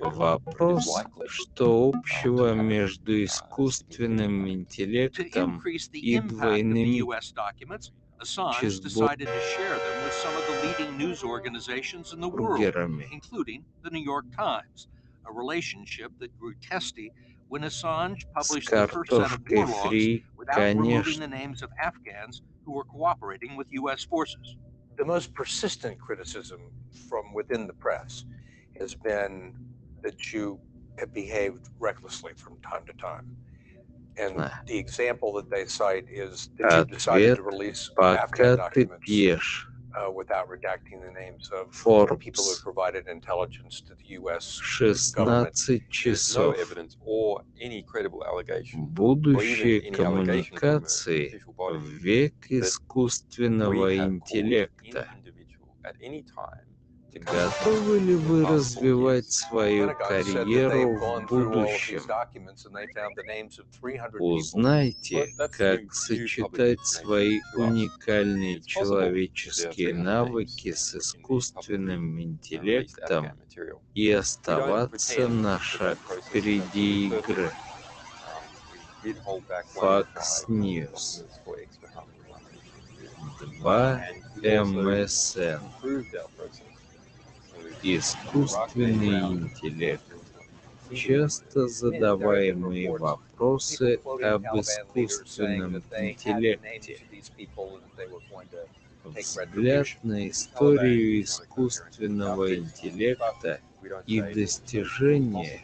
Вопрос, 0.02 1.06
что 1.28 1.92
общего 1.94 2.54
между 2.54 3.24
искусственным 3.24 4.50
интеллектом 4.50 5.62
и 5.94 6.20
двойными 6.20 7.04
Assange 8.20 8.82
decided 8.82 9.28
to 9.28 9.40
share 9.56 9.78
them 9.78 10.04
with 10.04 10.14
some 10.14 10.36
of 10.36 10.44
the 10.48 10.54
leading 10.68 10.98
news 10.98 11.24
organizations 11.24 12.14
in 12.14 12.20
the 12.20 12.28
world, 12.28 12.60
бургерами. 12.60 13.06
including 13.12 13.64
the 13.84 13.92
New 13.92 14.04
York 14.04 14.26
Times, 14.36 14.88
a 15.28 15.32
relationship 15.32 16.12
that 16.20 16.36
grew 16.40 16.56
testy 16.56 17.12
when 17.48 17.62
Assange 17.62 18.22
С 18.22 18.26
published 18.34 18.72
the 18.72 18.88
first 18.88 19.12
set 19.12 19.22
of 19.22 19.32
war 19.52 19.68
картошкой 19.68 19.68
logs 19.68 19.88
фри, 19.88 20.24
without 20.36 20.58
removing 20.58 21.04
конечно. 21.04 21.20
the 21.20 21.28
names 21.28 21.62
of 21.62 21.70
Afghans 21.80 22.42
who 22.66 22.72
were 22.72 22.86
cooperating 22.86 23.56
with 23.56 23.68
U.S. 23.72 24.04
forces. 24.04 24.58
The 24.98 25.06
most 25.06 25.32
persistent 25.36 26.00
criticism 26.00 26.60
from 27.08 27.34
within 27.36 27.68
the 27.68 27.74
press 27.74 28.26
has 28.79 28.95
been 28.95 29.55
that 30.03 30.33
you 30.33 30.59
have 30.99 31.13
behaved 31.13 31.69
recklessly 31.79 32.33
from 32.37 32.59
time 32.61 32.85
to 32.87 32.93
time. 32.95 33.27
And 34.19 34.51
the 34.67 34.77
example 34.79 35.33
that 35.35 35.49
they 35.51 35.65
cite 35.65 36.05
is 36.11 36.51
that 36.59 36.79
you 36.79 36.85
decided 36.85 37.37
to 37.37 37.43
Ответ, 37.43 37.53
release 37.53 37.91
пока 37.97 38.25
Afghan 38.25 38.57
ты 38.73 38.85
documents 38.85 39.07
пьешь. 39.07 39.69
uh, 39.95 40.11
without 40.11 40.49
redacting 40.49 41.01
the 41.03 41.11
names 41.13 41.51
of 41.51 41.73
Forbes. 41.73 42.17
people 42.19 42.45
who 42.45 42.51
have 42.51 42.63
provided 42.63 43.07
intelligence 43.09 43.81
to 43.83 43.95
the 43.95 44.05
U.S. 44.21 44.61
government. 45.15 45.57
16 45.57 45.81
There's 46.05 46.37
no 46.37 46.53
часов. 46.53 46.59
evidence 46.59 46.97
or 47.01 47.43
any 47.61 47.83
credible 47.83 48.23
allegation 48.25 48.87
Будущее 48.93 49.37
or 49.37 49.43
even 49.45 49.95
any 49.95 50.05
allegation 50.05 50.57
from 50.59 50.69
an 50.69 50.85
коммуникации 50.85 51.27
official 51.29 51.53
body 51.55 51.79
в 51.79 51.83
век 52.05 52.35
we 52.51 52.59
искусственного 52.59 53.89
have 53.91 53.97
called 53.99 54.13
интеллекта. 54.13 55.09
any 55.09 55.19
individual 55.19 55.77
at 55.85 55.97
any 56.03 56.23
time 56.23 56.65
to 56.66 56.66
Готовы 57.20 58.00
ли 58.00 58.16
вы 58.16 58.46
развивать 58.46 59.32
свою 59.32 59.94
карьеру 59.96 60.98
в 60.98 61.26
будущем? 61.28 62.02
Узнайте, 64.20 65.28
как 65.52 65.94
сочетать 65.94 66.86
свои 66.86 67.40
уникальные 67.56 68.62
человеческие 68.62 69.94
навыки 69.94 70.74
с 70.74 70.96
искусственным 70.96 72.22
интеллектом 72.22 73.32
и 73.94 74.12
оставаться 74.12 75.28
на 75.28 75.60
шаг 75.60 75.98
впереди 76.28 77.08
игры. 77.08 77.52
Fox 79.76 80.46
News. 80.48 81.24
2 83.60 84.02
МСН. 84.44 85.62
Искусственный 87.84 89.20
интеллект. 89.34 90.04
часто 90.94 91.68
задаваемые 91.68 92.92
вопросы 92.98 94.00
об 94.24 94.44
искусственном 94.60 95.78
интеллекте. 95.78 97.00
Взгляд 99.04 99.88
на 100.04 100.30
историю 100.30 101.22
искусственного 101.22 102.56
интеллекта 102.56 103.62
и 104.06 104.22
достижения, 104.22 105.62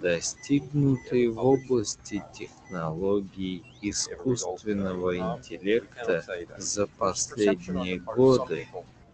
достигнутые 0.00 1.30
в 1.30 1.38
области 1.44 2.22
технологий 2.32 3.64
искусственного 3.80 5.16
интеллекта 5.16 6.24
за 6.58 6.86
последние 6.86 8.00
годы, 8.00 8.66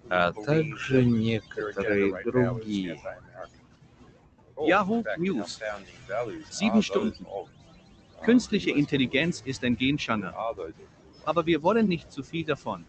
а 0.10 0.32
также 0.32 1.04
некоторые 1.06 2.24
другие. 2.24 3.00
Yahoo 4.58 5.04
News. 5.18 5.60
Sieben 6.50 6.82
Stunden. 6.82 7.26
Künstliche 8.24 8.72
Intelligenz 8.72 9.42
ist 9.42 9.64
ein 9.64 9.78
Genschange. 9.78 10.34
Aber 11.26 11.46
wir 11.46 11.62
wollen 11.64 11.88
nicht 11.88 12.12
zu 12.12 12.24
viel 12.24 12.46
davon. 12.46 12.86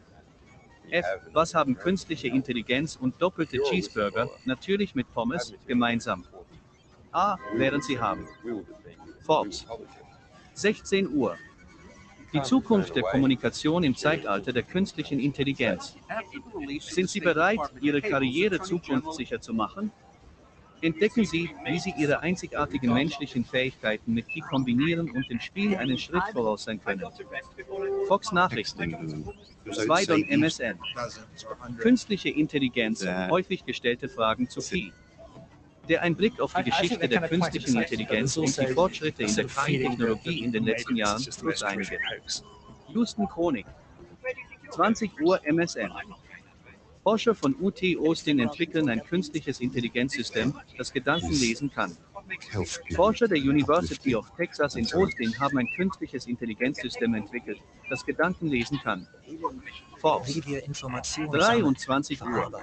F. 0.91 1.05
Was 1.33 1.55
haben 1.55 1.77
künstliche 1.77 2.29
Intelligenz 2.29 2.97
und 2.97 3.21
doppelte 3.21 3.59
Cheeseburger, 3.69 4.31
natürlich 4.45 4.95
mit 4.95 5.13
Pommes, 5.13 5.53
gemeinsam? 5.67 6.25
A. 7.11 7.37
Während 7.55 7.83
sie 7.85 7.99
haben. 7.99 8.29
Forbes. 9.25 9.67
16 10.55 11.13
Uhr. 11.13 11.37
Die 12.34 12.42
Zukunft 12.42 12.96
der 12.96 13.04
Kommunikation 13.04 13.84
im 13.84 13.96
Zeitalter 13.96 14.54
der 14.54 14.64
künstlichen 14.64 15.20
Intelligenz. 15.20 15.96
Sind 16.80 17.10
Sie 17.10 17.20
bereit, 17.20 17.60
Ihre 17.82 18.02
Karriere 18.02 18.62
zukunftssicher 18.62 19.42
zu 19.42 19.54
machen? 19.54 19.92
Entdecken 20.82 21.26
Sie, 21.26 21.50
wie 21.66 21.80
Sie 21.80 21.94
Ihre 21.98 22.22
einzigartigen 22.22 22.94
menschlichen 22.94 23.46
Fähigkeiten 23.46 24.14
mit 24.14 24.34
die 24.34 24.42
kombinieren 24.42 25.12
und 25.12 25.30
dem 25.30 25.40
Spiel 25.40 25.76
einen 25.76 25.98
Schritt 25.98 26.24
voraus 26.32 26.64
sein 26.64 26.82
können. 26.84 27.04
Fox 28.08 28.32
Nachrichten. 28.32 29.26
Zweidon 29.72 30.24
MSN. 30.24 30.80
Künstliche 31.78 32.30
Intelligenz, 32.30 33.06
häufig 33.06 33.66
gestellte 33.66 34.10
Fragen 34.10 34.50
zu 34.50 34.62
viel. 34.62 34.92
Der 35.92 36.02
ein 36.04 36.16
Blick 36.16 36.40
auf 36.40 36.54
die 36.54 36.64
Geschichte 36.64 37.06
der 37.06 37.28
künstlichen 37.28 37.76
Intelligenz 37.76 38.38
und 38.38 38.58
die 38.58 38.68
Fortschritte 38.68 39.24
in 39.24 39.36
der 39.36 39.44
KI-Technologie 39.44 40.42
in 40.42 40.54
den 40.54 40.64
letzten 40.64 40.96
Jahren 40.96 41.22
plus 41.38 41.62
einige. 41.64 42.00
Houston 42.94 43.28
Chronik. 43.28 43.66
20 44.70 45.20
Uhr 45.20 45.46
MSN. 45.46 45.92
Forscher 47.04 47.36
von 47.36 47.54
UT 47.60 47.82
Austin 48.00 48.40
entwickeln 48.40 48.88
ein 48.88 49.04
künstliches 49.04 49.60
Intelligenzsystem, 49.60 50.54
das 50.78 50.94
Gedanken 50.94 51.34
lesen 51.34 51.70
kann. 51.70 51.98
Forscher 52.96 53.28
der 53.28 53.40
University 53.40 54.16
of 54.16 54.32
Texas 54.38 54.76
in 54.76 54.86
Austin 54.94 55.38
haben 55.42 55.58
ein 55.58 55.68
künstliches 55.76 56.26
Intelligenzsystem 56.26 57.16
entwickelt, 57.16 57.60
das 57.90 58.06
Gedanken 58.06 58.48
lesen 58.48 58.80
kann. 58.82 59.06
Forbes. 60.00 60.40
23 60.40 62.22
Uhr. 62.22 62.62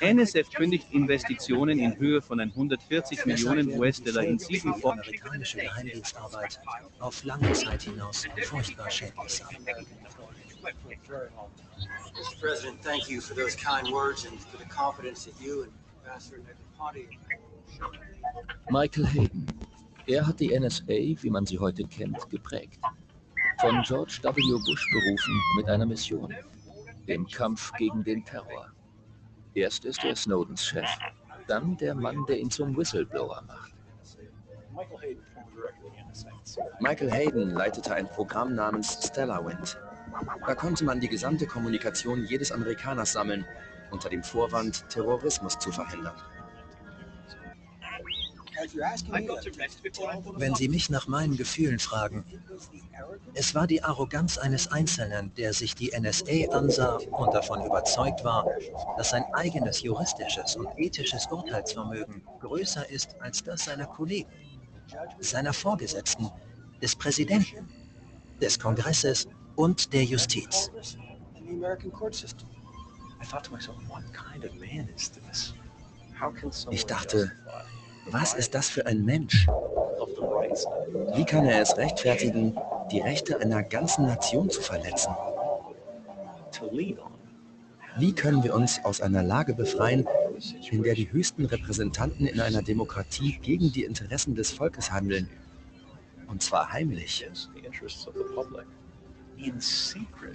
NSF 0.00 0.50
kündigt 0.50 0.86
Investitionen 0.92 1.78
in 1.78 1.96
Höhe 1.98 2.20
von 2.20 2.38
140 2.38 3.24
Millionen 3.24 3.78
US-Dollar 3.78 4.24
in 4.24 4.38
sieben 4.38 4.74
Fonds. 4.74 5.06
amerikanische 5.06 5.58
Geheimdienstarbeit 5.58 6.60
auf 6.98 7.24
lange 7.24 7.50
Zeit 7.52 7.82
hinaus 7.82 8.26
furchtbar 8.42 8.90
schädlich 8.90 9.30
sein. 9.30 9.56
Mr. 12.14 12.40
President, 12.40 12.80
thank 12.82 13.08
you 13.08 13.20
for 13.20 13.34
those 13.34 13.56
kind 13.56 13.90
words 13.90 14.26
and 14.26 14.38
for 14.40 14.58
the 14.58 14.68
confidence 14.68 15.24
that 15.24 15.34
you 15.40 15.64
and 15.64 15.72
Ambassador 16.04 16.38
Negroponte 16.38 17.08
Michael 18.70 19.06
Hayden. 19.06 19.46
Er 20.06 20.26
hat 20.26 20.40
die 20.40 20.58
NSA, 20.58 20.86
wie 21.22 21.30
man 21.30 21.46
sie 21.46 21.58
heute 21.58 21.84
kennt, 21.84 22.28
geprägt. 22.30 22.80
Von 23.60 23.82
George 23.82 24.20
W. 24.22 24.30
Bush 24.30 24.86
berufen 24.92 25.40
mit 25.56 25.68
einer 25.68 25.86
Mission. 25.86 26.34
Dem 27.08 27.26
Kampf 27.26 27.72
gegen 27.72 28.04
den 28.04 28.24
Terror. 28.24 28.73
Erst 29.54 29.84
ist 29.84 30.04
er 30.04 30.16
Snowdens 30.16 30.64
Chef, 30.64 30.88
dann 31.46 31.76
der 31.76 31.94
Mann, 31.94 32.24
der 32.26 32.38
ihn 32.38 32.50
zum 32.50 32.76
Whistleblower 32.76 33.42
macht. 33.46 33.72
Michael 36.80 37.10
Hayden 37.10 37.50
leitete 37.50 37.94
ein 37.94 38.08
Programm 38.08 38.54
namens 38.54 38.98
Stellarwind. 39.06 39.78
Da 40.46 40.54
konnte 40.54 40.84
man 40.84 41.00
die 41.00 41.08
gesamte 41.08 41.46
Kommunikation 41.46 42.24
jedes 42.24 42.50
Amerikaners 42.52 43.12
sammeln, 43.12 43.46
unter 43.90 44.08
dem 44.08 44.22
Vorwand, 44.22 44.88
Terrorismus 44.88 45.58
zu 45.58 45.70
verhindern. 45.70 46.16
Wenn 50.36 50.54
Sie 50.54 50.68
mich 50.68 50.90
nach 50.90 51.06
meinen 51.06 51.36
Gefühlen 51.36 51.78
fragen, 51.78 52.24
es 53.34 53.54
war 53.54 53.66
die 53.66 53.82
Arroganz 53.82 54.38
eines 54.38 54.70
Einzelnen, 54.70 55.32
der 55.34 55.52
sich 55.52 55.74
die 55.74 55.92
NSA 55.98 56.52
ansah 56.52 56.98
und 57.10 57.34
davon 57.34 57.64
überzeugt 57.64 58.24
war, 58.24 58.46
dass 58.96 59.10
sein 59.10 59.24
eigenes 59.32 59.82
juristisches 59.82 60.56
und 60.56 60.68
ethisches 60.76 61.26
Urteilsvermögen 61.26 62.22
größer 62.40 62.88
ist 62.90 63.16
als 63.20 63.42
das 63.42 63.64
seiner 63.64 63.86
Kollegen, 63.86 64.30
seiner 65.20 65.52
Vorgesetzten, 65.52 66.30
des 66.80 66.96
Präsidenten, 66.96 67.68
des 68.40 68.58
Kongresses 68.58 69.26
und 69.56 69.92
der 69.92 70.04
Justiz. 70.04 70.70
Ich 76.70 76.86
dachte, 76.86 77.32
was 78.06 78.34
ist 78.34 78.54
das 78.54 78.68
für 78.68 78.86
ein 78.86 79.04
Mensch? 79.04 79.46
Wie 81.14 81.24
kann 81.24 81.46
er 81.46 81.60
es 81.60 81.76
rechtfertigen, 81.76 82.56
die 82.90 83.00
Rechte 83.00 83.40
einer 83.40 83.62
ganzen 83.62 84.06
Nation 84.06 84.50
zu 84.50 84.60
verletzen? 84.60 85.14
Wie 87.96 88.12
können 88.12 88.42
wir 88.42 88.54
uns 88.54 88.84
aus 88.84 89.00
einer 89.00 89.22
Lage 89.22 89.54
befreien, 89.54 90.06
in 90.70 90.82
der 90.82 90.94
die 90.94 91.10
höchsten 91.12 91.44
Repräsentanten 91.46 92.26
in 92.26 92.40
einer 92.40 92.62
Demokratie 92.62 93.38
gegen 93.42 93.72
die 93.72 93.84
Interessen 93.84 94.34
des 94.34 94.50
Volkes 94.50 94.90
handeln? 94.90 95.28
Und 96.26 96.42
zwar 96.42 96.72
heimlich. 96.72 97.24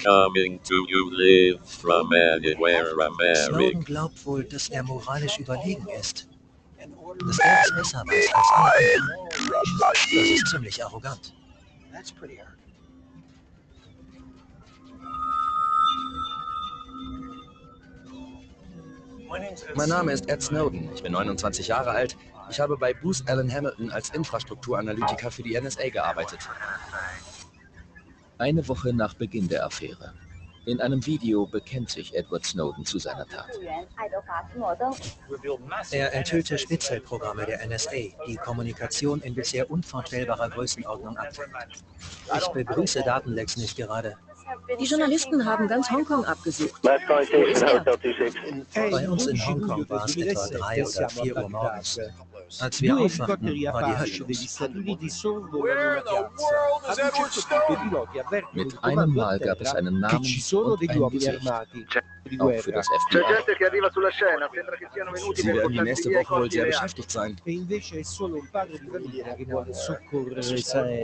Coming 0.03 0.59
to 0.63 0.75
you 0.87 1.09
live 1.11 1.59
from 1.65 2.11
anywhere 2.13 2.85
Snowden 2.85 3.53
America. 3.53 3.79
glaubt 3.85 4.25
wohl, 4.25 4.43
dass 4.43 4.69
er 4.69 4.83
moralisch 4.83 5.39
überlegen 5.39 5.87
ist. 5.99 6.28
Dass 7.17 7.39
er 7.39 7.61
es 7.63 7.75
besser 7.75 8.03
weiß 8.05 8.33
als 8.33 8.47
alle. 8.53 9.29
Das 9.79 10.05
ist 10.11 10.47
ziemlich 10.47 10.83
arrogant. 10.83 11.33
Mein 19.75 19.89
Name 19.89 20.11
ist 20.11 20.29
Ed 20.29 20.41
Snowden. 20.41 20.89
Ich 20.93 21.03
bin 21.03 21.11
29 21.13 21.67
Jahre 21.67 21.91
alt. 21.91 22.17
Ich 22.49 22.59
habe 22.59 22.77
bei 22.77 22.93
Bruce 22.93 23.23
Allen 23.27 23.51
Hamilton 23.51 23.91
als 23.91 24.09
Infrastrukturanalytiker 24.09 25.29
für 25.29 25.43
die 25.43 25.59
NSA 25.59 25.89
gearbeitet. 25.89 26.39
Eine 28.37 28.67
Woche 28.67 28.93
nach 28.93 29.13
Beginn 29.13 29.47
der 29.47 29.65
Affäre. 29.65 30.13
In 30.69 30.79
einem 30.81 31.03
Video 31.03 31.47
bekennt 31.47 31.89
sich 31.89 32.13
Edward 32.13 32.45
Snowden 32.45 32.85
zu 32.85 32.99
seiner 32.99 33.25
Tat. 33.25 33.47
Er 35.89 36.13
enthüllte 36.13 36.59
Spezialprogramme 36.59 37.47
der 37.47 37.67
NSA, 37.67 38.13
die 38.27 38.35
Kommunikation 38.35 39.19
in 39.21 39.33
bisher 39.33 39.71
unvorstellbarer 39.71 40.47
Größenordnung 40.51 41.17
abfängt. 41.17 41.55
Ich 42.37 42.47
begrüße 42.49 43.01
Datenlecks 43.01 43.57
nicht 43.57 43.77
gerade. 43.77 44.15
Die 44.79 44.85
Journalisten 44.85 45.43
haben 45.43 45.67
ganz 45.67 45.89
Hongkong 45.89 46.23
abgesucht. 46.25 46.79
Bei 46.83 46.99
uns 49.09 49.25
in 49.25 49.47
Hongkong 49.47 49.89
war 49.89 50.05
es 50.05 50.15
etwa 50.17 50.47
drei 50.49 50.85
oder 50.85 51.09
vier 51.09 51.35
Uhr 51.35 51.49
morgens. 51.49 51.99
Als 52.59 52.81
wir 52.81 52.97
aufwachten, 52.97 53.47
war 53.47 53.83
die 53.83 53.97
Hölle 53.97 54.25
Mit 58.53 58.83
einem 58.83 59.13
Mal 59.13 59.39
gab 59.39 59.61
es 59.61 59.75
einen 59.75 59.99
Namen 59.99 60.17
und 60.17 60.89
ein 60.89 61.09
Gesicht. 61.11 61.41
Auch 62.39 62.53
für 62.59 62.71
das 62.71 62.87
FBI. 62.87 63.23
Sie 65.35 65.47
werden 65.47 65.71
die 65.71 65.81
nächste 65.81 66.09
Woche 66.11 66.35
wohl 66.35 66.51
sehr 66.51 66.65
beschäftigt 66.65 67.09
sein. 67.11 67.35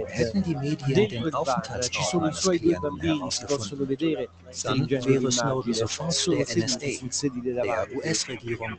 Hätten 0.07 0.43
die 0.43 0.55
Medien 0.55 1.09
den 1.09 1.33
Aufenthaltsort 1.33 2.13
meines 2.21 2.41
Klienten 2.41 2.99
herausgefunden, 3.01 3.97
dann 4.63 4.89
wäre 4.89 5.31
Snowden 5.31 5.73
sofort 5.73 6.27
der 6.27 6.45
NSA, 6.57 7.29
der 7.43 7.87
US-Regierung 7.95 8.77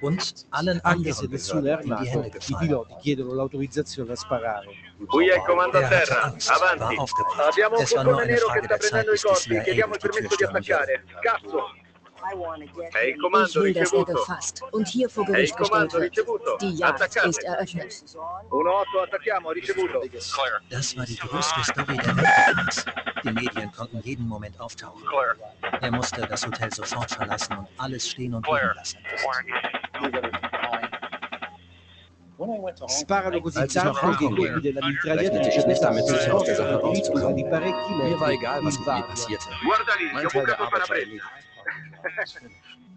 und 0.00 0.46
allen 0.50 0.80
anderen 0.82 1.30
Behörden 1.30 1.99
armato, 2.00 2.22
Hände 2.22 2.38
i 2.46 2.56
piloti 2.58 2.94
chiedono 3.00 3.34
l'autorizzazione 3.34 4.12
a 4.12 4.16
sparare. 4.16 4.66
Qui 5.06 5.28
è 5.28 5.34
il 5.36 5.42
comando 5.42 5.78
a 5.78 5.82
Er 5.82 5.88
terra, 5.88 6.34
avanti. 6.48 6.96
aufgebracht. 6.96 7.40
Abbiamo 7.40 7.76
un 7.76 7.82
Es 7.82 7.92
war 7.92 8.04
nur 8.04 8.14
furgone 8.14 8.32
nero 8.32 8.46
che 8.48 8.60
sta 8.64 8.76
prendendo 8.76 9.12
i 9.12 9.18
corpi, 9.18 9.40
CIA 9.40 9.62
chiediamo 9.62 9.94
il 9.94 10.00
permesso 10.00 10.36
di 10.36 10.44
attaccare. 10.44 11.04
Cazzo! 11.20 11.74
È 12.92 12.98
il 13.00 13.14
Ich 13.14 13.16
comando 13.18 13.60
will, 13.62 13.72
dass 13.72 13.92
er 13.92 13.98
ricevuto. 13.98 14.12
gefasst 14.12 14.62
und 14.72 14.86
hier 14.86 15.08
vor 15.08 15.24
È 15.24 15.28
il 15.30 15.34
Gericht 15.34 15.56
gestellt 15.56 15.70
comando 15.70 15.98
wird. 15.98 16.10
ricevuto. 16.16 16.56
Die 16.60 16.74
Jagd 16.76 17.00
Attaccate. 17.00 17.28
ist 17.30 17.42
eröffnet. 17.42 18.04
1-8, 18.50 19.02
attacchiamo, 19.02 19.50
ricevuto. 19.50 20.02
Das 20.68 20.96
war 20.96 21.06
die 21.06 21.16
größte 21.16 21.64
Story 21.64 21.96
der 21.96 22.16
Welt. 22.16 22.84
Die 23.24 23.32
Medien 23.32 23.72
konnten 23.72 24.00
jeden 24.04 24.28
Moment 24.28 24.60
auftauchen. 24.60 25.02
Er 25.80 25.90
musste 25.90 26.20
das 26.26 26.46
Hotel 26.46 26.70
sofort 26.72 27.10
verlassen 27.10 27.56
und 27.58 27.68
alles 27.78 28.06
stehen 28.08 28.34
und 28.34 28.46
liegen 28.46 28.70
lassen. 28.76 28.98
Sparano 32.86 33.40
così 33.40 33.66
tanto 33.66 34.16
che 34.16 34.28
quelli 34.28 34.60
della 34.60 34.86
mitragliata 34.86 35.40
c'è 35.40 35.62
questa 35.62 35.90
mezza 35.90 36.18
scossa 36.20 37.32
di 37.32 37.44
parecchi 37.44 37.92
metri 37.94 38.38
Guarda 38.38 39.94
lì, 39.98 40.08
ti 40.18 40.24
ho 40.24 40.40
bucato 40.40 40.62
il 40.62 40.68
parabrezza. 40.70 41.24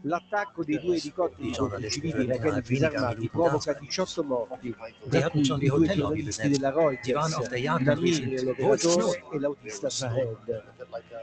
L'attacco 0.05 0.63
dei 0.63 0.79
due 0.79 0.95
elicotteri 0.97 1.55
contro 1.55 1.77
i 1.77 1.89
civili 1.89 2.23
iracheni 2.23 2.61
disarmati 2.61 3.29
provoca 3.29 3.73
18 3.73 4.23
morti, 4.23 4.75
tra 5.09 5.29
cui 5.29 5.41
i 5.41 5.67
due 5.67 5.87
giornalisti 5.87 6.49
della 6.49 6.71
Reuters, 6.71 7.49
Damir, 7.81 8.43
l'operatore 8.43 9.23
e 9.31 9.39
l'autista 9.39 9.89
Sahed. 9.89 10.63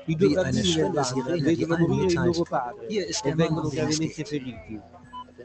I 0.07 0.17
due 0.17 0.35
bambini 0.35 0.75
nell'Anna 0.77 1.41
vedono 1.41 1.77
morire 1.77 2.07
il 2.07 2.21
loro 2.23 2.43
padre 2.43 2.87
e 2.87 3.35
vengono 3.35 3.69
gravemente 3.69 4.25
feriti 4.25 4.81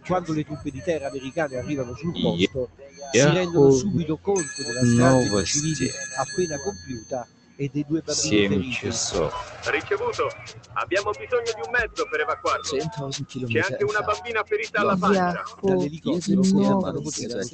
quando 0.06 0.34
le 0.34 0.44
truppe 0.46 0.72
di 0.72 0.82
terra 0.82 1.08
americane 1.08 1.58
arrivano 1.58 1.96
sul 1.96 2.12
posto 2.12 2.70
si 3.12 3.22
rendono 3.22 3.72
subito 3.72 4.18
conto 4.18 4.64
della 4.66 4.84
strage 4.84 5.46
civile 5.46 5.92
appena 6.18 6.58
compiuta 6.62 7.28
e 7.58 7.70
dei 7.72 7.86
due 7.88 8.02
bambini 8.02 8.48
feriti. 8.48 8.92
So. 8.92 9.32
Ricevuto. 9.66 10.30
Abbiamo 10.74 11.12
bisogno 11.12 11.52
di 11.56 11.62
un 11.64 11.72
mezzo 11.72 12.06
per 12.10 12.20
evacuarlo. 12.20 12.64
C'è 12.64 12.80
anche 13.62 13.84
una 13.84 14.02
bambina 14.02 14.44
ferita 14.44 14.82
alla 14.82 14.98
pancia. 14.98 15.42
Dall'elicottero 15.62 16.42
con 16.42 16.62
la 16.62 16.76
mano 16.76 17.00
poteva 17.02 17.36
La 17.38 17.48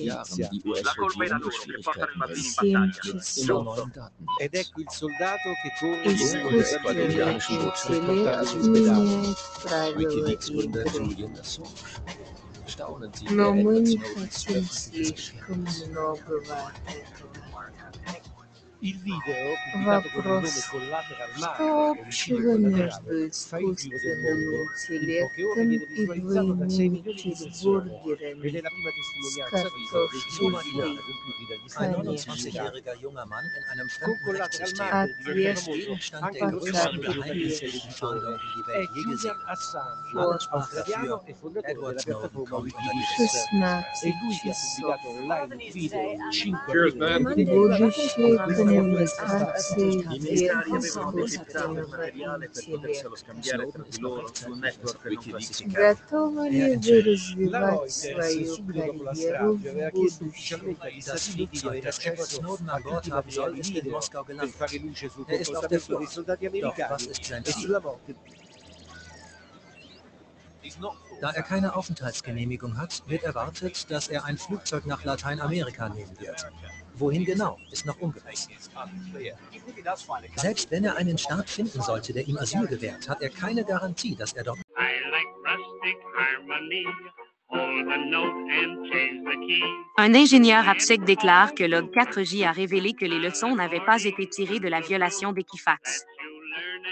colpa 0.95 1.23
era 1.23 1.37
loro 1.37 1.49
che 1.49 1.79
portano 1.81 2.11
i 2.11 2.17
bambini 2.17 2.47
in 2.47 2.53
battaglia. 2.55 2.99
Giusto. 3.01 3.91
Ed 4.39 4.55
ecco 4.55 4.79
il 4.81 4.89
soldato 4.89 5.49
che 5.61 5.71
corre 5.79 6.01
con 6.41 6.51
le 6.51 6.79
bambine 6.83 7.37
per 7.37 8.01
portarli 8.01 8.73
in 8.73 8.81
ospedale. 8.81 9.35
Assange. 12.79 13.11
Staunen 13.11 13.13
Sie, 13.13 13.25
Но 13.25 13.53
wer 13.55 13.65
Вопрос, 19.73 20.71
что 21.35 21.91
общего 21.91 22.57
между 22.57 23.27
искусственным 23.29 24.41
интеллектом 24.55 25.71
и 25.71 25.79
двойными 25.87 27.03
чизбургерами 27.13 28.61
с 29.21 29.37
картошкой? 29.49 30.99
Конечно. 35.13 35.77
Ответ 36.21 36.73
Будущее 47.35 48.39
коммуникации 48.70 50.04
militari 50.06 50.70
без 50.70 50.96
avevano 50.96 51.12
desiderato 51.12 51.18
il 51.18 51.24
искусственного 51.26 51.86
materiale 51.88 52.48
per 52.48 52.64
poterselo 52.68 53.16
scambiare 53.16 53.70
tra 53.70 53.82
di 53.88 53.98
loro 54.00 54.30
sul 54.34 54.58
network 54.58 55.04
non 55.04 55.22
classificato. 55.22 55.98
Готовы 56.10 56.48
ли 56.50 56.76
вы 56.76 57.02
La 57.50 57.60
развивать 57.60 57.96
Reuters, 57.96 57.96
свою 57.96 58.46
subito 58.46 58.82
dopo 58.84 59.02
la 59.02 59.14
карьеру 59.14 59.58
strage, 59.58 59.68
aveva 59.70 59.90
в 59.90 59.94
chiesto 59.94 60.24
будущем? 60.24 60.28
ufficialmente 60.28 60.86
agli 60.86 61.02
Das 61.02 61.20
Stati 61.20 61.32
Uniti 61.32 61.50
di 61.50 61.58
Flugzeug, 61.58 61.66
avere 61.68 61.80
das 61.82 61.98
Edward 61.98 62.20
accesso 62.20 62.36
Snowden 62.36 62.68
a 62.68 62.74
an 62.74 62.82
Bord 62.82 62.94
tutti 63.02 63.08
i 63.08 63.12
haben 63.12 63.30
soll, 63.30 63.52
materiali 63.52 63.60
ist 63.60 63.68
in 63.70 63.74
video 63.74 63.92
Moskau 63.92 64.24
per 64.24 64.34
gelandet. 64.34 64.56
fare 64.56 64.78
luce 64.78 65.08
sul 65.10 65.24
Er 65.28 65.40
ist 65.40 65.54
auf 65.56 65.66
der 65.66 65.80
comportamento 65.80 65.96
dei 65.96 66.06
Flucht. 66.06 66.12
soldati 66.12 66.44
Doch 66.46 66.52
americani 66.52 66.90
was 66.90 67.06
ist 67.06 67.24
sein 67.24 67.42
e 67.42 67.50
Ziel? 67.52 67.62
sulla 67.62 67.80
morte 67.80 68.14
Da 71.20 71.30
er 71.30 71.42
keine 71.42 71.74
Aufenthaltsgenehmigung 71.76 72.76
hat, 72.76 73.02
wird 73.06 73.22
erwartet, 73.22 73.90
dass 73.90 74.08
er 74.08 74.24
ein 74.24 74.36
Flugzeug 74.36 74.84
nach 74.84 75.04
Lateinamerika 75.04 75.88
nehmen 75.88 76.18
wird. 76.20 76.44
Wohin 76.95 77.25
genau, 77.25 77.57
ist 77.71 77.85
noch 77.85 77.99
ungewiss. 77.99 78.47
Selbst 80.35 80.71
wenn 80.71 80.85
er 80.85 80.97
einen 80.97 81.17
Staat 81.17 81.49
finden 81.49 81.81
sollte, 81.81 82.13
der 82.13 82.27
ihm 82.27 82.37
Asyl 82.37 82.67
gewährt, 82.67 83.09
hat 83.09 83.21
er 83.21 83.29
keine 83.29 83.63
Garantie, 83.63 84.15
dass 84.15 84.33
er 84.33 84.43
dort. 84.43 84.59
Un 89.97 90.13
ingénieur 90.13 90.67
AppSec 90.67 91.03
déclare 91.03 91.53
que 91.53 91.63
Log 91.63 91.91
4J 91.93 92.47
a 92.47 92.51
révélé 92.51 92.93
que 92.93 93.05
les 93.05 93.19
leçons 93.19 93.55
n'avaient 93.55 93.85
pas 93.85 94.03
été 94.03 94.27
tirées 94.27 94.59
de 94.59 94.69
la 94.69 94.79
violation 94.79 95.33
d'Equifax. 95.33 96.05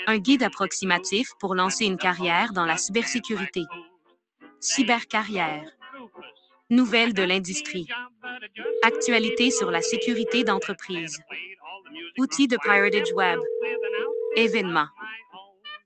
Un 0.08 0.18
guide 0.18 0.44
approximatif 0.44 1.30
pour 1.40 1.56
lancer 1.56 1.86
une 1.86 1.98
carrière 1.98 2.52
dans 2.54 2.66
la 2.66 2.78
cybersécurité. 2.78 3.64
Cybercarrière. 4.60 5.79
Nouvelles 6.72 7.16
de 7.16 7.24
l'industrie. 7.24 7.88
Actualité 8.84 9.50
sur 9.50 9.72
la 9.72 9.82
sécurité 9.82 10.44
d'entreprise. 10.44 11.20
Outils 12.20 12.48
de 12.48 12.58
Piratage 12.58 13.12
Web. 13.14 13.40
Événements. 14.36 14.90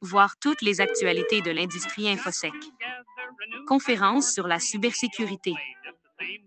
Voir 0.01 0.35
toutes 0.41 0.61
les 0.61 0.81
actualités 0.81 1.39
de 1.39 1.51
l'industrie 1.51 2.09
InfoSec. 2.09 2.51
Conférence 3.65 4.33
sur 4.33 4.45
la 4.45 4.59
cybersécurité. 4.59 5.53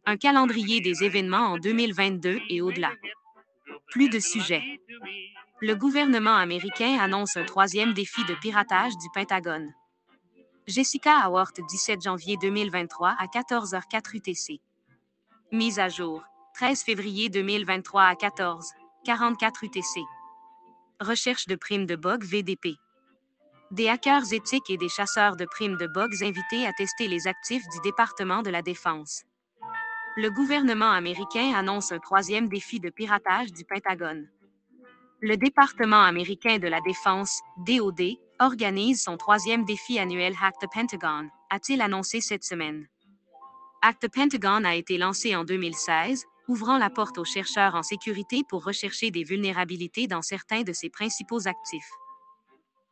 Un 0.04 0.18
calendrier 0.18 0.82
des 0.82 1.02
événements 1.02 1.52
en 1.52 1.56
2022 1.56 2.38
et 2.50 2.60
au-delà. 2.60 2.92
Plus 3.88 4.10
de 4.10 4.18
sujets. 4.18 4.82
Le 5.62 5.74
gouvernement 5.74 6.36
américain 6.36 6.98
annonce 7.00 7.38
un 7.38 7.44
troisième 7.44 7.94
défi 7.94 8.22
de 8.26 8.34
piratage 8.34 8.92
du 8.98 9.08
Pentagone. 9.14 9.72
Jessica 10.68 11.20
Howard, 11.20 11.52
17 11.68 12.02
janvier 12.02 12.36
2023 12.38 13.14
à 13.20 13.26
14h04 13.26 14.16
UTC. 14.16 14.60
Mise 15.52 15.78
à 15.78 15.88
jour. 15.88 16.24
13 16.54 16.82
février 16.82 17.28
2023 17.28 18.02
à 18.02 18.16
14. 18.16 18.72
44 19.04 19.62
UTC. 19.62 20.00
Recherche 21.00 21.46
de 21.46 21.54
primes 21.54 21.86
de 21.86 21.94
bug 21.94 22.24
VDP. 22.24 22.74
Des 23.70 23.88
hackers 23.88 24.32
éthiques 24.32 24.68
et 24.68 24.76
des 24.76 24.88
chasseurs 24.88 25.36
de 25.36 25.44
primes 25.44 25.76
de 25.76 25.86
bugs 25.86 26.22
invités 26.22 26.66
à 26.66 26.72
tester 26.72 27.06
les 27.06 27.28
actifs 27.28 27.68
du 27.68 27.80
département 27.84 28.42
de 28.42 28.50
la 28.50 28.62
Défense. 28.62 29.22
Le 30.16 30.30
gouvernement 30.30 30.90
américain 30.90 31.52
annonce 31.54 31.92
un 31.92 32.00
troisième 32.00 32.48
défi 32.48 32.80
de 32.80 32.90
piratage 32.90 33.52
du 33.52 33.64
Pentagone. 33.64 34.28
Le 35.20 35.36
département 35.36 36.02
américain 36.02 36.58
de 36.58 36.66
la 36.66 36.80
Défense, 36.80 37.40
DoD, 37.58 38.16
organise 38.38 39.02
son 39.02 39.16
troisième 39.16 39.64
défi 39.64 39.98
annuel 39.98 40.34
Hack 40.40 40.54
the 40.60 40.66
Pentagon, 40.72 41.28
a-t-il 41.50 41.80
annoncé 41.80 42.20
cette 42.20 42.44
semaine. 42.44 42.86
Hack 43.82 43.98
the 44.00 44.08
Pentagon 44.08 44.64
a 44.64 44.74
été 44.74 44.98
lancé 44.98 45.34
en 45.36 45.44
2016, 45.44 46.24
ouvrant 46.48 46.78
la 46.78 46.90
porte 46.90 47.18
aux 47.18 47.24
chercheurs 47.24 47.74
en 47.74 47.82
sécurité 47.82 48.42
pour 48.48 48.64
rechercher 48.64 49.10
des 49.10 49.24
vulnérabilités 49.24 50.06
dans 50.06 50.22
certains 50.22 50.62
de 50.62 50.72
ses 50.72 50.90
principaux 50.90 51.46
actifs. 51.46 51.90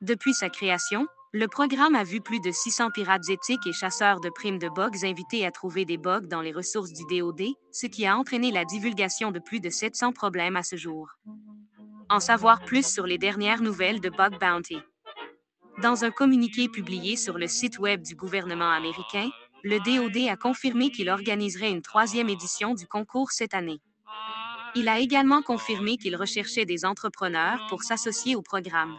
Depuis 0.01 0.35
sa 0.35 0.51
création, 0.51 1.07
le 1.33 1.49
programme 1.49 1.97
a 1.97 2.05
vu 2.05 2.21
plus 2.21 2.41
de 2.41 2.53
600 2.53 2.91
pirates 2.93 3.29
éthiques 3.29 3.67
et 3.67 3.73
chasseurs 3.73 4.21
de 4.21 4.31
primes 4.31 4.59
de 4.59 4.69
bugs 4.69 5.05
invités 5.05 5.45
à 5.45 5.51
trouver 5.51 5.85
des 5.85 5.99
bugs 5.99 6.29
dans 6.29 6.41
les 6.41 6.53
ressources 6.53 6.93
du 6.93 7.03
DoD, 7.11 7.55
ce 7.73 7.87
qui 7.87 8.07
a 8.07 8.17
entraîné 8.17 8.53
la 8.53 8.65
divulgation 8.65 9.33
de 9.33 9.41
plus 9.41 9.61
de 9.61 9.69
700 9.69 10.13
problèmes 10.13 10.57
à 10.57 10.63
ce 10.63 10.77
jour. 10.77 11.09
En 12.09 12.21
savoir 12.21 12.65
plus 12.65 12.87
sur 12.87 13.07
les 13.07 13.19
dernières 13.19 13.63
nouvelles 13.63 14.01
de 14.01 14.11
Bug 14.11 14.39
Bounty. 14.39 14.79
Dans 15.83 16.05
un 16.05 16.11
communiqué 16.11 16.69
publié 16.69 17.17
sur 17.17 17.37
le 17.37 17.49
site 17.49 17.79
web 17.79 18.03
du 18.03 18.15
gouvernement 18.15 18.71
américain, 18.71 19.29
le 19.65 19.81
DoD 19.81 20.29
a 20.29 20.37
confirmé 20.37 20.91
qu'il 20.91 21.09
organiserait 21.09 21.71
une 21.71 21.83
troisième 21.83 22.29
édition 22.29 22.75
du 22.75 22.87
concours 22.87 23.33
cette 23.33 23.55
année. 23.55 23.81
Il 24.77 24.89
a 24.89 25.01
également 25.01 25.43
confirmé 25.43 25.97
qu'il 25.97 26.15
recherchait 26.17 26.65
des 26.65 26.85
entrepreneurs 26.85 27.59
pour 27.69 27.83
s'associer 27.83 28.37
au 28.37 28.43
programme. 28.43 28.97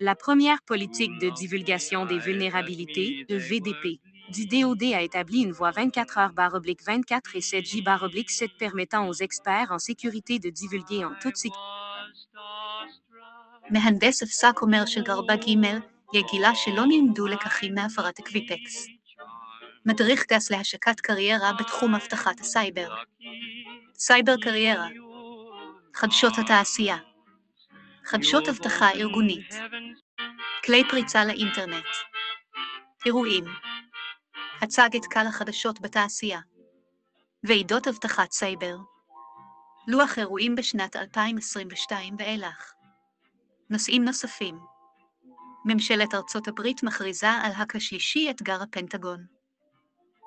La 0.00 0.16
première 0.16 0.62
politique 0.62 1.16
de 1.20 1.30
divulgation 1.30 2.06
des 2.06 2.18
vulnérabilités, 2.18 3.24
le 3.28 3.36
VDP, 3.36 4.00
du 4.30 4.46
DoD 4.46 4.82
a 4.94 5.02
établi 5.02 5.42
une 5.42 5.52
voie 5.52 5.70
24 5.70 6.18
heures 6.18 6.32
barre 6.32 6.54
oblique 6.54 6.82
24 6.84 7.36
et 7.36 7.40
7 7.40 7.64
J 7.64 7.82
barre 7.82 8.02
oblique 8.02 8.30
7 8.30 8.50
permettant 8.58 9.08
aux 9.08 9.14
experts 9.14 9.68
en 9.70 9.78
sécurité 9.78 10.38
de 10.38 10.50
divulguer 10.50 11.04
en 11.04 11.12
toute 11.20 11.36
sécurité. 11.36 11.87
מהנדס 13.70 14.22
הפסק 14.22 14.62
אומר 14.62 14.86
שגרבה 14.86 15.36
ג' 15.36 15.48
יגילה 16.14 16.54
שלא 16.54 16.86
נלמדו 16.86 17.26
לקחים 17.26 17.74
מהפרת 17.74 18.18
אקוויפקס. 18.18 18.86
מדריך 19.86 20.24
גס 20.32 20.50
להשקת 20.50 21.00
קריירה 21.00 21.52
בתחום 21.52 21.94
אבטחת 21.94 22.40
הסייבר. 22.40 22.94
סייבר 23.94 24.34
קריירה. 24.42 24.88
חדשות 25.94 26.32
התעשייה. 26.38 26.96
חדשות 28.04 28.48
אבטחה 28.48 28.90
ארגונית. 28.90 29.54
כלי 30.64 30.82
פריצה 30.88 31.24
לאינטרנט. 31.24 31.84
אירועים 33.06 33.44
הצג 34.62 34.88
את 34.96 35.06
קהל 35.06 35.26
החדשות 35.26 35.80
בתעשייה 35.80 36.40
ועידות 37.44 37.88
אבטחת 37.88 38.32
סייבר 38.32 38.76
לוח 39.88 40.18
אירועים 40.18 40.54
בשנת 40.54 40.96
2022 40.96 42.14
ואילך 42.18 42.72
נושאים 43.70 44.04
נוספים 44.04 44.58
ממשלת 45.64 46.14
ארצות 46.14 46.48
הברית 46.48 46.82
מכריזה 46.82 47.30
על 47.30 47.52
האק 47.56 47.76
השלישי 47.76 48.30
אתגר 48.30 48.62
הפנטגון. 48.62 49.26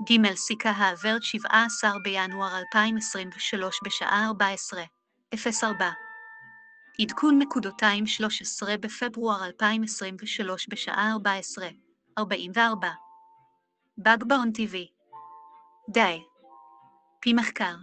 ג' 0.09 0.35
סיכה 0.35 0.69
העברת 0.69 1.23
17 1.23 1.99
בינואר 2.03 2.57
2023 2.57 3.79
בשעה 3.85 4.31
14:04. 4.39 5.65
עדכון 7.01 7.39
נקודותיים 7.39 8.07
13 8.07 8.77
בפברואר 8.77 9.45
2023 9.45 10.67
בשעה 10.69 11.13
14:44. 12.19 12.87
בגבאון 13.97 14.51
TV 14.57 14.75
די. 15.89 16.23
פי 17.19 17.33
מחקר 17.33 17.75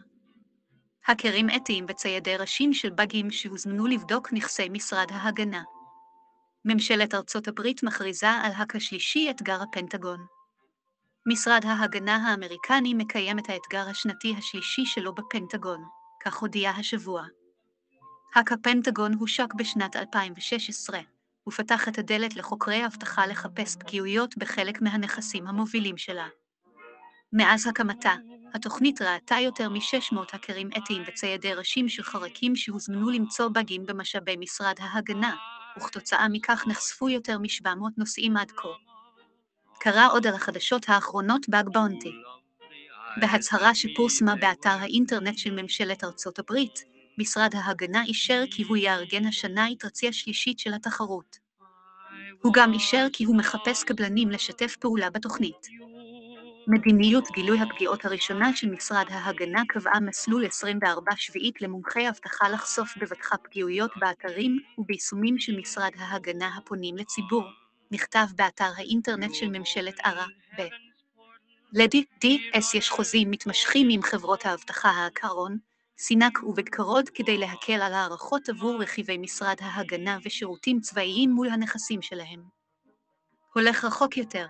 האקרים 1.09 1.47
אתיים 1.57 1.87
וציידי 1.89 2.37
ראשים 2.37 2.73
של 2.73 2.91
באגים 2.91 3.31
שהוזמנו 3.31 3.87
לבדוק 3.87 4.33
נכסי 4.33 4.69
משרד 4.69 5.07
ההגנה. 5.11 5.63
ממשלת 6.65 7.15
ארצות 7.15 7.49
הברית 7.49 7.83
מכריזה 7.83 8.31
על 8.31 8.53
האק 8.55 8.77
השלישי 8.77 9.31
אתגר 9.31 9.63
הפנטגון. 9.63 10.27
משרד 11.27 11.61
ההגנה 11.65 12.17
האמריקני 12.17 12.95
מקיים 12.95 13.39
את 13.39 13.51
האתגר 13.51 13.89
השנתי 13.89 14.35
השלישי 14.39 14.85
שלו 14.85 15.15
בפנטגון, 15.15 15.85
כך 16.25 16.37
הודיע 16.37 16.71
השבוע. 16.71 17.25
האק 18.35 18.53
הפנטגון 18.53 19.15
הושק 19.15 19.55
בשנת 19.55 19.97
2016, 19.97 21.01
ופתח 21.49 21.89
את 21.89 21.99
הדלת 21.99 22.37
לחוקרי 22.37 22.87
אבטחה 22.87 23.27
לחפש 23.27 23.77
פגיעויות 23.77 24.39
בחלק 24.39 24.83
מהנכסים 24.83 25.47
המובילים 25.47 25.97
שלה. 25.97 26.27
מאז 27.33 27.67
הקמתה, 27.67 28.15
התוכנית 28.55 29.03
ראתה 29.03 29.37
יותר 29.41 29.69
מ-600 29.69 30.17
האקרים 30.33 30.71
אתיים 30.77 31.03
וציידי 31.07 31.55
ראשים 31.55 31.89
של 31.89 32.03
חרקים 32.03 32.57
שהוזמנו 32.57 33.11
למצוא 33.11 33.49
באגים 33.49 33.87
במשאבי 33.87 34.37
משרד 34.37 34.75
ההגנה, 34.81 35.35
וכתוצאה 35.77 36.29
מכך 36.29 36.65
נחשפו 36.67 37.09
יותר 37.09 37.39
מ-700 37.39 37.69
נושאים 37.97 38.37
עד 38.37 38.51
כה. 38.51 38.69
קרא 39.81 40.09
עוד 40.13 40.27
על 40.27 40.35
החדשות 40.35 40.89
האחרונות 40.89 41.49
באג 41.49 41.69
באונטי. 41.69 42.13
בהצהרה 43.21 43.75
שפורסמה 43.75 44.37
באתר 44.37 44.71
האינטרנט 44.71 45.39
של 45.39 45.63
ממשלת 45.63 46.05
ארצות 46.05 46.39
הברית, 46.39 46.85
משרד 47.19 47.55
ההגנה 47.55 48.05
אישר 48.05 48.45
כי 48.51 48.63
הוא 48.63 48.77
יארגן 48.77 49.27
השנה 49.27 49.67
התרצי 49.67 50.09
השלישית 50.09 50.59
של 50.59 50.75
התחרות. 50.75 51.39
הוא 52.43 52.53
גם 52.53 52.73
אישר 52.73 53.07
כי 53.13 53.25
הוא 53.25 53.37
מחפש 53.37 53.85
קבלנים 53.85 54.31
לשתף 54.31 54.77
פעולה 54.77 55.11
בתוכנית. 55.11 55.88
מדיניות 56.71 57.25
גילוי 57.31 57.61
הפגיעות 57.61 58.05
הראשונה 58.05 58.57
של 58.57 58.71
משרד 58.71 59.05
ההגנה 59.11 59.63
קבעה 59.69 60.01
מסלול 60.01 60.47
24 60.47 61.13
שביעית 61.17 61.63
למומחי 61.63 62.09
אבטחה 62.09 62.49
לחשוף 62.49 62.97
בבטחה 63.01 63.37
פגיעויות 63.37 63.91
באתרים 63.97 64.59
וביישומים 64.79 65.39
של 65.39 65.57
משרד 65.57 65.91
ההגנה 65.99 66.57
הפונים 66.57 66.97
לציבור, 66.97 67.45
נכתב 67.91 68.27
באתר 68.37 68.71
האינטרנט 68.77 69.35
של 69.35 69.49
ממשלת 69.49 70.01
ערה, 70.05 70.27
ב. 70.59 70.63
די.אס 72.21 72.75
יש 72.75 72.91
חוזים 72.91 73.31
מתמשכים 73.31 73.89
עם 73.91 74.03
חברות 74.03 74.47
האבטחה 74.47 74.91
האקרון, 74.91 75.59
סינק 75.99 76.43
ובקרוד 76.43 77.09
כדי 77.09 77.39
להקל 77.39 77.83
על 77.83 77.95
הערכות 77.95 78.49
עבור 78.49 78.83
רכיבי 78.83 79.19
משרד 79.19 79.57
ההגנה 79.61 80.19
ושירותים 80.25 80.81
צבאיים 80.81 81.31
מול 81.31 81.49
הנכסים 81.49 82.03
שלהם. 82.03 82.43
הולך 83.55 83.85
רחוק 83.85 84.17
יותר, 84.17 84.47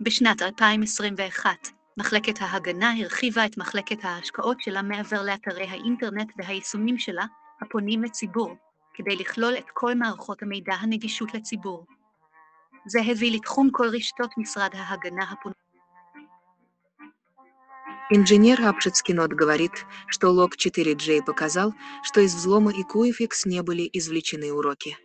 בשנת 0.00 0.42
2021, 0.42 1.68
מחלקת 1.98 2.34
ההגנה 2.40 2.92
הרחיבה 3.00 3.46
את 3.46 3.58
מחלקת 3.58 4.04
ההשקעות 4.04 4.60
שלה 4.60 4.82
מעבר 4.82 5.22
לאתרי 5.22 5.66
האינטרנט 5.66 6.32
והיישומים 6.36 6.98
שלה, 6.98 7.24
הפונים 7.60 8.02
לציבור, 8.02 8.56
כדי 8.94 9.16
לכלול 9.16 9.54
את 9.58 9.66
כל 9.72 9.94
מערכות 9.94 10.42
המידע 10.42 10.74
הנגישות 10.74 11.34
לציבור. 11.34 11.86
זה 12.86 13.00
הביא 13.10 13.36
לתחום 13.36 13.68
כל 13.72 13.88
רשתות 13.88 14.30
משרד 14.38 14.70
ההגנה 14.74 15.24
הפונים. 15.30 15.68
Инженер 18.10 18.58
Апшицкинот 18.62 19.32
говорит, 19.34 19.84
что 20.06 20.30
лог 20.30 20.54
4J 20.56 21.24
показал, 21.24 21.74
что 22.02 22.22
из 22.22 22.34
взлома 22.34 22.72
и 22.72 22.82
QFX 22.82 23.42
не 23.44 23.62
были 23.62 23.90
извлечены 23.92 24.50
уроки. 24.50 24.96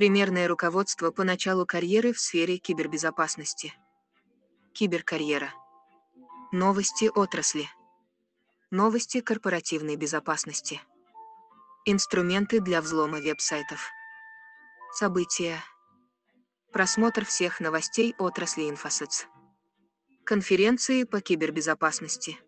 Примерное 0.00 0.48
руководство 0.48 1.10
по 1.10 1.24
началу 1.24 1.66
карьеры 1.66 2.14
в 2.14 2.18
сфере 2.18 2.56
кибербезопасности. 2.56 3.74
Киберкарьера. 4.72 5.52
Новости 6.52 7.10
отрасли. 7.14 7.68
Новости 8.70 9.20
корпоративной 9.20 9.96
безопасности. 9.96 10.80
Инструменты 11.84 12.60
для 12.60 12.80
взлома 12.80 13.18
веб-сайтов. 13.18 13.90
События. 14.94 15.62
Просмотр 16.72 17.26
всех 17.26 17.60
новостей 17.60 18.14
отрасли 18.18 18.72
Infosec. 18.72 19.26
Конференции 20.24 21.04
по 21.04 21.20
кибербезопасности. 21.20 22.38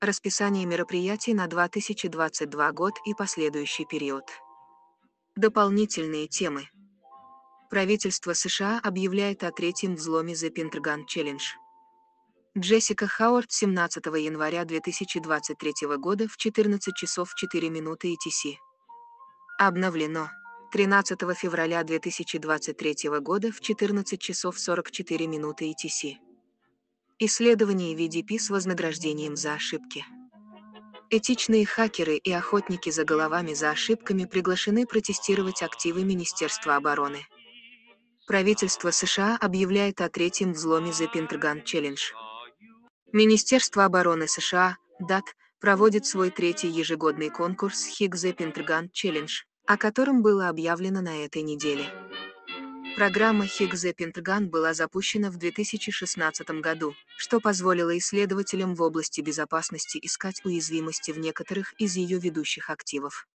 Расписание 0.00 0.66
мероприятий 0.66 1.34
на 1.34 1.46
2022 1.46 2.72
год 2.72 2.94
и 3.06 3.14
последующий 3.14 3.84
период. 3.84 4.24
Дополнительные 5.38 6.26
темы. 6.26 6.68
Правительство 7.70 8.32
США 8.32 8.80
объявляет 8.82 9.44
о 9.44 9.52
третьем 9.52 9.94
взломе 9.94 10.32
The 10.32 10.52
Pentagon 10.52 11.04
Challenge. 11.06 11.38
Джессика 12.58 13.06
Хауард 13.06 13.52
17 13.52 14.04
января 14.06 14.64
2023 14.64 15.96
года 15.96 16.26
в 16.26 16.36
14 16.36 16.92
часов 16.92 17.32
4 17.36 17.70
минуты 17.70 18.14
ETC. 18.14 18.56
Обновлено. 19.60 20.28
13 20.72 21.20
февраля 21.36 21.84
2023 21.84 23.08
года 23.20 23.52
в 23.52 23.60
14 23.60 24.20
часов 24.20 24.58
44 24.58 25.26
минуты 25.28 25.70
ETC. 25.70 26.16
Исследование 27.20 27.94
VDP 27.94 28.40
с 28.40 28.50
вознаграждением 28.50 29.36
за 29.36 29.52
ошибки. 29.52 30.04
Этичные 31.10 31.64
хакеры 31.64 32.16
и 32.16 32.30
охотники 32.30 32.90
за 32.90 33.02
головами 33.04 33.54
за 33.54 33.70
ошибками 33.70 34.26
приглашены 34.26 34.86
протестировать 34.86 35.62
активы 35.62 36.04
Министерства 36.04 36.76
обороны. 36.76 37.26
Правительство 38.26 38.90
США 38.90 39.38
объявляет 39.40 40.02
о 40.02 40.10
третьем 40.10 40.52
взломе 40.52 40.90
The 40.90 41.10
Pentagon 41.10 41.64
Challenge. 41.64 42.00
Министерство 43.12 43.86
обороны 43.86 44.28
США, 44.28 44.76
ДАТ, 45.00 45.34
проводит 45.60 46.04
свой 46.04 46.28
третий 46.28 46.68
ежегодный 46.68 47.30
конкурс 47.30 47.88
HIG 47.98 48.10
The 48.10 48.36
Pentagon 48.36 48.90
Challenge, 48.92 49.30
о 49.66 49.78
котором 49.78 50.20
было 50.20 50.50
объявлено 50.50 51.00
на 51.00 51.24
этой 51.24 51.40
неделе. 51.40 51.86
Программа 52.98 53.44
The 53.44 53.94
Pentagon 53.94 54.46
была 54.46 54.74
запущена 54.74 55.30
в 55.30 55.36
2016 55.36 56.50
году, 56.60 56.96
что 57.16 57.38
позволило 57.38 57.96
исследователям 57.96 58.74
в 58.74 58.82
области 58.82 59.20
безопасности 59.20 60.00
искать 60.02 60.44
уязвимости 60.44 61.12
в 61.12 61.18
некоторых 61.20 61.74
из 61.74 61.94
ее 61.94 62.18
ведущих 62.18 62.70
активов. 62.70 63.28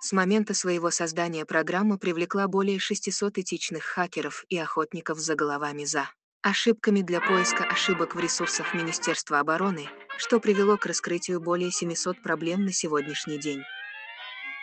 С 0.00 0.10
момента 0.10 0.54
своего 0.54 0.90
создания 0.90 1.44
программа 1.44 1.98
привлекла 1.98 2.48
более 2.48 2.80
600 2.80 3.38
этичных 3.38 3.84
хакеров 3.84 4.44
и 4.48 4.58
охотников 4.58 5.20
за 5.20 5.36
головами 5.36 5.84
за 5.84 6.10
ошибками 6.42 7.02
для 7.02 7.20
поиска 7.20 7.62
ошибок 7.62 8.16
в 8.16 8.18
ресурсах 8.18 8.74
Министерства 8.74 9.38
обороны, 9.38 9.88
что 10.18 10.40
привело 10.40 10.76
к 10.78 10.86
раскрытию 10.86 11.38
более 11.38 11.70
700 11.70 12.20
проблем 12.24 12.64
на 12.64 12.72
сегодняшний 12.72 13.38
день. 13.38 13.62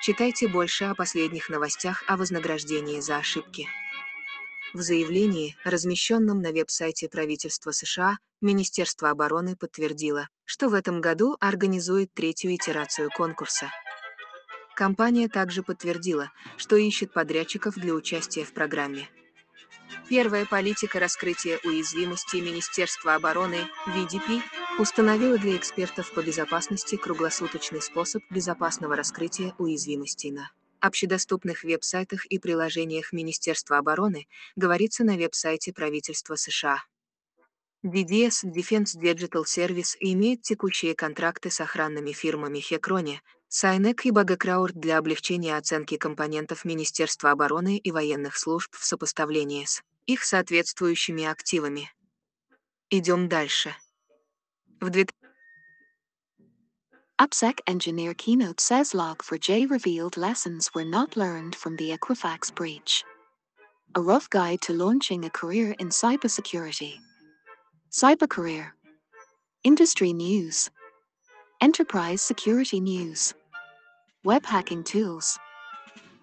Читайте 0.02 0.50
больше 0.50 0.84
о 0.84 0.96
последних 0.96 1.48
новостях 1.48 2.04
о 2.08 2.18
вознаграждении 2.18 3.00
за 3.00 3.16
ошибки. 3.16 3.70
В 4.74 4.82
заявлении, 4.82 5.58
размещенном 5.66 6.42
на 6.42 6.52
веб-сайте 6.54 7.10
правительства 7.10 7.72
США, 7.72 8.18
Министерство 8.40 9.10
обороны 9.10 9.58
подтвердило, 9.58 10.30
что 10.46 10.70
в 10.70 10.74
этом 10.74 11.02
году 11.02 11.36
организует 11.42 12.14
третью 12.14 12.56
итерацию 12.56 13.10
конкурса. 13.10 13.70
Компания 14.78 15.28
также 15.28 15.62
подтвердила, 15.62 16.32
что 16.56 16.78
ищет 16.78 17.12
подрядчиков 17.12 17.76
для 17.76 17.94
участия 17.94 18.46
в 18.46 18.54
программе. 18.54 19.10
Первая 20.08 20.46
политика 20.46 21.02
раскрытия 21.02 21.60
уязвимостей 21.66 22.40
Министерства 22.40 23.16
обороны, 23.16 23.68
VDP, 23.88 24.42
установила 24.80 25.38
для 25.38 25.58
экспертов 25.58 26.14
по 26.14 26.22
безопасности 26.22 26.96
круглосуточный 26.96 27.82
способ 27.82 28.24
безопасного 28.30 28.96
раскрытия 28.96 29.54
уязвимостей 29.58 30.32
на 30.32 30.50
общедоступных 30.82 31.64
веб-сайтах 31.64 32.26
и 32.26 32.40
приложениях 32.40 33.14
Министерства 33.14 33.78
обороны, 33.78 34.28
говорится 34.56 35.04
на 35.04 35.16
веб-сайте 35.16 35.72
правительства 35.72 36.36
США. 36.36 36.84
DDS 37.84 38.44
Defense 38.44 38.96
Digital 38.96 39.44
Service 39.46 39.96
имеет 40.00 40.44
текущие 40.44 40.94
контракты 40.94 41.50
с 41.50 41.62
охранными 41.62 42.12
фирмами 42.12 42.60
Хекрони, 42.60 43.22
Сайнек 43.48 44.06
и 44.06 44.12
Багакраурт 44.12 44.76
для 44.76 44.98
облегчения 44.98 45.58
оценки 45.58 45.98
компонентов 45.98 46.64
Министерства 46.64 47.32
обороны 47.32 47.78
и 47.78 47.92
военных 47.92 48.38
служб 48.38 48.74
в 48.76 48.86
сопоставлении 48.86 49.66
с 49.66 49.82
их 50.06 50.24
соответствующими 50.24 51.26
активами. 51.26 51.92
Идем 52.90 53.28
дальше. 53.28 53.76
В 54.80 54.90
2000 54.90 55.21
AppSec 57.22 57.60
engineer 57.68 58.16
keynote 58.16 58.60
says 58.60 58.94
Log4j 58.94 59.70
revealed 59.70 60.18
lessons 60.18 60.72
were 60.74 60.84
not 60.84 61.16
learned 61.16 61.56
from 61.56 61.76
the 61.76 61.92
Equifax 61.96 62.52
breach. 62.56 63.04
A 63.94 64.02
rough 64.02 64.28
guide 64.32 64.60
to 64.62 64.74
launching 64.74 65.24
a 65.24 65.30
career 65.30 65.76
in 65.78 65.90
cybersecurity. 65.90 66.96
Cyber 67.92 68.28
career. 68.28 68.74
Industry 69.64 70.14
news. 70.14 70.72
Enterprise 71.62 72.24
security 72.24 72.80
news. 72.80 73.36
Web 74.24 74.44
hacking 74.44 74.84
tools. 74.84 75.38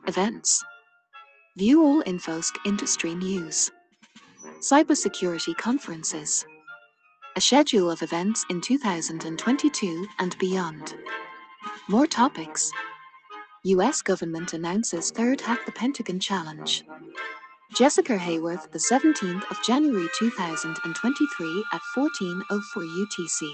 Events. 0.09 0.65
View 1.57 1.81
all 1.81 2.03
InfoSec 2.03 2.57
industry 2.67 3.15
news. 3.15 3.71
Cybersecurity 4.59 5.57
conferences. 5.57 6.45
A 7.39 7.41
schedule 7.41 7.89
of 7.89 8.03
events 8.03 8.45
in 8.51 8.61
2022 8.61 10.09
and 10.19 10.37
beyond. 10.39 10.97
More 11.89 12.09
topics. 12.09 12.73
US 13.63 14.03
government 14.03 14.55
announces 14.55 15.13
third 15.13 15.41
Hack 15.43 15.65
the 15.65 15.71
Pentagon 15.71 16.19
challenge. 16.19 16.83
Jessica 17.77 18.19
Haworth, 18.19 18.73
the 18.73 18.81
17th 18.81 19.49
of 19.53 19.63
January 19.63 20.09
2023 20.19 21.65
at 21.73 21.81
14:04 21.95 22.83
UTC. 22.83 23.49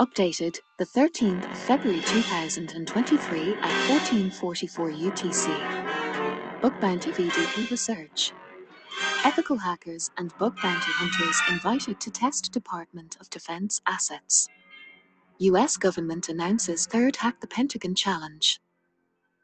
Updated 0.00 0.58
the 0.78 0.84
13th 0.84 1.48
of 1.52 1.56
February 1.56 2.00
2023 2.00 3.54
at 3.62 3.86
14:44 3.86 4.90
UTC. 4.90 5.46
Bounty 6.80 7.12
VDP 7.12 7.70
Research. 7.70 8.32
Ethical 9.24 9.56
hackers 9.56 10.10
and 10.18 10.36
bug 10.38 10.56
bounty 10.62 10.90
hunters 10.92 11.40
invited 11.48 12.00
to 12.00 12.10
test 12.10 12.52
Department 12.52 13.16
of 13.20 13.30
Defense 13.30 13.80
assets. 13.86 14.48
US 15.38 15.76
government 15.76 16.28
announces 16.28 16.86
third 16.86 17.16
Hack 17.16 17.40
the 17.40 17.46
Pentagon 17.46 17.94
challenge. 17.94 18.60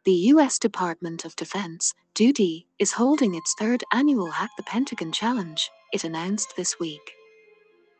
The 0.04 0.32
US 0.32 0.58
Department 0.58 1.24
of 1.24 1.36
Defense, 1.36 1.94
DoD, 2.14 2.64
is 2.78 2.92
holding 2.92 3.34
its 3.34 3.54
third 3.54 3.84
annual 3.92 4.30
Hack 4.30 4.50
the 4.56 4.62
Pentagon 4.62 5.12
challenge, 5.12 5.70
it 5.92 6.04
announced 6.04 6.54
this 6.56 6.78
week. 6.78 7.12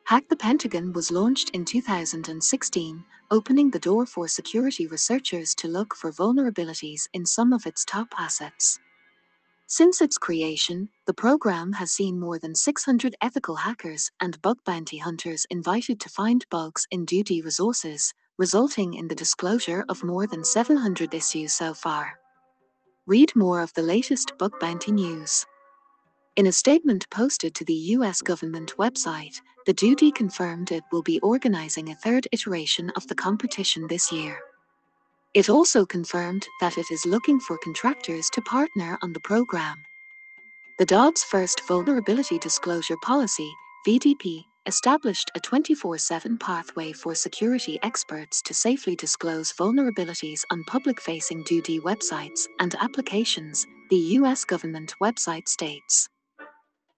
Hack 0.05 0.29
the 0.29 0.37
Pentagon 0.37 0.93
was 0.93 1.11
launched 1.11 1.51
in 1.51 1.65
2016, 1.65 3.05
opening 3.31 3.71
the 3.71 3.79
door 3.79 4.07
for 4.07 4.27
security 4.27 4.87
researchers 4.87 5.55
to 5.57 5.69
look 5.69 5.95
for 5.95 6.11
vulnerabilities 6.13 7.09
in 7.13 7.27
some 7.27 7.53
of 7.53 7.67
its 7.67 7.85
top 7.85 8.09
assets. 8.19 8.79
Since 9.71 10.01
its 10.01 10.17
creation, 10.17 10.89
the 11.05 11.13
program 11.13 11.75
has 11.75 11.93
seen 11.93 12.19
more 12.19 12.39
than 12.39 12.55
600 12.55 13.15
ethical 13.21 13.55
hackers 13.55 14.11
and 14.19 14.41
bug 14.41 14.57
bounty 14.65 14.97
hunters 14.97 15.47
invited 15.51 16.01
to 16.01 16.09
find 16.09 16.47
bugs 16.49 16.87
in 16.91 17.05
DoD 17.05 17.45
resources, 17.45 18.15
resulting 18.39 18.95
in 18.95 19.09
the 19.09 19.15
disclosure 19.15 19.85
of 19.91 20.03
more 20.03 20.27
than 20.27 20.43
700 20.43 21.13
issues 21.13 21.53
so 21.53 21.75
far. 21.75 22.19
Read 23.07 23.37
more 23.37 23.61
of 23.61 23.75
the 23.75 23.83
latest 23.83 24.33
bug 24.39 24.59
bounty 24.59 24.91
news. 24.91 25.45
In 26.37 26.47
a 26.47 26.53
statement 26.53 27.11
posted 27.11 27.55
to 27.57 27.65
the 27.67 27.93
US 27.99 28.23
government 28.23 28.73
website, 28.79 29.39
the 29.67 29.75
DoD 29.75 30.15
confirmed 30.15 30.73
it 30.73 30.85
will 30.93 31.03
be 31.03 31.21
organizing 31.21 31.91
a 31.91 31.95
third 31.95 32.27
iteration 32.33 32.89
of 32.97 33.07
the 33.09 33.15
competition 33.15 33.87
this 33.87 34.11
year. 34.11 34.39
It 35.35 35.51
also 35.51 35.85
confirmed 35.85 36.47
that 36.61 36.79
it 36.79 36.91
is 36.91 37.05
looking 37.05 37.39
for 37.39 37.59
contractors 37.59 38.31
to 38.31 38.41
partner 38.41 38.99
on 39.03 39.13
the 39.13 39.21
program. 39.21 39.77
The 40.79 40.87
DoD's 40.87 41.23
first 41.23 41.61
Vulnerability 41.69 42.39
Disclosure 42.39 42.97
Policy, 43.03 43.53
VDP, 43.87 44.45
established 44.65 45.31
a 45.35 45.41
24 45.41 45.99
7 45.99 46.39
pathway 46.39 46.93
for 46.93 47.15
security 47.15 47.79
experts 47.83 48.41
to 48.43 48.55
safely 48.55 48.97
disclose 48.97 49.53
vulnerabilities 49.53 50.45
on 50.51 50.65
public 50.65 51.01
facing 51.01 51.43
DoD 51.43 51.83
websites 51.85 52.47
and 52.61 52.75
applications, 52.81 53.67
the 53.91 54.17
US 54.21 54.45
government 54.45 54.95
website 55.03 55.47
states. 55.49 56.09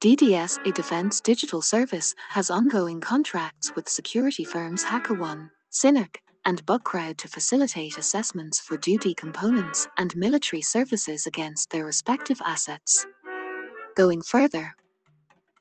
DDS, 0.00 0.64
a 0.66 0.72
defense 0.72 1.20
digital 1.20 1.62
service, 1.62 2.14
has 2.28 2.48
ongoing 2.48 3.00
contracts 3.00 3.74
with 3.74 3.88
security 3.88 4.44
firms 4.44 4.84
HackerOne, 4.84 5.50
Synack, 5.72 6.16
and 6.44 6.64
BugCrowd 6.66 7.16
to 7.18 7.28
facilitate 7.28 7.98
assessments 7.98 8.60
for 8.60 8.76
DoD 8.76 9.16
components 9.16 9.88
and 9.98 10.16
military 10.16 10.62
services 10.62 11.26
against 11.26 11.70
their 11.70 11.84
respective 11.84 12.40
assets. 12.44 13.06
Going 13.96 14.22
further, 14.22 14.74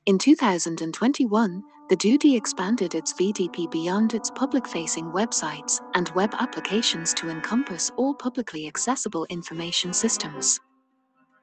in 0.05 0.17
2021, 0.17 1.63
the 1.89 1.95
DoD 1.95 2.35
expanded 2.35 2.95
its 2.95 3.13
VDP 3.13 3.69
beyond 3.71 4.13
its 4.13 4.31
public 4.31 4.67
facing 4.67 5.05
websites 5.05 5.81
and 5.95 6.09
web 6.09 6.33
applications 6.39 7.13
to 7.15 7.29
encompass 7.29 7.91
all 7.97 8.13
publicly 8.13 8.67
accessible 8.67 9.25
information 9.29 9.93
systems. 9.93 10.59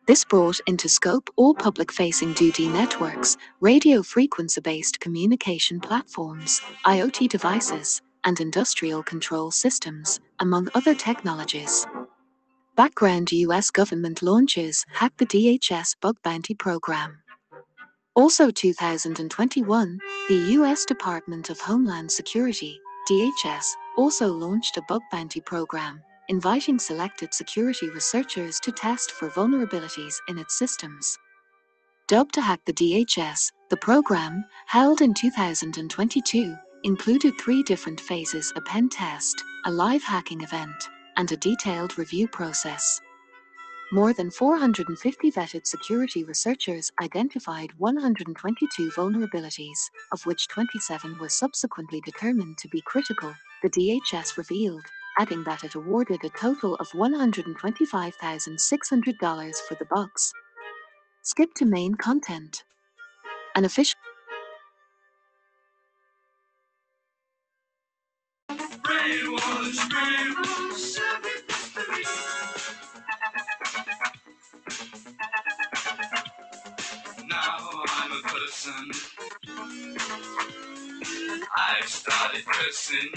This 0.07 0.25
brought 0.25 0.61
into 0.69 0.89
scope 0.89 1.31
all 1.35 1.53
public 1.53 1.93
facing 1.93 2.33
DoD 2.35 2.61
networks, 2.73 3.37
radio 3.61 4.03
frequency 4.05 4.61
based 4.61 5.01
communication 5.01 5.81
platforms, 5.81 6.61
IoT 6.85 7.29
devices, 7.29 8.03
and 8.27 8.41
industrial 8.41 9.03
control 9.03 9.51
systems, 9.51 10.21
among 10.41 10.69
other 10.75 10.95
technologies. 10.95 11.87
Background 12.77 13.33
US 13.33 13.71
government 13.71 14.21
launches 14.21 14.85
Hack 14.93 15.17
the 15.17 15.25
DHS 15.25 15.97
Bug 16.03 16.17
Bounty 16.23 16.53
Program. 16.53 17.17
Also 18.15 18.51
2021, 18.51 19.99
the 20.29 20.35
US 20.59 20.85
Department 20.85 21.49
of 21.49 21.59
Homeland 21.61 22.11
Security, 22.11 22.79
DHS, 23.09 23.73
also 23.97 24.27
launched 24.27 24.77
a 24.77 24.83
bug 24.89 25.03
bounty 25.11 25.41
program, 25.41 26.03
inviting 26.29 26.79
selected 26.79 27.33
security 27.33 27.89
researchers 27.89 28.59
to 28.61 28.73
test 28.73 29.13
for 29.13 29.31
vulnerabilities 29.31 30.17
in 30.29 30.37
its 30.37 30.59
systems. 30.59 31.17
Dubbed 32.09 32.35
to 32.35 32.41
Hack 32.41 32.61
the 32.67 32.73
DHS, 32.73 33.53
the 33.71 33.77
program, 33.77 34.45
held 34.67 35.01
in 35.01 35.15
2022, 35.15 36.57
included 36.87 37.37
three 37.37 37.63
different 37.65 38.01
phases 38.01 38.53
a 38.55 38.61
pen 38.61 38.89
test, 38.89 39.43
a 39.65 39.71
live 39.71 40.05
hacking 40.05 40.43
event, 40.43 40.89
and 41.17 41.33
a 41.33 41.37
detailed 41.37 41.99
review 41.99 42.29
process. 42.29 43.01
More 43.91 44.13
than 44.13 44.31
450 44.31 45.33
vetted 45.33 45.67
security 45.67 46.23
researchers 46.23 46.93
identified 47.03 47.73
122 47.79 48.93
vulnerabilities, 48.93 49.79
of 50.13 50.25
which 50.27 50.47
27 50.47 51.19
were 51.19 51.29
subsequently 51.29 52.01
determined 52.03 52.57
to 52.59 52.69
be 52.69 52.81
critical, 52.83 53.35
the 53.65 53.71
DHS 53.71 54.37
revealed, 54.37 54.85
adding 55.19 55.43
that 55.43 55.65
it 55.65 55.75
awarded 55.75 56.23
a 56.23 56.31
total 56.39 56.77
of 56.77 56.89
$125,600 56.91 59.55
for 59.69 59.75
the 59.75 59.87
bugs. 59.87 60.33
Skip 61.23 61.53
to 61.55 61.65
main 61.65 61.97
content. 61.97 62.63
An 63.57 63.65
official 63.65 63.99
Now 70.07 70.13
I'm 77.89 78.13
a 78.13 78.23
person. 78.29 78.91
I've 81.57 81.89
started 81.89 82.45
cursing. 82.47 83.11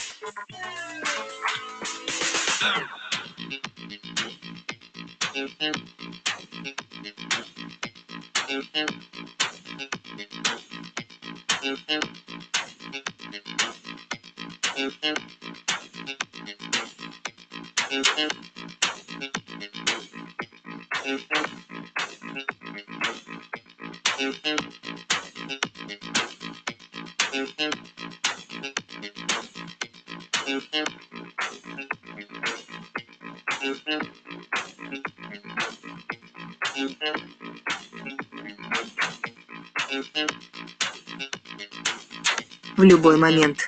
В 42.79 42.83
любой 42.83 43.17
момент. 43.17 43.67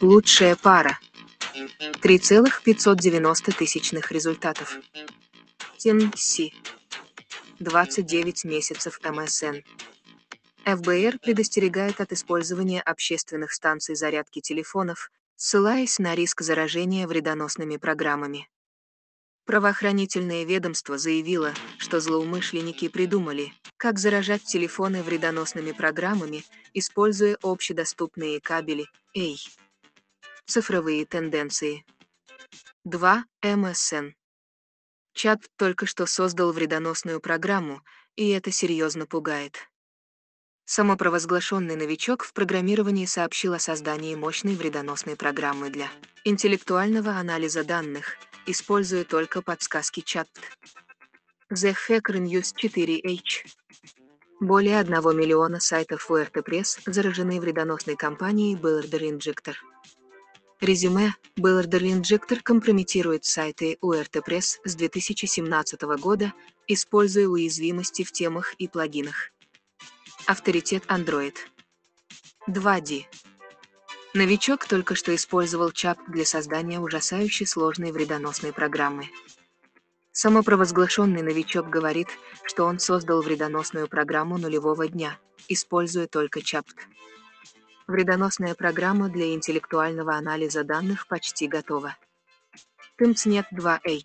Лучшая 0.00 0.56
пара. 0.56 0.98
3,590 2.00 3.52
тысячных 3.52 4.10
результатов. 4.10 4.78
Тенси. 5.76 6.54
29 7.58 8.44
месяцев 8.44 8.98
МСН. 9.04 9.56
ФБР 10.64 11.18
предостерегает 11.18 12.00
от 12.00 12.12
использования 12.12 12.80
общественных 12.80 13.52
станций 13.52 13.94
зарядки 13.94 14.40
телефонов, 14.40 15.10
ссылаясь 15.34 15.98
на 15.98 16.14
риск 16.14 16.40
заражения 16.40 17.06
вредоносными 17.06 17.76
программами. 17.76 18.48
Правоохранительное 19.46 20.44
ведомство 20.44 20.98
заявило, 20.98 21.54
что 21.78 22.00
злоумышленники 22.00 22.88
придумали, 22.88 23.52
как 23.76 24.00
заражать 24.00 24.42
телефоны 24.42 25.04
вредоносными 25.04 25.70
программами, 25.70 26.44
используя 26.74 27.38
общедоступные 27.42 28.40
кабели, 28.40 28.86
эй. 29.14 29.38
Цифровые 30.46 31.06
тенденции. 31.06 31.84
2. 32.84 33.24
МСН. 33.42 34.08
Чат 35.14 35.40
только 35.56 35.86
что 35.86 36.06
создал 36.06 36.50
вредоносную 36.50 37.20
программу, 37.20 37.82
и 38.16 38.30
это 38.30 38.50
серьезно 38.50 39.06
пугает. 39.06 39.68
Самопровозглашенный 40.64 41.76
новичок 41.76 42.24
в 42.24 42.32
программировании 42.32 43.06
сообщил 43.06 43.54
о 43.54 43.60
создании 43.60 44.16
мощной 44.16 44.56
вредоносной 44.56 45.14
программы 45.14 45.70
для 45.70 45.88
интеллектуального 46.24 47.12
анализа 47.12 47.62
данных, 47.62 48.18
используя 48.46 49.04
только 49.04 49.42
подсказки 49.42 50.00
чат. 50.00 50.28
The 51.52 51.74
Hacker 51.88 52.18
News 52.18 52.54
4H. 52.54 53.46
Более 54.40 54.78
1 54.80 54.90
миллиона 55.16 55.60
сайтов 55.60 56.10
URT 56.10 56.44
Press 56.44 56.80
заражены 56.86 57.40
вредоносной 57.40 57.96
компанией 57.96 58.54
Builder 58.54 59.00
Injector. 59.00 59.54
Резюме 60.60 61.14
Builder 61.38 61.80
Injector 61.80 62.40
компрометирует 62.42 63.24
сайты 63.24 63.78
URT 63.82 64.22
Press 64.26 64.58
с 64.64 64.74
2017 64.74 65.82
года, 66.00 66.32
используя 66.66 67.28
уязвимости 67.28 68.04
в 68.04 68.12
темах 68.12 68.54
и 68.54 68.68
плагинах. 68.68 69.30
Авторитет 70.26 70.84
Android. 70.86 71.34
2D. 72.48 73.04
Новичок 74.16 74.64
только 74.64 74.94
что 74.94 75.14
использовал 75.14 75.72
чап 75.72 75.98
для 76.08 76.24
создания 76.24 76.80
ужасающе 76.80 77.44
сложной 77.44 77.92
вредоносной 77.92 78.50
программы. 78.50 79.10
Самопровозглашенный 80.10 81.20
новичок 81.20 81.68
говорит, 81.68 82.08
что 82.44 82.64
он 82.64 82.78
создал 82.78 83.20
вредоносную 83.20 83.88
программу 83.88 84.38
нулевого 84.38 84.88
дня, 84.88 85.18
используя 85.48 86.06
только 86.06 86.40
чапт. 86.40 86.74
Вредоносная 87.86 88.54
программа 88.54 89.10
для 89.10 89.34
интеллектуального 89.34 90.14
анализа 90.14 90.64
данных 90.64 91.08
почти 91.08 91.46
готова. 91.46 91.94
TIMSNet 92.98 93.44
2H. 93.52 94.00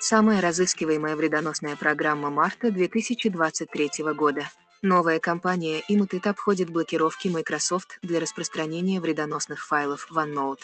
Самая 0.00 0.42
разыскиваемая 0.42 1.16
вредоносная 1.16 1.76
программа 1.76 2.28
марта 2.28 2.70
2023 2.70 4.12
года. 4.14 4.50
Новая 4.84 5.20
компания 5.20 5.80
Imutit 5.88 6.28
обходит 6.28 6.68
блокировки 6.68 7.28
Microsoft 7.28 8.00
для 8.02 8.18
распространения 8.18 9.00
вредоносных 9.00 9.64
файлов 9.64 10.08
OneNote. 10.10 10.58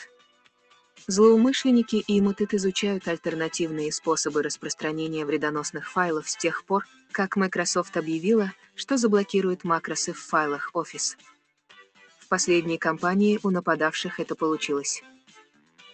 Злоумышленники 1.07 2.05
Imutit 2.09 2.49
изучают 2.57 3.07
альтернативные 3.07 3.93
способы 3.93 4.43
распространения 4.43 5.25
вредоносных 5.25 5.89
файлов 5.89 6.29
с 6.29 6.37
тех 6.37 6.65
пор, 6.65 6.85
как 7.13 7.37
Microsoft 7.37 7.97
объявила, 7.97 8.53
что 8.75 8.97
заблокирует 8.97 9.63
макросы 9.63 10.13
в 10.13 10.19
файлах 10.19 10.73
Office. 10.75 11.17
В 12.19 12.27
последней 12.27 12.77
кампании 12.77 13.39
у 13.45 13.51
нападавших 13.51 14.19
это 14.19 14.35
получилось. 14.35 15.01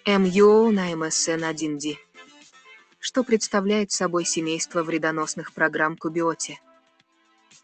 MUO 0.06 0.70
на 0.70 0.94
MSN 0.94 1.52
1D. 1.54 1.98
Что 3.00 3.22
представляет 3.22 3.92
собой 3.92 4.24
семейство 4.24 4.82
вредоносных 4.82 5.52
программ 5.52 5.98
Кубиоти? 5.98 6.58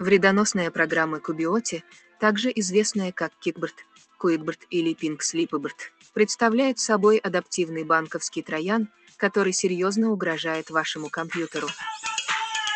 Вредоносная 0.00 0.70
программа 0.70 1.20
Кубиоти, 1.20 1.84
также 2.18 2.50
известная 2.54 3.12
как 3.12 3.32
Кикберт, 3.38 3.84
Куикберт 4.16 4.60
или 4.70 4.94
Пинкслипберт, 4.94 5.92
представляет 6.14 6.78
собой 6.78 7.18
адаптивный 7.18 7.84
банковский 7.84 8.40
троян, 8.40 8.88
который 9.18 9.52
серьезно 9.52 10.10
угрожает 10.10 10.70
вашему 10.70 11.10
компьютеру. 11.10 11.68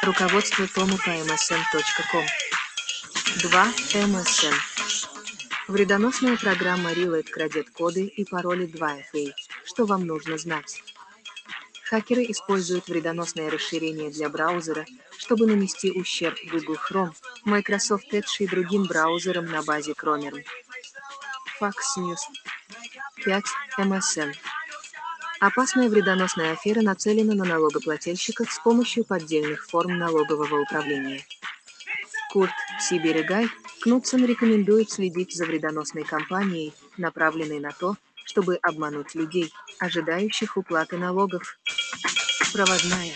Руководство 0.03 0.67
Тому 0.75 0.99
по 0.99 1.09
msn.com 1.09 2.25
2. 3.41 3.67
MSN 3.95 4.55
Вредоносная 5.69 6.37
программа 6.37 6.93
Reload 6.93 7.31
крадет 7.31 7.71
коды 7.71 8.05
и 8.05 8.27
пароли 8.27 8.67
2FA. 8.67 9.33
Что 9.65 9.87
вам 9.87 10.07
нужно 10.07 10.37
знать? 10.37 10.83
Хакеры 11.89 12.25
используют 12.25 12.89
вредоносное 12.89 13.51
расширение 13.51 14.11
для 14.11 14.29
браузера, 14.29 14.87
чтобы 15.19 15.47
нанести 15.47 15.91
ущерб 15.93 16.39
Google 16.51 16.77
Chrome, 16.77 17.15
Microsoft 17.45 18.13
Edge 18.13 18.37
и 18.41 18.47
другим 18.47 18.85
браузерам 18.85 19.47
на 19.47 19.63
базе 19.63 19.93
Chromium. 19.93 20.43
Fox 21.61 21.75
News 21.99 22.21
5. 23.25 23.45
MSN 23.79 24.35
Опасная 25.41 25.89
вредоносная 25.91 26.53
афера 26.53 26.81
нацелена 26.81 27.35
на 27.35 27.45
налогоплательщиков 27.45 28.51
с 28.51 28.59
помощью 28.61 29.05
поддельных 29.05 29.67
форм 29.67 29.99
налогового 29.99 30.63
управления. 30.63 31.23
Курт 32.33 32.53
Сибиригай 32.81 33.49
Кнутсон 33.83 34.25
рекомендует 34.25 34.91
следить 34.91 35.37
за 35.37 35.45
вредоносной 35.45 36.05
кампанией, 36.05 36.73
направленной 36.97 37.61
на 37.61 37.71
то, 37.71 37.97
чтобы 38.25 38.57
обмануть 38.63 39.15
людей, 39.15 39.53
ожидающих 39.79 40.57
уплаты 40.57 40.97
налогов. 40.97 41.59
Проводная. 42.53 43.15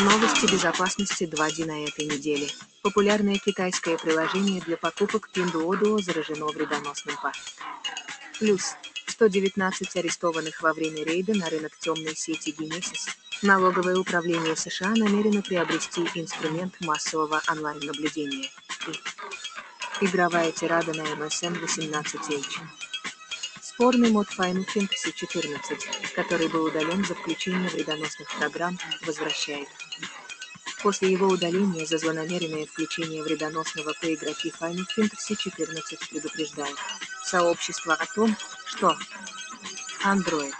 Новости 0.00 0.50
безопасности 0.50 1.24
2D 1.24 1.66
на 1.66 1.84
этой 1.84 2.06
неделе. 2.06 2.48
Популярное 2.82 3.38
китайское 3.38 3.96
приложение 3.96 4.60
для 4.60 4.76
покупок 4.76 5.30
Pinduoduo 5.32 6.02
заражено 6.02 6.46
вредоносным 6.46 7.16
па. 7.22 7.32
Плюс 8.38 8.74
119 9.06 9.96
арестованных 9.96 10.60
во 10.60 10.72
время 10.72 11.04
рейда 11.04 11.34
на 11.34 11.48
рынок 11.48 11.78
темной 11.78 12.16
сети 12.16 12.52
Genesis. 12.58 13.08
Налоговое 13.42 13.96
управление 13.96 14.56
США 14.56 14.90
намерено 14.96 15.42
приобрести 15.42 16.02
инструмент 16.14 16.74
массового 16.80 17.40
онлайн-наблюдения. 17.48 18.50
Игровая 20.00 20.50
тирада 20.50 20.92
на 20.92 21.02
MSN 21.02 21.62
18H. 21.62 22.93
Спорный 23.74 24.12
мод 24.12 24.28
Final 24.28 24.64
Fantasy 24.72 25.12
14, 25.12 26.12
который 26.14 26.46
был 26.46 26.66
удален 26.66 27.04
за 27.04 27.16
включение 27.16 27.68
вредоносных 27.68 28.28
программ, 28.38 28.78
возвращает. 29.04 29.66
После 30.80 31.10
его 31.10 31.26
удаления 31.26 31.84
за 31.84 31.98
злонамеренное 31.98 32.66
включение 32.66 33.20
вредоносного 33.24 33.92
по 34.00 34.14
игроки 34.14 34.54
Final 34.60 34.86
Fantasy 34.96 35.34
14 35.36 36.08
предупреждает 36.08 36.76
сообщество 37.24 37.94
о 37.94 38.06
том, 38.14 38.36
что 38.64 38.96
Android. 40.04 40.54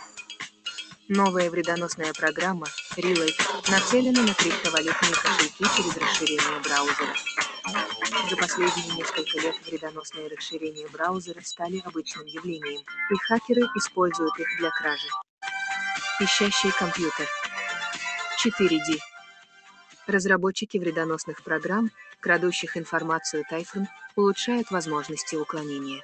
Новая 1.08 1.50
вредоносная 1.50 2.14
программа 2.14 2.66
Relay 2.96 3.30
нацелена 3.70 4.22
на 4.22 4.32
криптовалютные 4.32 5.12
кошельки 5.12 5.64
через 5.76 5.96
расширение 5.98 6.60
браузера. 6.62 7.14
За 8.30 8.36
последние 8.36 8.96
несколько 8.96 9.38
лет 9.38 9.54
вредоносные 9.66 10.28
расширения 10.28 10.88
браузера 10.88 11.42
стали 11.42 11.82
обычным 11.84 12.24
явлением, 12.24 12.80
и 13.10 13.14
хакеры 13.28 13.60
используют 13.76 14.38
их 14.38 14.46
для 14.58 14.70
кражи. 14.70 15.06
Ищащий 16.20 16.72
компьютер. 16.72 17.28
4D. 18.42 18.98
Разработчики 20.06 20.78
вредоносных 20.78 21.42
программ, 21.42 21.90
крадущих 22.20 22.78
информацию 22.78 23.44
Typhon, 23.52 23.88
улучшают 24.16 24.70
возможности 24.70 25.36
уклонения. 25.36 26.02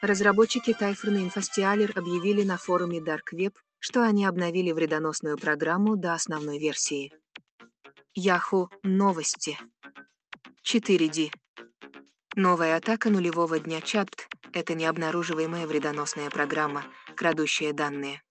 Разработчики 0.00 0.70
Typhon 0.70 1.20
и 1.20 1.28
Infostialer 1.28 1.92
объявили 1.94 2.42
на 2.42 2.56
форуме 2.56 2.98
Dark 2.98 3.34
Web, 3.34 3.52
что 3.82 4.04
они 4.04 4.24
обновили 4.24 4.70
вредоносную 4.70 5.36
программу 5.36 5.96
до 5.96 6.14
основной 6.14 6.60
версии. 6.60 7.12
Yahoo 8.16 8.68
Новости. 8.84 9.58
4D. 10.64 11.32
Новая 12.36 12.76
атака 12.76 13.10
нулевого 13.10 13.58
дня 13.58 13.80
Чатт— 13.80 14.28
это 14.52 14.74
необнаруживаемая 14.74 15.66
вредоносная 15.66 16.30
программа, 16.30 16.84
крадущая 17.16 17.72
данные. 17.72 18.22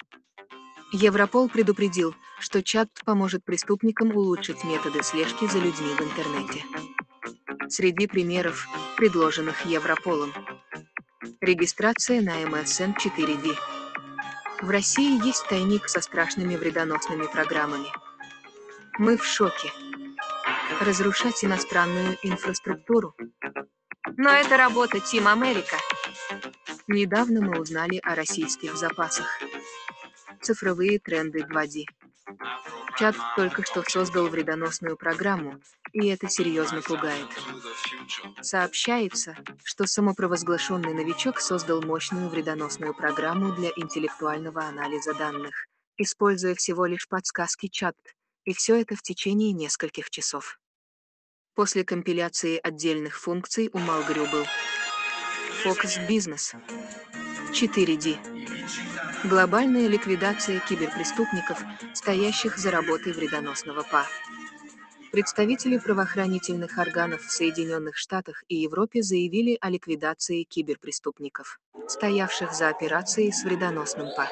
Европол 0.93 1.49
предупредил, 1.49 2.15
что 2.39 2.63
чат 2.63 2.87
поможет 3.03 3.43
преступникам 3.43 4.15
улучшить 4.15 4.63
методы 4.63 5.03
слежки 5.03 5.47
за 5.47 5.59
людьми 5.59 5.93
в 5.97 6.01
интернете. 6.01 6.63
Среди 7.67 8.07
примеров, 8.07 8.67
предложенных 8.95 9.65
Европолом. 9.65 10.31
Регистрация 11.41 12.21
на 12.21 12.41
MSN 12.41 12.95
4D. 12.95 13.80
В 14.61 14.69
России 14.69 15.25
есть 15.25 15.47
тайник 15.47 15.89
со 15.89 16.01
страшными 16.01 16.55
вредоносными 16.55 17.25
программами. 17.25 17.87
Мы 18.99 19.17
в 19.17 19.25
шоке 19.25 19.71
разрушать 20.79 21.43
иностранную 21.43 22.17
инфраструктуру. 22.21 23.15
Но 24.17 24.29
это 24.29 24.57
работа 24.57 24.97
Team 24.97 25.25
America. 25.25 25.77
Недавно 26.87 27.41
мы 27.41 27.59
узнали 27.59 27.99
о 28.03 28.13
российских 28.13 28.75
запасах. 28.75 29.39
Цифровые 30.41 30.99
тренды 30.99 31.39
2D. 31.39 31.85
Чат 32.97 33.15
только 33.35 33.65
что 33.65 33.83
создал 33.87 34.27
вредоносную 34.27 34.95
программу, 34.95 35.59
и 35.93 36.07
это 36.07 36.29
серьезно 36.29 36.81
пугает. 36.81 37.27
Сообщается, 38.41 39.37
что 39.63 39.85
самопровозглашенный 39.85 40.93
новичок 40.93 41.39
создал 41.39 41.81
мощную 41.81 42.29
вредоносную 42.29 42.93
программу 42.93 43.53
для 43.53 43.69
интеллектуального 43.75 44.63
анализа 44.63 45.13
данных, 45.13 45.67
используя 45.97 46.55
всего 46.55 46.85
лишь 46.85 47.07
подсказки 47.07 47.67
чат, 47.67 47.95
и 48.45 48.53
все 48.53 48.79
это 48.81 48.95
в 48.95 49.01
течение 49.01 49.51
нескольких 49.51 50.09
часов. 50.09 50.59
После 51.53 51.83
компиляции 51.83 52.59
отдельных 52.61 53.19
функций 53.19 53.69
у 53.73 53.77
Малгрю 53.77 54.25
был 54.27 54.45
Focus 55.63 56.07
Business 56.07 56.55
4D 57.51 58.17
Глобальная 59.23 59.87
ликвидация 59.87 60.59
киберпреступников, 60.61 61.61
стоящих 61.93 62.57
за 62.57 62.71
работой 62.71 63.13
вредоносного 63.13 63.83
ПА. 63.83 64.07
Представители 65.11 65.77
правоохранительных 65.77 66.77
органов 66.77 67.21
в 67.21 67.31
Соединенных 67.31 67.97
Штатах 67.97 68.45
и 68.47 68.55
Европе 68.55 69.01
заявили 69.01 69.57
о 69.59 69.69
ликвидации 69.69 70.43
киберпреступников, 70.43 71.59
стоявших 71.85 72.53
за 72.53 72.69
операцией 72.69 73.33
с 73.33 73.43
вредоносным 73.43 74.07
ПА. 74.15 74.29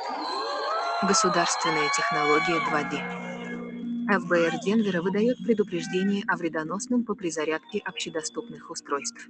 Государственная 1.05 1.89
технология 1.89 2.59
2D. 2.71 4.19
ФБР 4.19 4.59
Денвера 4.63 5.01
выдает 5.01 5.37
предупреждение 5.43 6.23
о 6.29 6.37
вредоносном 6.37 7.03
по 7.03 7.13
при 7.13 7.29
зарядке 7.29 7.79
общедоступных 7.79 8.71
устройств. 8.71 9.27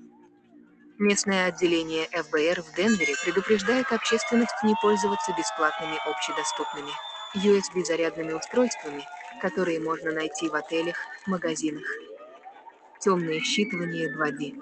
Местное 0.99 1.47
отделение 1.47 2.05
ФБР 2.11 2.61
в 2.61 2.75
Денвере 2.75 3.15
предупреждает 3.25 3.91
общественность 3.91 4.63
не 4.63 4.75
пользоваться 4.83 5.33
бесплатными 5.35 5.97
общедоступными 6.05 6.91
USB-зарядными 7.35 8.33
устройствами, 8.33 9.03
которые 9.41 9.79
можно 9.79 10.11
найти 10.11 10.49
в 10.49 10.55
отелях, 10.55 10.97
магазинах. 11.27 11.83
Темное 12.99 13.39
считывание 13.39 14.07
2D. 14.07 14.53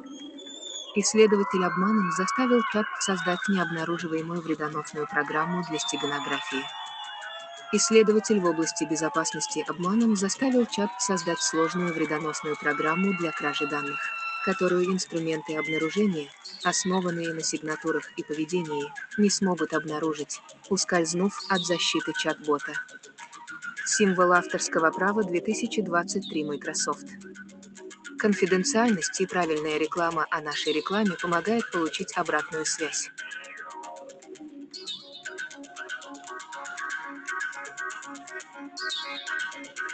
Исследователь 0.95 1.63
обманом 1.63 2.11
заставил 2.11 2.61
чат 2.73 2.85
создать 2.99 3.39
необнаруживаемую 3.47 4.41
вредоносную 4.41 5.07
программу 5.07 5.63
для 5.69 5.79
стеганографии. 5.79 6.63
Исследователь 7.71 8.39
в 8.39 8.45
области 8.45 8.83
безопасности 8.83 9.63
обманом 9.67 10.15
заставил 10.15 10.65
чат 10.65 10.89
создать 10.99 11.41
сложную 11.41 11.93
вредоносную 11.93 12.57
программу 12.57 13.13
для 13.17 13.31
кражи 13.31 13.67
данных 13.67 14.16
которую 14.47 14.85
инструменты 14.85 15.57
обнаружения, 15.57 16.29
основанные 16.63 17.33
на 17.33 17.43
сигнатурах 17.43 18.09
и 18.15 18.23
поведении, 18.23 18.93
не 19.17 19.29
смогут 19.29 19.73
обнаружить, 19.73 20.39
ускользнув 20.69 21.37
от 21.49 21.59
защиты 21.65 22.13
чат-бота. 22.17 22.71
Символ 23.85 24.31
авторского 24.31 24.89
права 24.91 25.25
2023 25.25 26.45
Microsoft. 26.45 27.07
Конфиденциальность 28.17 29.19
и 29.19 29.25
правильная 29.25 29.77
реклама 29.77 30.25
о 30.31 30.39
нашей 30.39 30.71
рекламе 30.71 31.17
помогает 31.21 31.69
получить 31.69 32.15
обратную 32.15 32.65
связь. 32.65 33.11